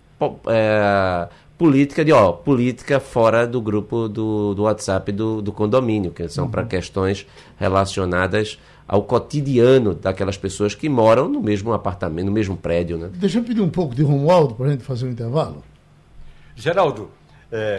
é, 0.48 1.28
política 1.62 2.04
de 2.04 2.10
ó, 2.10 2.32
política 2.32 2.98
fora 2.98 3.46
do 3.46 3.60
grupo 3.60 4.08
do, 4.08 4.52
do 4.52 4.64
WhatsApp 4.64 5.12
do, 5.12 5.40
do 5.40 5.52
condomínio, 5.52 6.10
que 6.10 6.28
são 6.28 6.46
uhum. 6.46 6.50
para 6.50 6.64
questões 6.64 7.24
relacionadas 7.56 8.58
ao 8.88 9.04
cotidiano 9.04 9.94
daquelas 9.94 10.36
pessoas 10.36 10.74
que 10.74 10.88
moram 10.88 11.28
no 11.28 11.40
mesmo 11.40 11.72
apartamento, 11.72 12.26
no 12.26 12.32
mesmo 12.32 12.56
prédio. 12.56 12.98
Né? 12.98 13.10
Deixa 13.14 13.38
eu 13.38 13.44
pedir 13.44 13.60
um 13.60 13.70
pouco 13.70 13.94
de 13.94 14.02
Romualdo 14.02 14.56
para 14.56 14.66
a 14.66 14.70
gente 14.72 14.82
fazer 14.82 15.06
um 15.06 15.10
intervalo. 15.10 15.62
Geraldo, 16.56 17.10
é, 17.52 17.78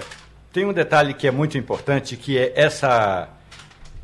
tem 0.53 0.65
um 0.65 0.71
detalhe 0.71 1.13
que 1.13 1.27
é 1.27 1.31
muito 1.31 1.57
importante, 1.57 2.15
que 2.15 2.37
é 2.37 2.53
essa 2.55 3.27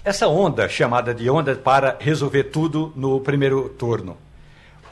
essa 0.04 0.28
onda 0.28 0.68
chamada 0.68 1.14
de 1.14 1.30
onda 1.30 1.56
para 1.56 1.96
resolver 2.02 2.46
tudo 2.46 2.92
no 2.98 3.22
primeiro 3.22 3.70
turno. 3.70 4.18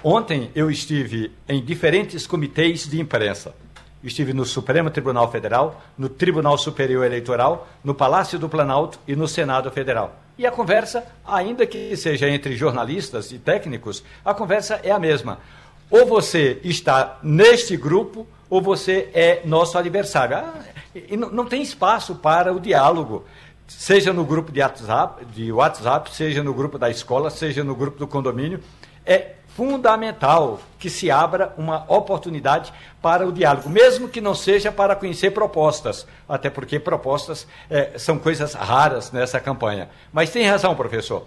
Ontem 0.02 0.50
eu 0.56 0.72
estive 0.72 1.34
em 1.50 1.62
diferentes 1.62 2.26
comitês 2.26 2.88
de 2.88 3.02
imprensa. 3.02 3.54
Estive 4.04 4.34
no 4.34 4.46
Supremo 4.46 4.90
Tribunal 4.90 5.32
Federal, 5.32 5.82
no 5.98 6.08
Tribunal 6.08 6.58
Superior 6.58 7.06
Eleitoral, 7.06 7.68
no 7.84 7.96
Palácio 7.96 8.38
do 8.38 8.48
Planalto 8.48 9.00
e 9.08 9.16
no 9.16 9.28
Senado 9.28 9.72
Federal. 9.72 10.16
E 10.38 10.46
a 10.46 10.52
conversa, 10.52 11.04
ainda 11.26 11.66
que 11.66 11.96
seja 11.98 12.30
entre 12.30 12.56
jornalistas 12.56 13.32
e 13.32 13.40
técnicos, 13.40 14.04
a 14.24 14.34
conversa 14.34 14.80
é 14.84 14.92
a 14.92 15.00
mesma. 15.00 15.40
Ou 15.90 16.06
você 16.06 16.60
está 16.64 17.18
neste 17.24 17.76
grupo, 17.76 18.28
ou 18.50 18.62
você 18.62 19.10
é 19.14 19.42
nosso 19.46 19.78
adversário. 19.78 20.38
Ah, 20.38 20.54
não, 21.18 21.32
não 21.32 21.46
tem 21.46 21.62
espaço 21.62 22.16
para 22.16 22.54
o 22.54 22.60
diálogo 22.60 23.26
seja 23.68 24.14
no 24.14 24.24
grupo 24.24 24.52
de 24.52 24.62
WhatsApp, 24.62 25.26
de 25.26 25.52
WhatsApp, 25.52 26.16
seja 26.16 26.42
no 26.42 26.54
grupo 26.54 26.80
da 26.80 26.90
escola, 26.90 27.30
seja 27.30 27.64
no 27.64 27.76
grupo 27.76 28.00
do 28.00 28.08
condomínio, 28.08 28.62
é 29.08 29.38
fundamental 29.58 30.60
que 30.78 30.88
se 30.88 31.10
abra 31.10 31.52
uma 31.58 31.84
oportunidade 31.88 32.72
para 33.02 33.26
o 33.26 33.32
diálogo, 33.32 33.68
mesmo 33.68 34.08
que 34.08 34.22
não 34.22 34.36
seja 34.36 34.72
para 34.72 34.96
conhecer 34.96 35.32
propostas, 35.32 36.06
até 36.30 36.48
porque 36.48 36.80
propostas 36.80 37.48
é, 37.68 37.98
são 37.98 38.20
coisas 38.20 38.54
raras 38.54 39.12
nessa 39.12 39.40
campanha. 39.40 39.90
Mas 40.14 40.30
tem 40.30 40.46
razão, 40.46 40.76
professor. 40.76 41.26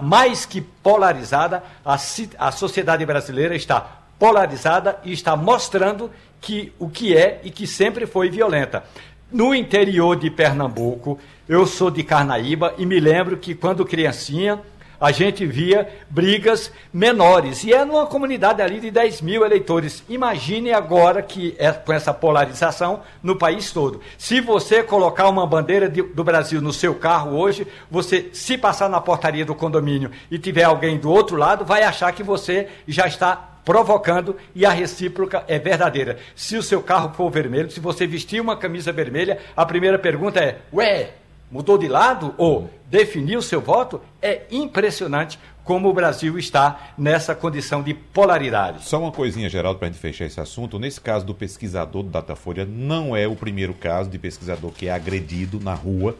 Mais 0.00 0.46
que 0.46 0.62
polarizada, 0.62 1.62
a, 1.84 1.98
a 2.38 2.52
sociedade 2.52 3.04
brasileira 3.04 3.54
está 3.54 3.86
polarizada 4.18 4.98
e 5.04 5.12
está 5.12 5.36
mostrando 5.36 6.10
que 6.40 6.72
o 6.78 6.88
que 6.88 7.14
é 7.14 7.40
e 7.44 7.50
que 7.50 7.66
sempre 7.66 8.06
foi 8.06 8.30
violenta. 8.30 8.82
No 9.30 9.54
interior 9.54 10.16
de 10.16 10.30
Pernambuco, 10.30 11.18
eu 11.46 11.66
sou 11.66 11.90
de 11.90 12.02
Carnaíba 12.02 12.74
e 12.78 12.86
me 12.86 12.98
lembro 12.98 13.36
que 13.36 13.54
quando 13.54 13.84
criancinha 13.84 14.62
a 15.00 15.12
gente 15.12 15.46
via 15.46 15.88
brigas 16.08 16.72
menores. 16.92 17.64
E 17.64 17.72
é 17.72 17.84
numa 17.84 18.06
comunidade 18.06 18.62
ali 18.62 18.80
de 18.80 18.90
10 18.90 19.20
mil 19.20 19.44
eleitores. 19.44 20.02
Imagine 20.08 20.72
agora 20.72 21.22
que 21.22 21.54
é 21.58 21.72
com 21.72 21.92
essa 21.92 22.12
polarização 22.12 23.02
no 23.22 23.36
país 23.36 23.72
todo. 23.72 24.00
Se 24.18 24.40
você 24.40 24.82
colocar 24.82 25.28
uma 25.28 25.46
bandeira 25.46 25.88
de, 25.88 26.02
do 26.02 26.24
Brasil 26.24 26.60
no 26.60 26.72
seu 26.72 26.94
carro 26.94 27.36
hoje, 27.36 27.66
você, 27.90 28.30
se 28.32 28.56
passar 28.56 28.88
na 28.88 29.00
portaria 29.00 29.44
do 29.44 29.54
condomínio 29.54 30.10
e 30.30 30.38
tiver 30.38 30.64
alguém 30.64 30.98
do 30.98 31.10
outro 31.10 31.36
lado, 31.36 31.64
vai 31.64 31.82
achar 31.82 32.12
que 32.12 32.22
você 32.22 32.68
já 32.86 33.06
está 33.06 33.56
provocando 33.66 34.36
e 34.54 34.64
a 34.64 34.70
recíproca 34.70 35.44
é 35.48 35.58
verdadeira. 35.58 36.18
Se 36.36 36.56
o 36.56 36.62
seu 36.62 36.80
carro 36.80 37.12
for 37.14 37.28
vermelho, 37.30 37.70
se 37.70 37.80
você 37.80 38.06
vestir 38.06 38.40
uma 38.40 38.56
camisa 38.56 38.92
vermelha, 38.92 39.38
a 39.56 39.66
primeira 39.66 39.98
pergunta 39.98 40.38
é: 40.38 40.58
ué, 40.72 41.10
mudou 41.50 41.78
de 41.78 41.88
lado 41.88 42.34
ou 42.36 42.70
definiu 42.88 43.42
seu 43.42 43.60
voto, 43.60 44.00
é 44.20 44.42
impressionante 44.50 45.38
como 45.64 45.88
o 45.88 45.92
Brasil 45.92 46.38
está 46.38 46.92
nessa 46.96 47.34
condição 47.34 47.82
de 47.82 47.92
polaridade. 47.92 48.84
Só 48.84 49.00
uma 49.00 49.10
coisinha, 49.10 49.48
Geraldo, 49.48 49.78
para 49.78 49.88
a 49.88 49.90
gente 49.90 50.00
fechar 50.00 50.24
esse 50.24 50.40
assunto. 50.40 50.78
Nesse 50.78 51.00
caso 51.00 51.26
do 51.26 51.34
pesquisador 51.34 52.04
do 52.04 52.10
Datafolha, 52.10 52.64
não 52.64 53.16
é 53.16 53.26
o 53.26 53.34
primeiro 53.34 53.74
caso 53.74 54.08
de 54.08 54.18
pesquisador 54.18 54.70
que 54.70 54.86
é 54.86 54.92
agredido 54.92 55.58
na 55.58 55.74
rua 55.74 56.16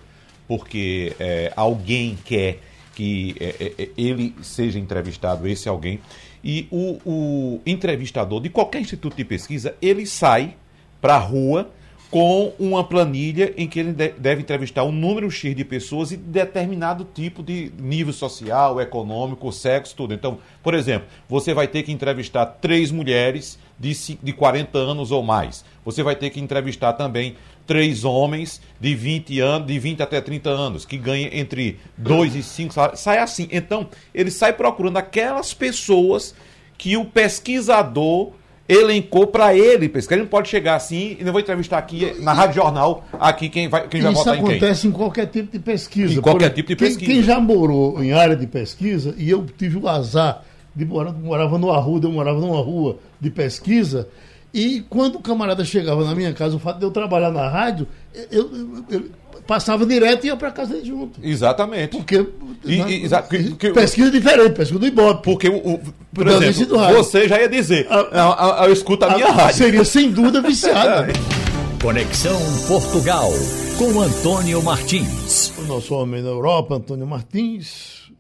porque 0.46 1.14
é, 1.18 1.52
alguém 1.56 2.16
quer 2.24 2.60
que 2.94 3.36
é, 3.38 3.54
é, 3.60 3.82
é 3.82 3.90
ele 3.96 4.34
seja 4.42 4.78
entrevistado, 4.78 5.46
esse 5.46 5.68
alguém. 5.68 6.00
E 6.42 6.66
o, 6.70 6.98
o 7.04 7.60
entrevistador 7.66 8.40
de 8.40 8.48
qualquer 8.48 8.80
instituto 8.80 9.16
de 9.16 9.24
pesquisa, 9.24 9.74
ele 9.82 10.06
sai 10.06 10.54
para 11.00 11.16
a 11.16 11.18
rua 11.18 11.70
com 12.11 12.52
uma 12.59 12.84
planilha 12.84 13.52
em 13.57 13.66
que 13.66 13.80
ele 13.80 13.92
deve 13.92 14.40
entrevistar 14.40 14.84
um 14.84 14.92
número 14.92 15.30
X 15.30 15.54
de 15.57 15.64
pessoas 15.64 16.12
e 16.12 16.16
determinado 16.16 17.04
tipo 17.04 17.42
de 17.42 17.72
nível 17.78 18.12
social, 18.12 18.80
econômico, 18.80 19.50
sexo, 19.52 19.94
tudo. 19.96 20.14
Então, 20.14 20.38
por 20.62 20.74
exemplo, 20.74 21.09
você 21.28 21.52
vai 21.52 21.66
ter 21.66 21.82
que 21.82 21.92
entrevistar 21.92 22.46
três 22.46 22.92
mulheres 22.92 23.59
de, 23.78 23.92
de 24.22 24.32
40 24.32 24.78
anos 24.78 25.11
ou 25.11 25.22
mais. 25.22 25.64
Você 25.84 26.02
vai 26.02 26.14
ter 26.14 26.30
que 26.30 26.40
entrevistar 26.40 26.92
também 26.92 27.36
três 27.66 28.04
homens 28.04 28.61
de 28.80 28.94
20 28.94 29.40
anos, 29.40 29.66
de 29.66 29.78
20 29.78 30.02
até 30.02 30.20
30 30.20 30.48
anos, 30.48 30.86
que 30.86 30.96
ganham 30.96 31.30
entre 31.32 31.78
2 31.96 32.36
e 32.36 32.42
5 32.42 32.72
salários. 32.72 33.00
Sai 33.00 33.18
assim. 33.18 33.48
Então, 33.50 33.88
ele 34.14 34.30
sai 34.30 34.52
procurando 34.52 34.96
aquelas 34.96 35.52
pessoas 35.52 36.34
que 36.78 36.96
o 36.96 37.04
pesquisador 37.04 38.32
elencou 38.68 39.26
para 39.26 39.54
ele 39.54 39.88
pesquisar. 39.88 40.16
Ele 40.16 40.22
não 40.22 40.30
pode 40.30 40.48
chegar 40.48 40.76
assim 40.76 41.16
e 41.18 41.24
não 41.24 41.32
vou 41.32 41.40
entrevistar 41.40 41.78
aqui 41.78 42.16
na 42.20 42.32
Rádio 42.32 42.56
Jornal 42.56 43.04
aqui 43.12 43.48
quem 43.48 43.68
vai, 43.68 43.86
quem 43.88 44.02
vai 44.02 44.12
votar 44.12 44.34
em 44.34 44.38
quem. 44.38 44.46
Isso 44.46 44.56
acontece 44.56 44.88
em 44.88 44.92
qualquer 44.92 45.26
tipo 45.26 45.52
de 45.52 45.58
pesquisa. 45.58 46.14
Em 46.14 46.22
qualquer 46.22 46.50
tipo 46.50 46.68
de 46.68 46.76
pesquisa. 46.76 46.98
Quem, 46.98 47.08
quem, 47.16 47.22
já 47.22 47.40
morou 47.40 48.02
em 48.02 48.12
área 48.12 48.36
de 48.36 48.46
pesquisa, 48.46 49.14
e 49.16 49.30
eu 49.30 49.46
tive 49.56 49.78
o 49.78 49.88
azar 49.88 50.42
de 50.74 50.84
morar, 50.84 51.12
morava 51.12 51.58
numa 51.58 51.78
rua, 51.78 52.00
eu 52.02 52.12
morava 52.12 52.40
numa 52.40 52.60
rua 52.60 52.98
de 53.20 53.30
pesquisa, 53.30 54.08
e 54.52 54.80
quando 54.88 55.16
o 55.16 55.20
camarada 55.20 55.64
chegava 55.64 56.04
na 56.04 56.14
minha 56.14 56.32
casa, 56.32 56.56
o 56.56 56.58
fato 56.58 56.78
de 56.78 56.84
eu 56.84 56.90
trabalhar 56.90 57.30
na 57.30 57.48
rádio, 57.48 57.86
eu, 58.30 58.50
eu, 58.52 58.84
eu 58.90 59.04
passava 59.47 59.86
direto 59.86 60.24
e 60.24 60.26
ia 60.28 60.36
para 60.36 60.51
casa 60.51 60.84
junto. 60.84 61.20
Exatamente. 61.22 61.97
Porque. 61.97 62.26
E, 62.64 62.78
né, 62.78 62.92
exa 62.92 63.22
porque, 63.22 63.70
pesquisa 63.70 64.11
diferente, 64.11 64.53
pesquisa 64.53 64.80
do 64.80 64.86
Ibope. 64.86 65.22
Porque, 65.22 65.49
o, 65.49 65.57
o 65.57 65.80
por 66.12 66.26
exemplo, 66.26 66.78
você 66.94 67.28
já 67.28 67.40
ia 67.40 67.49
dizer, 67.49 67.86
a, 67.88 67.99
a, 67.99 68.62
a, 68.62 68.66
eu 68.66 68.72
escuto 68.72 69.05
a, 69.05 69.14
minha 69.14 69.30
rádio. 69.30 69.57
Seria 69.57 69.84
sem 69.84 70.11
dúvida 70.11 70.40
viciada. 70.42 71.07
Conexão 71.80 72.38
Portugal, 72.66 73.30
com 73.78 74.01
Antônio 74.01 74.62
Martins. 74.62 75.53
O 75.59 75.62
nosso 75.62 75.94
homem 75.94 76.22
na 76.22 76.30
Europa, 76.30 76.74
Antônio 76.74 77.07
Martins. 77.07 78.11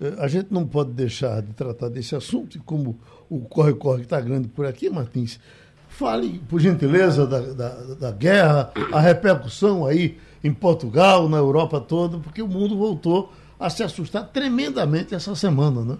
Eh, 0.00 0.14
a 0.18 0.28
gente 0.28 0.48
não 0.50 0.66
pode 0.66 0.90
deixar 0.90 1.42
de 1.42 1.52
tratar 1.54 1.88
desse 1.88 2.14
assunto, 2.14 2.56
e 2.56 2.60
como 2.60 2.98
o 3.28 3.40
corre-corre 3.40 4.02
está 4.02 4.20
grande 4.20 4.48
por 4.48 4.66
aqui, 4.66 4.88
Martins, 4.88 5.40
fale, 5.88 6.40
por 6.48 6.60
gentileza, 6.60 7.26
da, 7.26 7.40
da, 7.40 7.68
da 7.94 8.10
guerra, 8.12 8.70
a 8.92 9.00
repercussão 9.00 9.86
aí 9.86 10.16
em 10.42 10.52
Portugal, 10.52 11.28
na 11.28 11.36
Europa 11.36 11.80
toda, 11.80 12.18
porque 12.18 12.40
o 12.40 12.48
mundo 12.48 12.76
voltou 12.76 13.30
a 13.58 13.68
se 13.68 13.82
assustar 13.82 14.28
tremendamente 14.32 15.14
essa 15.14 15.34
semana, 15.34 15.82
né? 15.82 15.98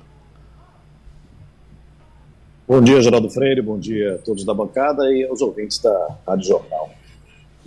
Bom 2.66 2.80
dia, 2.80 3.02
Geraldo 3.02 3.28
Freire, 3.28 3.60
bom 3.60 3.78
dia 3.78 4.14
a 4.14 4.18
todos 4.18 4.44
da 4.44 4.54
bancada 4.54 5.12
e 5.12 5.24
aos 5.24 5.40
ouvintes 5.40 5.78
da 5.78 6.16
Rádio 6.26 6.46
Jornal. 6.46 6.90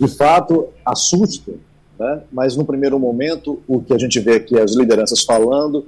De 0.00 0.08
fato, 0.08 0.70
assusta, 0.84 1.52
né? 1.98 2.22
mas 2.32 2.56
no 2.56 2.64
primeiro 2.64 2.98
momento, 2.98 3.62
o 3.68 3.82
que 3.82 3.92
a 3.92 3.98
gente 3.98 4.18
vê 4.18 4.36
aqui 4.36 4.58
as 4.58 4.74
lideranças 4.74 5.22
falando, 5.22 5.86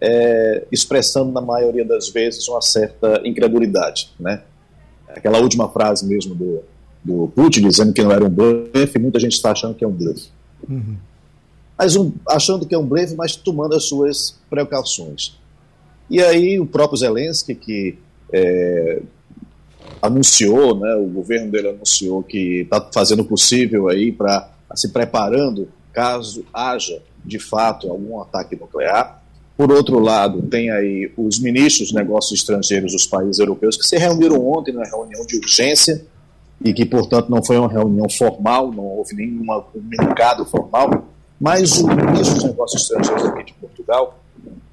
é, 0.00 0.66
expressando 0.70 1.32
na 1.32 1.40
maioria 1.40 1.84
das 1.84 2.10
vezes 2.10 2.46
uma 2.48 2.60
certa 2.60 3.20
incredulidade. 3.24 4.10
Né? 4.20 4.42
Aquela 5.08 5.38
última 5.38 5.68
frase 5.70 6.06
mesmo 6.06 6.34
do, 6.34 6.62
do 7.02 7.28
Putin 7.34 7.68
dizendo 7.68 7.92
que 7.92 8.02
não 8.02 8.12
era 8.12 8.24
um 8.24 8.30
blefe, 8.30 8.98
muita 8.98 9.18
gente 9.18 9.32
está 9.32 9.52
achando 9.52 9.74
que 9.74 9.84
é 9.84 9.88
um 9.88 9.92
blefe. 9.92 10.28
Uhum. 10.68 10.96
Mas 11.76 11.96
um, 11.96 12.12
achando 12.28 12.66
que 12.66 12.74
é 12.74 12.78
um 12.78 12.86
blefe, 12.86 13.14
mas 13.14 13.36
tomando 13.36 13.74
as 13.74 13.84
suas 13.84 14.38
precauções. 14.50 15.38
E 16.10 16.20
aí 16.20 16.60
o 16.60 16.66
próprio 16.66 16.98
Zelensky, 16.98 17.54
que 17.54 17.98
é, 18.32 19.00
anunciou, 20.02 20.78
né, 20.78 20.94
o 20.96 21.06
governo 21.06 21.50
dele 21.50 21.68
anunciou 21.68 22.22
que 22.22 22.62
está 22.62 22.86
fazendo 22.92 23.20
o 23.20 23.24
possível 23.24 23.88
aí 23.88 24.12
para 24.12 24.50
se 24.74 24.88
preparando 24.88 25.68
caso 25.92 26.44
haja 26.52 27.02
de 27.24 27.38
fato 27.38 27.90
algum 27.90 28.20
ataque 28.20 28.56
nuclear. 28.56 29.22
Por 29.56 29.70
outro 29.70 29.98
lado, 29.98 30.40
tem 30.42 30.70
aí 30.70 31.12
os 31.16 31.38
ministros 31.38 31.88
de 31.88 31.94
negócios 31.94 32.40
estrangeiros 32.40 32.92
dos 32.92 33.06
países 33.06 33.38
europeus 33.38 33.76
que 33.76 33.86
se 33.86 33.96
reuniram 33.98 34.46
ontem 34.46 34.72
na 34.72 34.84
reunião 34.84 35.24
de 35.26 35.36
urgência 35.36 36.04
e 36.62 36.72
que, 36.72 36.84
portanto, 36.84 37.30
não 37.30 37.42
foi 37.42 37.56
uma 37.58 37.68
reunião 37.68 38.08
formal, 38.08 38.70
não 38.70 38.84
houve 38.84 39.14
nenhum 39.14 39.46
comunicado 39.72 40.44
formal, 40.44 41.04
mas 41.40 41.78
o 41.78 41.86
ministro 41.86 42.34
dos 42.34 42.44
Negócios 42.44 42.82
Estrangeiros 42.82 43.24
aqui 43.24 43.44
de 43.44 43.52
Portugal, 43.54 44.18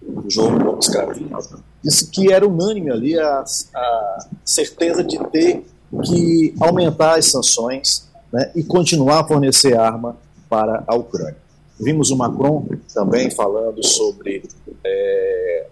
o 0.01 0.29
João 0.29 0.57
Gomes 0.59 0.87
Cravinho, 0.89 1.37
disse 1.83 2.09
que 2.09 2.31
era 2.31 2.45
unânime 2.45 2.91
ali 2.91 3.17
a, 3.17 3.43
a 3.75 4.27
certeza 4.43 5.03
de 5.03 5.17
ter 5.29 5.65
que 6.03 6.53
aumentar 6.59 7.17
as 7.17 7.27
sanções 7.27 8.09
né, 8.31 8.51
e 8.53 8.63
continuar 8.63 9.21
a 9.21 9.27
fornecer 9.27 9.77
arma 9.77 10.17
para 10.49 10.83
a 10.85 10.95
Ucrânia. 10.95 11.37
Vimos 11.79 12.09
o 12.09 12.17
Macron 12.17 12.67
também 12.93 13.29
falando 13.29 13.85
sobre, 13.85 14.43
é, 14.83 15.67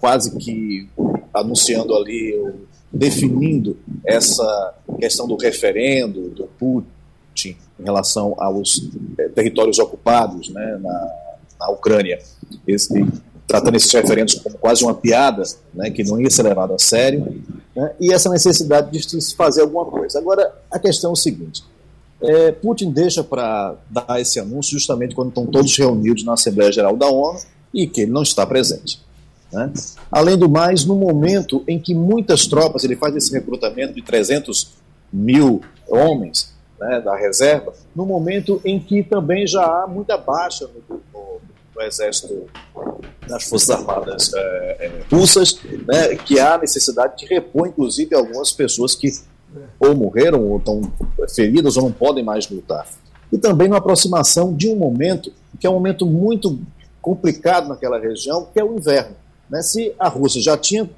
quase 0.00 0.36
que 0.38 0.88
anunciando 1.34 1.94
ali, 1.94 2.54
definindo 2.92 3.76
essa 4.04 4.74
questão 4.98 5.26
do 5.26 5.36
referendo, 5.36 6.30
do 6.30 6.44
Putin 6.58 7.56
em 7.78 7.84
relação 7.84 8.34
aos 8.38 8.88
é, 9.18 9.28
territórios 9.28 9.78
ocupados 9.78 10.48
né, 10.48 10.78
na, 10.82 11.14
na 11.60 11.70
Ucrânia, 11.70 12.18
esse, 12.66 12.92
tratando 13.46 13.76
esses 13.76 13.92
referendos 13.92 14.34
como 14.34 14.58
quase 14.58 14.82
uma 14.82 14.94
piada, 14.94 15.42
né, 15.72 15.90
que 15.90 16.02
não 16.02 16.20
ia 16.20 16.30
ser 16.30 16.42
levado 16.42 16.74
a 16.74 16.78
sério, 16.78 17.42
né, 17.76 17.94
e 18.00 18.12
essa 18.12 18.28
necessidade 18.28 18.90
de 18.90 19.22
se 19.22 19.36
fazer 19.36 19.62
alguma 19.62 19.84
coisa. 19.84 20.18
Agora, 20.18 20.52
a 20.70 20.78
questão 20.78 21.10
é 21.10 21.12
o 21.12 21.16
seguinte: 21.16 21.62
é, 22.20 22.52
Putin 22.52 22.90
deixa 22.90 23.22
para 23.22 23.76
dar 23.88 24.20
esse 24.20 24.40
anúncio 24.40 24.72
justamente 24.72 25.14
quando 25.14 25.28
estão 25.28 25.46
todos 25.46 25.76
reunidos 25.76 26.24
na 26.24 26.32
Assembleia 26.32 26.72
Geral 26.72 26.96
da 26.96 27.06
ONU 27.06 27.38
e 27.72 27.86
que 27.86 28.02
ele 28.02 28.10
não 28.10 28.22
está 28.22 28.44
presente. 28.46 29.00
Né? 29.52 29.72
Além 30.10 30.36
do 30.36 30.48
mais, 30.48 30.84
no 30.84 30.94
momento 30.94 31.64
em 31.66 31.78
que 31.78 31.94
muitas 31.94 32.46
tropas, 32.46 32.84
ele 32.84 32.96
faz 32.96 33.14
esse 33.16 33.32
recrutamento 33.32 33.94
de 33.94 34.02
300 34.02 34.74
mil 35.12 35.62
homens 35.88 36.54
né, 36.78 37.00
da 37.00 37.16
reserva, 37.16 37.72
no 37.94 38.04
momento 38.04 38.60
em 38.64 38.78
que 38.78 39.02
também 39.02 39.46
já 39.46 39.64
há 39.64 39.86
muita 39.86 40.16
baixa 40.16 40.68
no, 40.88 41.00
no, 41.12 41.40
no 41.74 41.82
exército 41.82 42.46
das 43.26 43.44
Forças 43.44 43.70
Armadas 43.70 44.32
é, 44.34 44.38
é, 44.38 45.02
russas, 45.10 45.58
né, 45.86 46.14
que 46.16 46.38
há 46.38 46.58
necessidade 46.58 47.18
de 47.18 47.26
repor, 47.26 47.68
inclusive, 47.68 48.14
algumas 48.14 48.52
pessoas 48.52 48.94
que 48.94 49.10
ou 49.80 49.94
morreram 49.94 50.46
ou 50.46 50.58
estão 50.58 50.92
feridas 51.34 51.76
ou 51.76 51.84
não 51.84 51.92
podem 51.92 52.22
mais 52.22 52.48
lutar. 52.50 52.86
E 53.32 53.38
também 53.38 53.68
na 53.68 53.78
aproximação 53.78 54.54
de 54.54 54.68
um 54.68 54.76
momento 54.76 55.32
que 55.58 55.66
é 55.66 55.70
um 55.70 55.74
momento 55.74 56.06
muito 56.06 56.58
complicado 57.00 57.68
naquela 57.68 57.98
região, 57.98 58.46
que 58.52 58.60
é 58.60 58.64
o 58.64 58.74
inverno. 58.76 59.16
Né? 59.50 59.62
Se 59.62 59.94
a 59.98 60.08
Rússia 60.08 60.40
já 60.40 60.56
tinha 60.56 60.88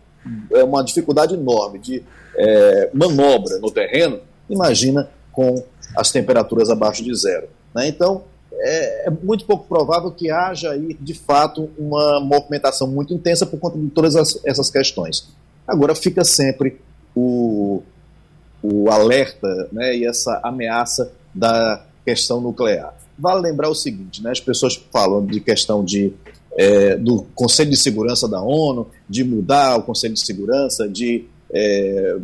é, 0.52 0.64
uma 0.64 0.82
dificuldade 0.82 1.34
enorme 1.34 1.78
de 1.78 2.02
é, 2.36 2.90
manobra 2.92 3.58
no 3.58 3.70
terreno, 3.70 4.20
imagina 4.48 5.08
com 5.32 5.62
as 5.96 6.10
temperaturas 6.10 6.70
abaixo 6.70 7.02
de 7.02 7.14
zero. 7.14 7.48
Né? 7.74 7.88
Então, 7.88 8.24
é, 8.52 9.08
é, 9.08 9.10
muito 9.10 9.44
pouco 9.46 9.66
provável 9.66 10.10
que 10.10 10.30
haja 10.30 10.72
aí, 10.72 10.94
de 11.00 11.14
fato, 11.14 11.70
uma 11.78 12.20
movimentação 12.20 12.86
muito 12.86 13.14
intensa 13.14 13.46
por 13.46 13.58
conta 13.58 13.78
de 13.78 13.88
todas 13.88 14.16
as, 14.16 14.38
essas 14.44 14.70
questões. 14.70 15.28
Agora, 15.66 15.94
fica 15.94 16.24
sempre 16.24 16.80
o, 17.14 17.82
o 18.62 18.90
alerta 18.90 19.68
né, 19.72 19.96
e 19.96 20.06
essa 20.06 20.40
ameaça 20.42 21.12
da 21.34 21.84
questão 22.04 22.40
nuclear. 22.40 22.94
Vale 23.18 23.40
lembrar 23.40 23.68
o 23.68 23.74
seguinte, 23.74 24.22
né, 24.22 24.30
as 24.30 24.40
pessoas 24.40 24.74
falam 24.90 25.24
de 25.24 25.40
questão 25.40 25.84
de 25.84 26.12
é, 26.60 26.94
do 26.94 27.22
Conselho 27.34 27.70
de 27.70 27.76
Segurança 27.78 28.28
da 28.28 28.42
ONU, 28.42 28.86
de 29.08 29.24
mudar 29.24 29.78
o 29.78 29.82
Conselho 29.82 30.12
de 30.12 30.20
Segurança, 30.20 30.86
de 30.86 31.24
é, 31.50 32.18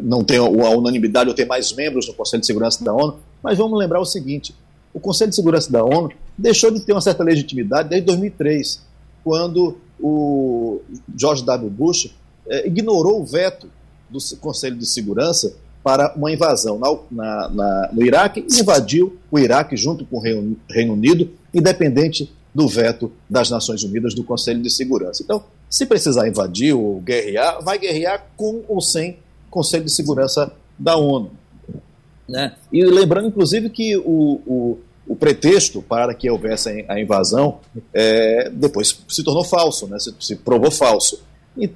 não 0.00 0.24
ter 0.24 0.38
a 0.38 0.44
unanimidade 0.44 1.28
ou 1.28 1.36
ter 1.36 1.44
mais 1.44 1.74
membros 1.74 2.08
no 2.08 2.14
Conselho 2.14 2.40
de 2.40 2.46
Segurança 2.46 2.82
da 2.82 2.94
ONU, 2.94 3.18
mas 3.42 3.58
vamos 3.58 3.78
lembrar 3.78 4.00
o 4.00 4.04
seguinte: 4.06 4.54
o 4.94 4.98
Conselho 4.98 5.28
de 5.28 5.36
Segurança 5.36 5.70
da 5.70 5.84
ONU 5.84 6.10
deixou 6.38 6.70
de 6.70 6.80
ter 6.80 6.92
uma 6.92 7.02
certa 7.02 7.22
legitimidade 7.22 7.90
desde 7.90 8.06
2003, 8.06 8.80
quando 9.22 9.76
o 10.00 10.80
George 11.14 11.44
W. 11.44 11.68
Bush 11.68 12.14
é, 12.48 12.66
ignorou 12.66 13.20
o 13.20 13.26
veto 13.26 13.68
do 14.08 14.18
Conselho 14.38 14.76
de 14.76 14.86
Segurança 14.86 15.54
para 15.84 16.14
uma 16.16 16.32
invasão 16.32 16.78
na, 16.78 16.96
na, 17.10 17.48
na, 17.50 17.90
no 17.92 18.02
Iraque 18.02 18.42
e 18.50 18.58
invadiu 18.58 19.18
o 19.30 19.38
Iraque 19.38 19.76
junto 19.76 20.06
com 20.06 20.16
o 20.16 20.20
Reino, 20.20 20.56
Reino 20.66 20.94
Unido, 20.94 21.30
independente 21.52 22.32
do 22.56 22.66
veto 22.66 23.12
das 23.28 23.50
Nações 23.50 23.84
Unidas 23.84 24.14
do 24.14 24.24
Conselho 24.24 24.62
de 24.62 24.70
Segurança. 24.70 25.22
Então, 25.22 25.44
se 25.68 25.84
precisar 25.84 26.26
invadir 26.26 26.72
ou 26.72 26.98
guerrear, 27.02 27.62
vai 27.62 27.78
guerrear 27.78 28.28
com 28.34 28.64
ou 28.66 28.80
sem 28.80 29.18
Conselho 29.50 29.84
de 29.84 29.90
Segurança 29.90 30.50
da 30.78 30.96
ONU. 30.96 31.32
Né? 32.26 32.54
E 32.72 32.82
lembrando, 32.82 33.28
inclusive, 33.28 33.68
que 33.68 33.94
o, 33.98 34.40
o, 34.46 34.78
o 35.06 35.14
pretexto 35.14 35.82
para 35.82 36.14
que 36.14 36.30
houvesse 36.30 36.86
a 36.88 36.98
invasão 36.98 37.58
é, 37.92 38.48
depois 38.48 39.04
se 39.06 39.22
tornou 39.22 39.44
falso, 39.44 39.86
né? 39.86 39.98
se, 39.98 40.14
se 40.18 40.36
provou 40.36 40.70
falso, 40.70 41.22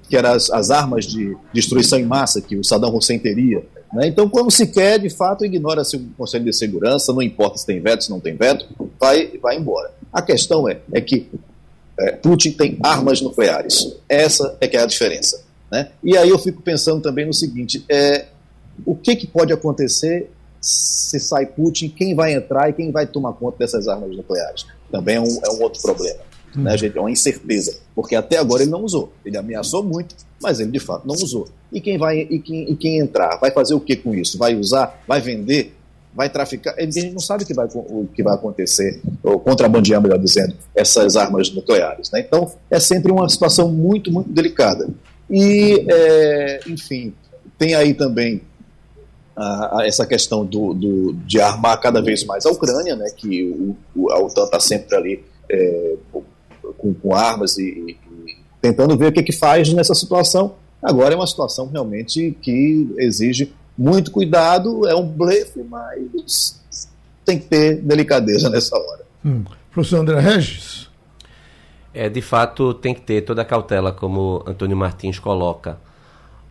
que 0.08 0.16
eram 0.16 0.32
as, 0.32 0.50
as, 0.50 0.70
armas 0.70 1.06
de 1.06 1.36
destruição 1.52 1.98
em 1.98 2.04
massa 2.04 2.40
que 2.40 2.56
o 2.56 2.64
Saddam 2.64 2.94
Hussein 2.94 3.18
teria. 3.18 3.64
Né? 3.92 4.08
Então, 4.08 4.28
quando 4.28 4.50
se 4.50 4.66
quer, 4.66 4.98
de 4.98 5.10
fato, 5.10 5.44
ignora-se 5.44 5.96
o 5.96 6.00
Conselho 6.16 6.44
de 6.44 6.52
Segurança, 6.52 7.12
não 7.12 7.22
importa 7.22 7.58
se 7.58 7.66
tem 7.66 7.80
veto, 7.80 8.04
se 8.04 8.10
não 8.10 8.20
tem 8.20 8.36
veto, 8.36 8.66
vai, 8.98 9.38
vai 9.38 9.56
embora. 9.56 9.92
A 10.12 10.20
questão 10.20 10.68
é, 10.68 10.78
é 10.92 11.00
que 11.00 11.28
é, 11.98 12.12
Putin 12.12 12.52
tem 12.52 12.78
armas 12.82 13.20
nucleares. 13.20 13.96
Essa 14.08 14.56
é 14.60 14.68
que 14.68 14.76
é 14.76 14.82
a 14.82 14.86
diferença. 14.86 15.42
Né? 15.70 15.90
E 16.02 16.16
aí 16.16 16.28
eu 16.28 16.38
fico 16.38 16.62
pensando 16.62 17.00
também 17.00 17.26
no 17.26 17.34
seguinte: 17.34 17.84
é, 17.88 18.26
o 18.84 18.94
que, 18.94 19.14
que 19.16 19.26
pode 19.26 19.52
acontecer 19.52 20.30
se 20.60 21.18
sai 21.20 21.46
Putin? 21.46 21.88
Quem 21.88 22.14
vai 22.14 22.34
entrar 22.34 22.68
e 22.68 22.72
quem 22.72 22.90
vai 22.90 23.06
tomar 23.06 23.32
conta 23.34 23.58
dessas 23.58 23.86
armas 23.88 24.16
nucleares? 24.16 24.66
Também 24.90 25.16
é 25.16 25.20
um, 25.20 25.40
é 25.44 25.50
um 25.50 25.62
outro 25.62 25.80
problema. 25.80 26.29
Né, 26.54 26.76
gente? 26.76 26.96
É 26.96 27.00
uma 27.00 27.10
incerteza, 27.10 27.78
porque 27.94 28.16
até 28.16 28.38
agora 28.38 28.62
ele 28.62 28.70
não 28.70 28.82
usou. 28.82 29.12
Ele 29.24 29.36
ameaçou 29.36 29.82
muito, 29.82 30.14
mas 30.42 30.60
ele 30.60 30.70
de 30.70 30.80
fato 30.80 31.06
não 31.06 31.14
usou. 31.14 31.48
E 31.72 31.80
quem 31.80 31.96
vai 31.96 32.20
e 32.20 32.40
quem, 32.40 32.70
e 32.70 32.76
quem 32.76 32.98
entrar 32.98 33.36
vai 33.36 33.50
fazer 33.50 33.74
o 33.74 33.80
que 33.80 33.96
com 33.96 34.14
isso? 34.14 34.36
Vai 34.36 34.56
usar? 34.56 35.02
Vai 35.06 35.20
vender? 35.20 35.74
Vai 36.12 36.28
traficar? 36.28 36.74
A 36.76 36.82
gente 36.82 37.10
não 37.10 37.20
sabe 37.20 37.44
o 37.44 37.46
que 37.46 37.54
vai, 37.54 37.68
o 37.72 38.08
que 38.12 38.22
vai 38.22 38.34
acontecer, 38.34 39.00
ou 39.22 39.38
contrabandear, 39.38 40.02
melhor 40.02 40.18
dizendo, 40.18 40.56
essas 40.74 41.16
armas 41.16 41.52
nucleares. 41.52 42.10
Né? 42.10 42.20
Então, 42.20 42.52
é 42.68 42.80
sempre 42.80 43.12
uma 43.12 43.28
situação 43.28 43.68
muito, 43.68 44.10
muito 44.10 44.28
delicada. 44.28 44.88
E, 45.30 45.86
é, 45.88 46.60
enfim, 46.66 47.14
tem 47.56 47.74
aí 47.74 47.94
também 47.94 48.42
a, 49.36 49.80
a 49.80 49.86
essa 49.86 50.04
questão 50.04 50.44
do, 50.44 50.74
do, 50.74 51.12
de 51.24 51.40
armar 51.40 51.80
cada 51.80 52.02
vez 52.02 52.24
mais 52.24 52.44
a 52.44 52.50
Ucrânia, 52.50 52.96
né, 52.96 53.06
que 53.16 53.44
o, 53.44 53.76
o, 53.94 54.10
a 54.10 54.18
OTAN 54.18 54.44
está 54.44 54.58
sempre 54.58 54.96
ali 54.96 55.24
é, 55.48 55.94
com, 56.78 56.94
com, 56.94 57.14
armas 57.14 57.58
e, 57.58 57.96
e, 58.26 58.36
tentando 58.60 58.96
ver 58.96 59.06
o 59.06 59.12
que, 59.12 59.22
que 59.22 59.32
faz 59.32 59.72
nessa 59.72 59.94
situação. 59.94 60.54
Agora 60.82 61.14
é 61.14 61.16
uma 61.16 61.26
situação 61.26 61.68
realmente 61.68 62.36
que 62.40 62.88
exige 62.98 63.52
muito 63.76 64.10
cuidado, 64.10 64.86
é 64.88 64.94
um 64.94 65.06
blefe, 65.06 65.62
mas 65.62 66.60
tem 67.24 67.38
que 67.38 67.46
ter 67.46 67.76
delicadeza 67.76 68.48
nessa 68.48 68.76
hora. 68.76 69.04
Hum. 69.24 69.44
Professor 69.70 70.00
André 70.00 70.20
Regis? 70.20 70.90
É, 71.92 72.08
de 72.08 72.22
fato, 72.22 72.74
tem 72.74 72.94
que 72.94 73.00
ter 73.00 73.22
toda 73.22 73.42
a 73.42 73.44
cautela, 73.44 73.92
como 73.92 74.42
Antônio 74.46 74.76
Martins 74.76 75.18
coloca. 75.18 75.78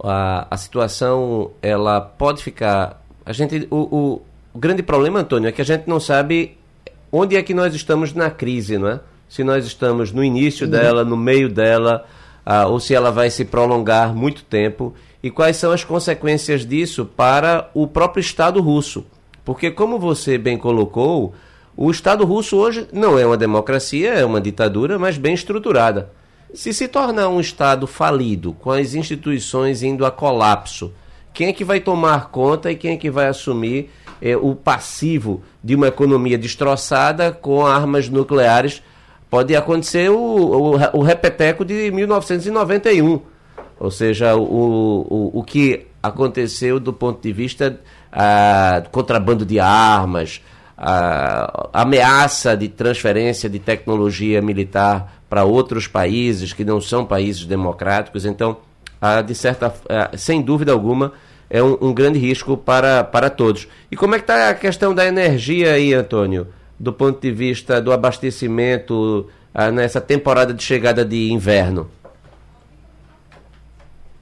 A, 0.01 0.47
a 0.49 0.57
situação, 0.57 1.51
ela 1.61 2.01
pode 2.01 2.43
ficar... 2.43 3.03
A 3.26 3.32
gente, 3.32 3.67
o, 3.70 3.78
o, 3.78 4.22
o 4.53 4.59
grande 4.59 4.84
problema, 4.84 5.20
Antônio, 5.20 5.47
é 5.47 5.51
que 5.51 5.61
a 5.61 5.65
gente 5.65 5.88
não 5.88 5.99
sabe 5.99 6.57
onde 7.11 7.36
é 7.36 7.43
que 7.43 7.53
nós 7.53 7.74
estamos 7.74 8.13
na 8.13 8.30
crise, 8.30 8.78
não 8.78 8.89
é? 8.89 8.99
Se 9.30 9.43
nós 9.43 9.65
estamos 9.65 10.11
no 10.11 10.23
início 10.23 10.65
uhum. 10.65 10.71
dela, 10.71 11.05
no 11.05 11.15
meio 11.15 11.47
dela, 11.47 12.05
ah, 12.45 12.65
ou 12.67 12.80
se 12.80 12.95
ela 12.95 13.11
vai 13.11 13.30
se 13.30 13.45
prolongar 13.45 14.13
muito 14.13 14.43
tempo, 14.43 14.93
e 15.21 15.30
quais 15.30 15.55
são 15.55 15.71
as 15.71 15.84
consequências 15.84 16.65
disso 16.65 17.05
para 17.05 17.69
o 17.73 17.88
próprio 17.88 18.21
Estado 18.21 18.59
russo. 18.59 19.05
Porque, 19.45 19.69
como 19.69 19.99
você 19.99 20.38
bem 20.38 20.57
colocou, 20.57 21.34
o 21.77 21.91
Estado 21.91 22.25
russo 22.25 22.57
hoje 22.57 22.88
não 22.91 23.17
é 23.17 23.25
uma 23.25 23.38
democracia, 23.38 24.13
é 24.13 24.25
uma 24.25 24.41
ditadura, 24.41 24.97
mas 24.97 25.17
bem 25.17 25.34
estruturada. 25.34 26.11
Se 26.53 26.73
se 26.73 26.88
tornar 26.88 27.30
um 27.30 27.39
Estado 27.39 27.86
falido, 27.86 28.53
com 28.53 28.71
as 28.71 28.95
instituições 28.95 29.84
indo 29.84 30.05
a 30.05 30.11
colapso, 30.11 30.91
quem 31.34 31.47
é 31.47 31.53
que 31.53 31.63
vai 31.63 31.80
tomar 31.80 32.30
conta 32.32 32.71
e 32.71 32.75
quem 32.75 32.93
é 32.93 32.97
que 32.97 33.11
vai 33.11 33.27
assumir 33.27 33.91
eh, 34.21 34.36
o 34.36 34.55
passivo 34.55 35.43
de 35.63 35.75
uma 35.75 35.88
economia 35.88 36.38
destroçada 36.38 37.32
com 37.32 37.65
armas 37.65 38.09
nucleares? 38.09 38.82
Pode 39.30 39.55
acontecer 39.55 40.09
o, 40.09 40.17
o, 40.17 40.99
o 40.99 41.01
repeteco 41.03 41.63
de 41.63 41.91
1991, 41.91 43.21
ou 43.80 43.91
seja, 43.91 44.36
o, 44.36 44.41
o, 44.41 45.39
o 45.39 45.43
que 45.43 45.86
aconteceu 46.01 46.80
do 46.80 46.91
ponto 46.91 47.21
de 47.21 47.32
vista 47.32 47.80
ah, 48.11 48.82
do 48.84 48.89
contrabando 48.89 49.45
de 49.45 49.59
armas, 49.59 50.41
a 50.75 51.69
ameaça 51.73 52.55
de 52.55 52.69
transferência 52.69 53.49
de 53.49 53.59
tecnologia 53.59 54.41
militar 54.41 55.21
para 55.30 55.43
outros 55.43 55.88
países 55.88 56.53
que 56.53 56.63
não 56.63 56.80
são 56.80 57.05
países 57.05 57.45
democráticos. 57.45 58.25
Então, 58.25 58.57
de 59.25 59.36
certa, 59.36 59.73
sem 60.17 60.41
dúvida 60.41 60.71
alguma, 60.71 61.11
é 61.49 61.61
um, 61.61 61.77
um, 61.82 61.93
grande 61.93 62.17
risco 62.17 62.55
para, 62.55 63.03
para 63.03 63.30
todos. 63.30 63.67
E 63.91 63.95
como 63.95 64.15
é 64.15 64.19
que 64.19 64.23
está 64.23 64.49
a 64.49 64.53
questão 64.53 64.93
da 64.93 65.05
energia 65.05 65.73
aí, 65.73 65.93
Antônio? 65.93 66.47
Do 66.80 66.93
ponto 66.93 67.19
de 67.19 67.32
vista 67.32 67.82
do 67.82 67.91
abastecimento 67.91 69.27
nessa 69.73 69.99
temporada 69.99 70.53
de 70.53 70.63
chegada 70.63 71.03
de 71.03 71.32
inverno? 71.32 71.89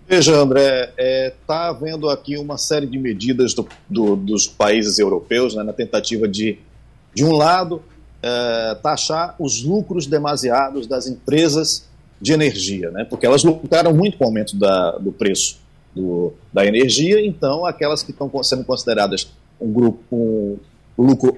Veja, 0.09 0.37
André, 0.37 0.83
está 0.83 0.93
é, 0.97 1.33
tá 1.45 1.67
havendo 1.67 2.09
aqui 2.09 2.37
uma 2.37 2.57
série 2.57 2.87
de 2.87 2.97
medidas 2.97 3.53
do, 3.53 3.67
do, 3.89 4.15
dos 4.15 4.47
países 4.47 4.97
europeus 4.99 5.53
né, 5.53 5.63
na 5.63 5.73
tentativa 5.73 6.25
de, 6.25 6.59
de 7.13 7.25
um 7.25 7.33
lado, 7.33 7.83
é, 8.23 8.75
taxar 8.81 9.35
os 9.37 9.61
lucros 9.61 10.07
demasiados 10.07 10.87
das 10.87 11.07
empresas 11.07 11.85
de 12.21 12.31
energia, 12.31 12.89
né, 12.89 13.03
porque 13.03 13.25
elas 13.25 13.43
lucraram 13.43 13.93
muito 13.93 14.17
com 14.17 14.23
o 14.23 14.27
aumento 14.27 14.55
da, 14.55 14.91
do 14.91 15.11
preço 15.11 15.59
do, 15.93 16.33
da 16.53 16.65
energia, 16.65 17.23
então 17.25 17.65
aquelas 17.65 18.01
que 18.01 18.11
estão 18.11 18.31
sendo 18.43 18.63
consideradas 18.63 19.29
um 19.59 19.73
grupo, 19.73 20.57
um 20.97 21.03
lucro, 21.03 21.37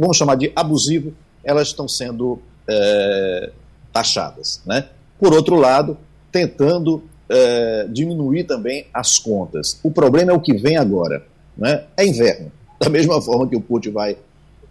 vamos 0.00 0.16
chamar 0.16 0.36
de 0.36 0.50
abusivo, 0.56 1.12
elas 1.44 1.68
estão 1.68 1.86
sendo 1.86 2.40
é, 2.68 3.50
taxadas. 3.92 4.62
Né? 4.64 4.88
Por 5.18 5.32
outro 5.32 5.56
lado, 5.56 5.96
tentando 6.32 7.02
é, 7.28 7.86
diminuir 7.88 8.44
também 8.44 8.86
as 8.92 9.18
contas. 9.18 9.78
O 9.82 9.90
problema 9.90 10.32
é 10.32 10.34
o 10.34 10.40
que 10.40 10.54
vem 10.54 10.76
agora. 10.76 11.24
Né? 11.56 11.84
É 11.96 12.06
inverno. 12.06 12.50
Da 12.78 12.88
mesma 12.88 13.20
forma 13.20 13.46
que 13.46 13.56
o 13.56 13.60
Putin 13.60 13.90
vai, 13.90 14.16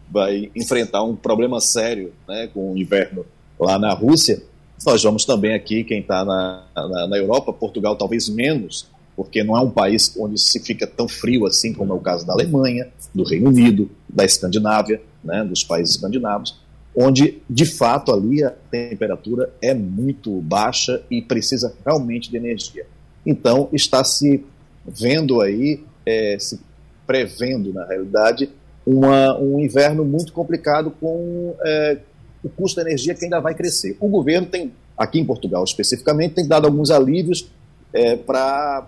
vai 0.09 0.49
enfrentar 0.55 1.03
um 1.03 1.15
problema 1.15 1.61
sério 1.61 2.11
né, 2.27 2.49
com 2.51 2.73
o 2.73 2.77
inverno 2.77 3.25
lá 3.59 3.77
na 3.77 3.93
Rússia, 3.93 4.41
nós 4.85 5.03
vamos 5.03 5.25
também 5.25 5.53
aqui, 5.53 5.83
quem 5.83 5.99
está 5.99 6.23
na, 6.23 6.63
na, 6.73 7.07
na, 7.07 7.17
Europa, 7.17 7.51
Portugal 7.51 7.95
talvez 7.95 8.29
menos, 8.29 8.87
porque 9.15 9.43
não 9.43 9.57
é 9.57 9.59
um 9.61 9.69
país 9.69 10.15
onde 10.17 10.39
se 10.39 10.59
fica 10.61 10.87
tão 10.87 11.07
frio 11.07 11.45
assim 11.45 11.73
como 11.73 11.91
é 11.91 11.95
o 11.95 11.99
caso 11.99 12.25
da 12.25 12.33
Alemanha, 12.33 12.87
do 13.13 13.23
Reino 13.23 13.49
Unido, 13.49 13.89
da 14.07 14.23
Escandinávia, 14.23 15.01
né, 15.23 15.43
dos 15.43 15.63
países 15.63 15.95
escandinavos 15.95 16.59
onde 16.95 17.41
de 17.49 17.65
fato 17.65 18.11
ali 18.11 18.43
a 18.43 18.49
temperatura 18.49 19.53
é 19.61 19.73
muito 19.73 20.41
baixa 20.41 21.01
e 21.09 21.21
precisa 21.21 21.73
realmente 21.85 22.29
de 22.29 22.37
energia. 22.37 22.85
Então 23.25 23.69
está 23.71 24.03
se 24.03 24.43
vendo 24.85 25.41
aí, 25.41 25.83
é, 26.05 26.37
se 26.39 26.59
prevendo 27.05 27.73
na 27.73 27.85
realidade, 27.85 28.49
uma, 28.85 29.37
um 29.39 29.59
inverno 29.59 30.03
muito 30.03 30.33
complicado 30.33 30.91
com 30.91 31.55
é, 31.63 31.99
o 32.43 32.49
custo 32.49 32.77
da 32.77 32.89
energia 32.89 33.13
que 33.13 33.23
ainda 33.23 33.39
vai 33.39 33.53
crescer. 33.53 33.95
O 33.99 34.07
governo 34.07 34.47
tem, 34.47 34.73
aqui 34.97 35.19
em 35.19 35.25
Portugal 35.25 35.63
especificamente, 35.63 36.35
tem 36.35 36.47
dado 36.47 36.65
alguns 36.65 36.89
alívios 36.89 37.49
é, 37.93 38.15
para, 38.15 38.87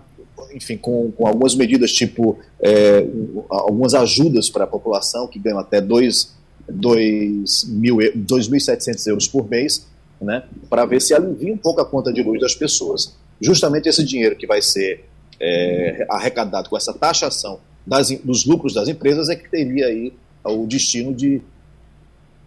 enfim, 0.54 0.76
com, 0.76 1.10
com, 1.12 1.26
algumas 1.26 1.54
medidas 1.54 1.90
tipo 1.92 2.38
é, 2.60 3.06
algumas 3.48 3.94
ajudas 3.94 4.50
para 4.50 4.64
a 4.64 4.66
população 4.66 5.26
que 5.26 5.38
ganham 5.38 5.58
até 5.58 5.80
dois 5.80 6.34
2.700 6.70 9.06
euros 9.08 9.26
por 9.28 9.48
mês, 9.48 9.86
né, 10.20 10.44
para 10.70 10.84
ver 10.86 11.00
se 11.00 11.14
alivia 11.14 11.52
um 11.52 11.58
pouco 11.58 11.80
a 11.80 11.84
conta 11.84 12.12
de 12.12 12.22
luz 12.22 12.40
das 12.40 12.54
pessoas. 12.54 13.16
Justamente 13.40 13.88
esse 13.88 14.04
dinheiro 14.04 14.36
que 14.36 14.46
vai 14.46 14.62
ser 14.62 15.04
é, 15.40 16.06
arrecadado 16.08 16.70
com 16.70 16.76
essa 16.76 16.92
taxação 16.92 17.58
das, 17.84 18.10
dos 18.20 18.46
lucros 18.46 18.72
das 18.72 18.88
empresas 18.88 19.28
é 19.28 19.34
que 19.34 19.50
teria 19.50 19.86
aí 19.86 20.12
o 20.44 20.64
destino 20.66 21.12
de, 21.12 21.42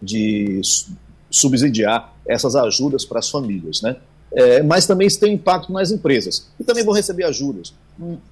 de 0.00 0.62
subsidiar 1.30 2.16
essas 2.26 2.56
ajudas 2.56 3.04
para 3.04 3.18
as 3.18 3.30
famílias, 3.30 3.82
né? 3.82 3.96
É, 4.32 4.62
mas 4.62 4.86
também 4.86 5.06
isso 5.06 5.20
tem 5.20 5.34
impacto 5.34 5.72
nas 5.72 5.90
empresas, 5.90 6.48
que 6.56 6.64
também 6.64 6.84
vão 6.84 6.92
receber 6.92 7.24
ajudas, 7.24 7.72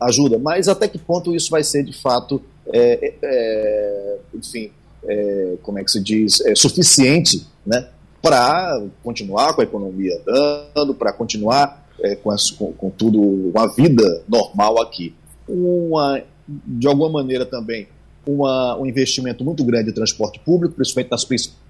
ajuda, 0.01 0.39
mas 0.39 0.69
até 0.69 0.89
que 0.89 0.99
ponto 0.99 1.35
isso 1.35 1.51
vai 1.51 1.63
ser 1.63 1.85
de 1.85 1.93
fato, 1.93 2.43
é, 2.73 3.15
é, 3.23 4.17
enfim, 4.35 4.71
é, 5.07 5.55
como 5.63 5.79
é 5.79 5.85
que 5.85 5.91
se 5.91 6.03
diz, 6.03 6.41
é, 6.41 6.55
suficiente 6.55 7.47
né, 7.65 7.89
para 8.21 8.83
continuar 9.03 9.55
com 9.55 9.61
a 9.61 9.65
economia 9.65 10.21
andando, 10.27 10.95
para 10.95 11.13
continuar 11.13 11.87
é, 12.01 12.17
com, 12.17 12.31
as, 12.31 12.51
com, 12.51 12.73
com, 12.73 12.91
tudo, 12.91 13.21
uma 13.21 13.67
vida 13.75 14.23
normal 14.29 14.81
aqui. 14.81 15.15
Uma, 15.47 16.23
de 16.49 16.87
alguma 16.87 17.11
maneira 17.11 17.45
também, 17.45 17.87
uma, 18.27 18.79
um 18.79 18.87
investimento 18.87 19.45
muito 19.45 19.63
grande 19.65 19.91
em 19.91 19.95
transporte 19.95 20.41
público, 20.41 20.75
principalmente 20.75 21.11
nas 21.11 21.25
principais 21.25 21.64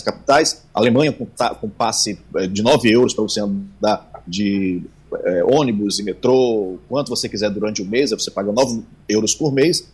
capitais. 0.00 0.62
A 0.74 0.78
Alemanha 0.78 1.12
com, 1.12 1.26
com 1.60 1.68
passe 1.68 2.18
é, 2.36 2.46
de 2.46 2.62
9 2.62 2.90
euros 2.90 3.14
para 3.14 3.22
você 3.22 3.40
andar 3.40 4.22
de 4.26 4.82
é, 5.24 5.42
ônibus 5.44 5.98
e 5.98 6.02
metrô, 6.04 6.78
quanto 6.88 7.08
você 7.08 7.28
quiser 7.28 7.50
durante 7.50 7.82
o 7.82 7.84
mês, 7.84 8.10
você 8.10 8.30
paga 8.30 8.52
9 8.52 8.82
euros 9.08 9.34
por 9.34 9.52
mês 9.52 9.84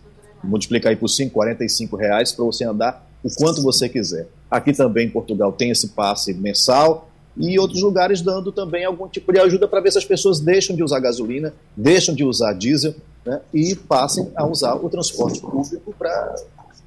multiplicar 0.47 0.91
aí 0.91 0.97
por 0.97 1.09
5, 1.09 1.33
45 1.33 1.97
reais 1.97 2.33
para 2.33 2.45
você 2.45 2.65
andar 2.65 3.07
o 3.23 3.31
quanto 3.31 3.63
você 3.63 3.89
quiser. 3.89 4.29
Aqui 4.51 4.73
também 4.73 5.07
em 5.07 5.11
Portugal 5.11 5.53
tem 5.53 5.71
esse 5.71 5.89
passe 5.89 6.33
mensal 6.35 7.11
e 7.37 7.59
outros 7.59 7.83
lugares 7.83 8.23
dando 8.23 8.53
também 8.53 8.85
algum 8.85 9.09
tipo 9.09 9.33
de 9.33 9.41
ajuda 9.41 9.67
para 9.69 9.81
ver 9.81 9.93
se 9.93 9.99
as 9.99 10.05
pessoas 10.05 10.41
deixam 10.41 10.75
de 10.77 10.83
usar 10.83 11.01
gasolina, 11.01 11.53
deixam 11.77 12.15
de 12.15 12.25
usar 12.25 12.53
diesel 12.53 12.95
né, 13.25 13.41
e 13.53 13.75
passem 13.75 14.31
a 14.37 14.47
usar 14.47 14.75
o 14.75 14.89
transporte 14.89 15.41
público 15.41 15.95
para 15.99 16.35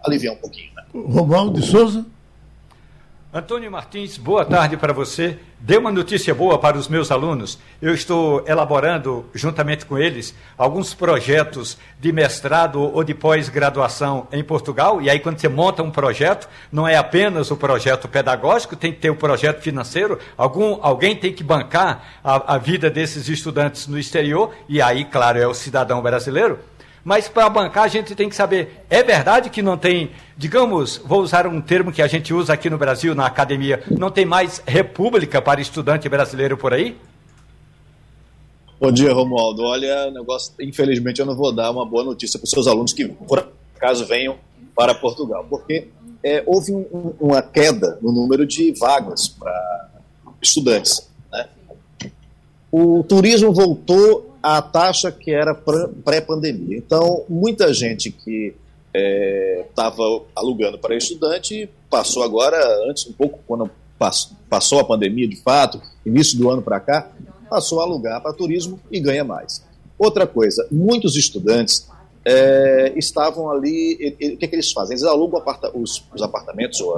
aliviar 0.06 0.34
um 0.36 0.38
pouquinho. 0.38 0.72
Né? 0.76 0.84
Romualdo 0.94 1.60
de 1.60 1.68
Souza? 1.68 2.06
Antônio 3.32 3.72
Martins, 3.72 4.18
boa 4.18 4.44
tarde 4.44 4.76
para 4.76 4.92
você. 4.92 5.38
Dê 5.60 5.78
uma 5.78 5.92
notícia 5.92 6.34
boa 6.34 6.58
para 6.58 6.76
os 6.76 6.88
meus 6.88 7.12
alunos. 7.12 7.60
Eu 7.80 7.94
estou 7.94 8.44
elaborando, 8.48 9.24
juntamente 9.36 9.86
com 9.86 10.00
eles, 10.00 10.34
alguns 10.58 10.96
projetos 10.96 11.78
de 12.00 12.12
mestrado 12.12 12.82
ou 12.82 13.04
de 13.04 13.14
pós-graduação 13.14 14.28
em 14.32 14.44
Portugal. 14.44 15.00
E 15.00 15.12
aí, 15.12 15.20
quando 15.20 15.38
você 15.38 15.48
monta 15.48 15.84
um 15.84 15.92
projeto, 15.92 16.50
não 16.72 16.88
é 16.88 16.98
apenas 16.98 17.52
o 17.52 17.56
projeto 17.56 18.08
pedagógico, 18.08 18.76
tem 18.76 18.92
que 18.92 18.98
ter 18.98 19.12
o 19.12 19.16
projeto 19.16 19.62
financeiro. 19.62 20.18
Algum, 20.36 20.80
alguém 20.82 21.16
tem 21.16 21.32
que 21.32 21.44
bancar 21.44 22.04
a, 22.24 22.56
a 22.56 22.58
vida 22.58 22.90
desses 22.90 23.30
estudantes 23.30 23.86
no 23.86 24.00
exterior. 24.00 24.56
E 24.68 24.82
aí, 24.82 25.06
claro, 25.06 25.38
é 25.38 25.46
o 25.46 25.54
cidadão 25.54 26.02
brasileiro. 26.02 26.58
Mas 27.04 27.28
para 27.28 27.50
bancar 27.50 27.84
a 27.86 27.88
gente 27.88 28.14
tem 28.16 28.30
que 28.30 28.36
saber, 28.36 28.84
é 28.90 29.02
verdade 29.02 29.50
que 29.50 29.62
não 29.62 29.78
tem, 29.78 30.12
digamos, 30.38 30.98
vou 31.06 31.22
usar 31.22 31.48
um 31.48 31.62
termo 31.62 31.92
que 31.92 32.02
a 32.02 32.08
gente 32.08 32.34
usa 32.34 32.54
aqui 32.54 32.70
no 32.70 32.78
Brasil, 32.78 33.16
na 33.16 33.26
academia, 33.26 33.84
não 33.90 34.12
tem 34.12 34.26
mais 34.26 34.62
república 34.66 35.42
para 35.42 35.62
estudante 35.62 36.08
brasileiro 36.10 36.58
por 36.58 36.74
aí? 36.74 36.98
Bom 38.80 38.92
dia, 38.92 39.12
Romualdo. 39.12 39.64
Olha, 39.64 40.10
negócio, 40.10 40.54
infelizmente 40.62 41.20
eu 41.20 41.26
não 41.26 41.36
vou 41.36 41.52
dar 41.52 41.70
uma 41.70 41.86
boa 41.86 42.04
notícia 42.04 42.40
para 42.40 42.46
os 42.46 42.52
seus 42.52 42.66
alunos 42.66 42.94
que, 42.94 43.08
por 43.08 43.50
acaso, 43.76 44.06
venham 44.06 44.38
para 44.74 44.96
Portugal, 44.96 45.46
porque 45.50 45.90
é, 46.24 46.42
houve 46.46 46.72
um, 46.74 47.14
uma 47.20 47.42
queda 47.42 47.98
no 48.02 48.12
número 48.14 48.46
de 48.46 48.74
vagas 48.80 49.28
para 49.28 49.90
estudantes. 50.42 51.10
Né? 51.32 51.48
O 52.72 53.04
turismo 53.04 53.52
voltou 53.54 54.29
a 54.42 54.62
taxa 54.62 55.12
que 55.12 55.32
era 55.32 55.54
pré-pandemia. 55.54 56.78
Então, 56.78 57.26
muita 57.30 57.74
gente 57.74 58.12
que 58.12 58.56
estava 59.68 60.04
é, 60.04 60.22
alugando 60.36 60.80
para 60.80 60.96
estudante 60.96 61.70
passou 61.90 62.24
agora, 62.24 62.58
antes, 62.90 63.06
um 63.08 63.14
pouco, 63.14 63.40
quando 63.48 63.70
passou 64.50 64.80
a 64.80 64.84
pandemia 64.84 65.28
de 65.28 65.36
fato, 65.36 65.82
início 66.06 66.38
do 66.38 66.50
ano 66.50 66.62
para 66.62 66.80
cá, 66.80 67.12
passou 67.50 67.80
a 67.82 67.84
alugar 67.84 68.22
para 68.22 68.34
turismo 68.34 68.80
e 68.90 69.00
ganha 69.00 69.24
mais. 69.24 69.64
Outra 69.98 70.26
coisa, 70.26 70.66
muitos 70.72 71.16
estudantes 71.16 71.88
é, 72.24 72.94
estavam 72.96 73.52
ali. 73.52 74.16
O 74.34 74.38
que, 74.38 74.48
que, 74.48 74.56
eles 74.56 74.72
fazem? 74.72 74.96
Eles 74.96 75.04
alugam 75.04 75.40
aparta, 75.40 75.70
os, 75.76 76.04
os, 76.14 76.22
apartamentos, 76.22 76.80
ou 76.80 76.96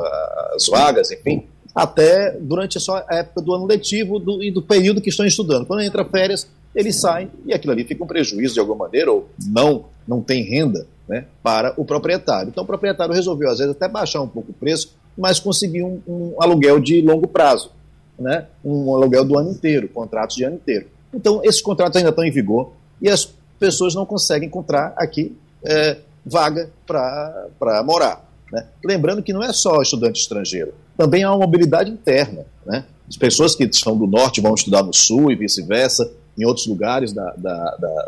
as 0.53 0.67
vagas, 0.67 1.09
enfim, 1.09 1.47
até 1.73 2.31
durante 2.39 2.79
só 2.79 3.03
época 3.09 3.41
do 3.41 3.53
ano 3.53 3.65
letivo 3.65 4.19
do, 4.19 4.43
e 4.43 4.51
do 4.51 4.61
período 4.61 5.01
que 5.01 5.09
estão 5.09 5.25
estudando. 5.25 5.65
Quando 5.65 5.81
entra 5.81 6.05
férias, 6.05 6.47
eles 6.75 6.99
saem 6.99 7.29
e 7.45 7.53
aquilo 7.53 7.73
ali 7.73 7.83
fica 7.83 8.03
um 8.03 8.07
prejuízo 8.07 8.53
de 8.53 8.59
alguma 8.59 8.85
maneira, 8.85 9.11
ou 9.11 9.29
não, 9.47 9.85
não 10.07 10.21
tem 10.21 10.43
renda 10.43 10.87
né, 11.07 11.25
para 11.43 11.73
o 11.77 11.85
proprietário. 11.85 12.49
Então 12.49 12.63
o 12.63 12.67
proprietário 12.67 13.13
resolveu, 13.13 13.49
às 13.49 13.59
vezes, 13.59 13.75
até 13.75 13.87
baixar 13.87 14.21
um 14.21 14.27
pouco 14.27 14.51
o 14.51 14.53
preço, 14.53 14.95
mas 15.17 15.39
conseguiu 15.39 15.85
um, 15.85 16.01
um 16.07 16.41
aluguel 16.41 16.79
de 16.79 17.01
longo 17.01 17.27
prazo, 17.27 17.71
né, 18.17 18.45
um 18.63 18.95
aluguel 18.95 19.25
do 19.25 19.37
ano 19.37 19.51
inteiro, 19.51 19.89
contratos 19.89 20.35
de 20.35 20.43
ano 20.43 20.55
inteiro. 20.55 20.87
Então 21.13 21.41
esses 21.43 21.61
contratos 21.61 21.97
ainda 21.97 22.09
estão 22.09 22.23
em 22.23 22.31
vigor 22.31 22.71
e 23.01 23.09
as 23.09 23.33
pessoas 23.59 23.93
não 23.93 24.05
conseguem 24.05 24.47
encontrar 24.47 24.93
aqui 24.95 25.35
é, 25.63 25.97
vaga 26.25 26.69
para 26.85 27.83
morar. 27.85 28.25
Né? 28.51 28.65
Lembrando 28.83 29.21
que 29.21 29.33
não 29.33 29.43
é 29.43 29.51
só 29.53 29.81
estudante 29.81 30.21
estrangeiro, 30.21 30.73
também 30.97 31.23
há 31.23 31.31
uma 31.31 31.39
mobilidade 31.39 31.89
interna. 31.89 32.45
Né? 32.65 32.85
As 33.07 33.17
pessoas 33.17 33.55
que 33.55 33.63
estão 33.63 33.97
do 33.97 34.07
norte 34.07 34.39
vão 34.39 34.53
estudar 34.53 34.83
no 34.83 34.93
sul 34.93 35.31
e 35.31 35.35
vice-versa, 35.35 36.09
em 36.37 36.45
outros 36.45 36.67
lugares 36.67 37.13
da, 37.13 37.33
da, 37.37 37.75
da, 37.77 38.05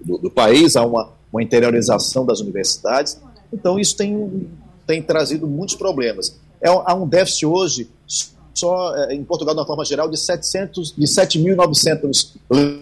do, 0.00 0.18
do, 0.18 0.30
país, 0.30 0.76
há 0.76 0.84
uma, 0.84 1.10
uma 1.32 1.42
interiorização 1.42 2.24
das 2.24 2.40
universidades. 2.40 3.20
Então, 3.52 3.78
isso 3.78 3.96
tem, 3.96 4.48
tem 4.86 5.02
trazido 5.02 5.46
muitos 5.46 5.74
problemas. 5.74 6.38
É, 6.60 6.68
há 6.68 6.94
um 6.94 7.06
déficit 7.06 7.46
hoje, 7.46 7.90
só 8.54 8.96
é, 8.96 9.14
em 9.14 9.24
Portugal, 9.24 9.54
de 9.54 9.60
uma 9.60 9.66
forma 9.66 9.84
geral, 9.84 10.08
de, 10.08 10.18
700, 10.18 10.94
de 10.96 11.06
7.900 11.06 12.34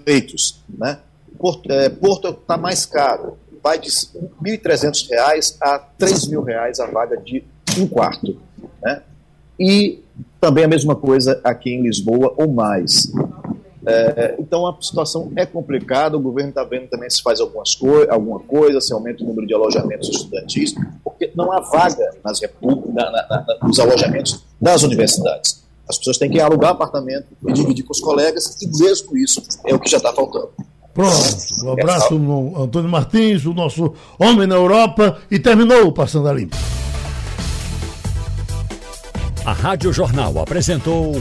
leitos. 0.07 0.61
Né? 0.69 0.99
Porto 1.39 1.71
é, 1.71 1.87
está 2.31 2.57
mais 2.57 2.85
caro, 2.85 3.39
vai 3.63 3.79
de 3.79 3.89
R$ 4.43 4.59
1.300 4.59 5.57
a 5.61 5.77
R$ 5.77 5.83
3.000 5.99 6.81
a 6.81 6.87
vaga 6.87 7.17
de 7.17 7.45
um 7.79 7.87
quarto. 7.87 8.37
Né? 8.83 9.03
E 9.59 10.03
também 10.41 10.65
a 10.65 10.69
mesma 10.69 10.97
coisa 10.97 11.41
aqui 11.45 11.71
em 11.71 11.83
Lisboa 11.83 12.35
ou 12.37 12.51
mais. 12.51 13.13
É, 13.87 14.37
então 14.39 14.67
a 14.67 14.77
situação 14.81 15.33
é 15.37 15.47
complicada, 15.47 16.17
o 16.17 16.21
governo 16.21 16.51
está 16.51 16.63
vendo 16.65 16.89
também 16.89 17.09
se 17.09 17.23
faz 17.23 17.41
algumas 17.41 17.75
co 17.75 17.89
alguma 18.11 18.39
coisa, 18.41 18.81
se 18.81 18.93
aumenta 18.93 19.25
o 19.25 19.27
número 19.27 19.47
de 19.47 19.55
alojamentos 19.55 20.09
estudantis, 20.09 20.75
porque 21.03 21.31
não 21.35 21.51
há 21.51 21.61
vaga 21.61 22.11
nas 22.23 22.41
na, 22.41 23.11
na, 23.11 23.27
na, 23.29 23.59
nos 23.63 23.79
alojamentos 23.79 24.45
das 24.61 24.83
universidades. 24.83 25.65
As 25.89 25.99
pessoas 25.99 26.19
têm 26.19 26.31
que 26.31 26.41
alugar 26.41 26.71
apartamento 26.71 27.27
e 27.49 27.53
dividir 27.53 27.85
com 27.85 27.93
os 27.93 28.01
colegas, 28.01 28.61
e 28.63 28.67
mesmo 28.79 29.17
isso 29.17 29.43
é 29.67 29.75
o 29.75 29.81
que 29.81 29.91
já 29.91 29.97
está 29.97 30.13
faltando. 30.13 30.51
Pronto, 30.93 31.15
um 31.65 31.73
abraço 31.73 32.19
no 32.19 32.63
Antônio 32.63 32.91
Martins, 32.91 33.45
o 33.47 33.55
nosso 33.55 33.95
homem 34.19 34.47
na 34.47 34.57
Europa, 34.57 35.19
e 35.31 35.39
terminou 35.39 35.91
Passando 35.93 36.29
a 36.29 36.33
Limpo. 36.33 36.57
A 39.45 39.53
Rádio 39.53 39.93
Jornal 39.93 40.39
apresentou 40.39 41.21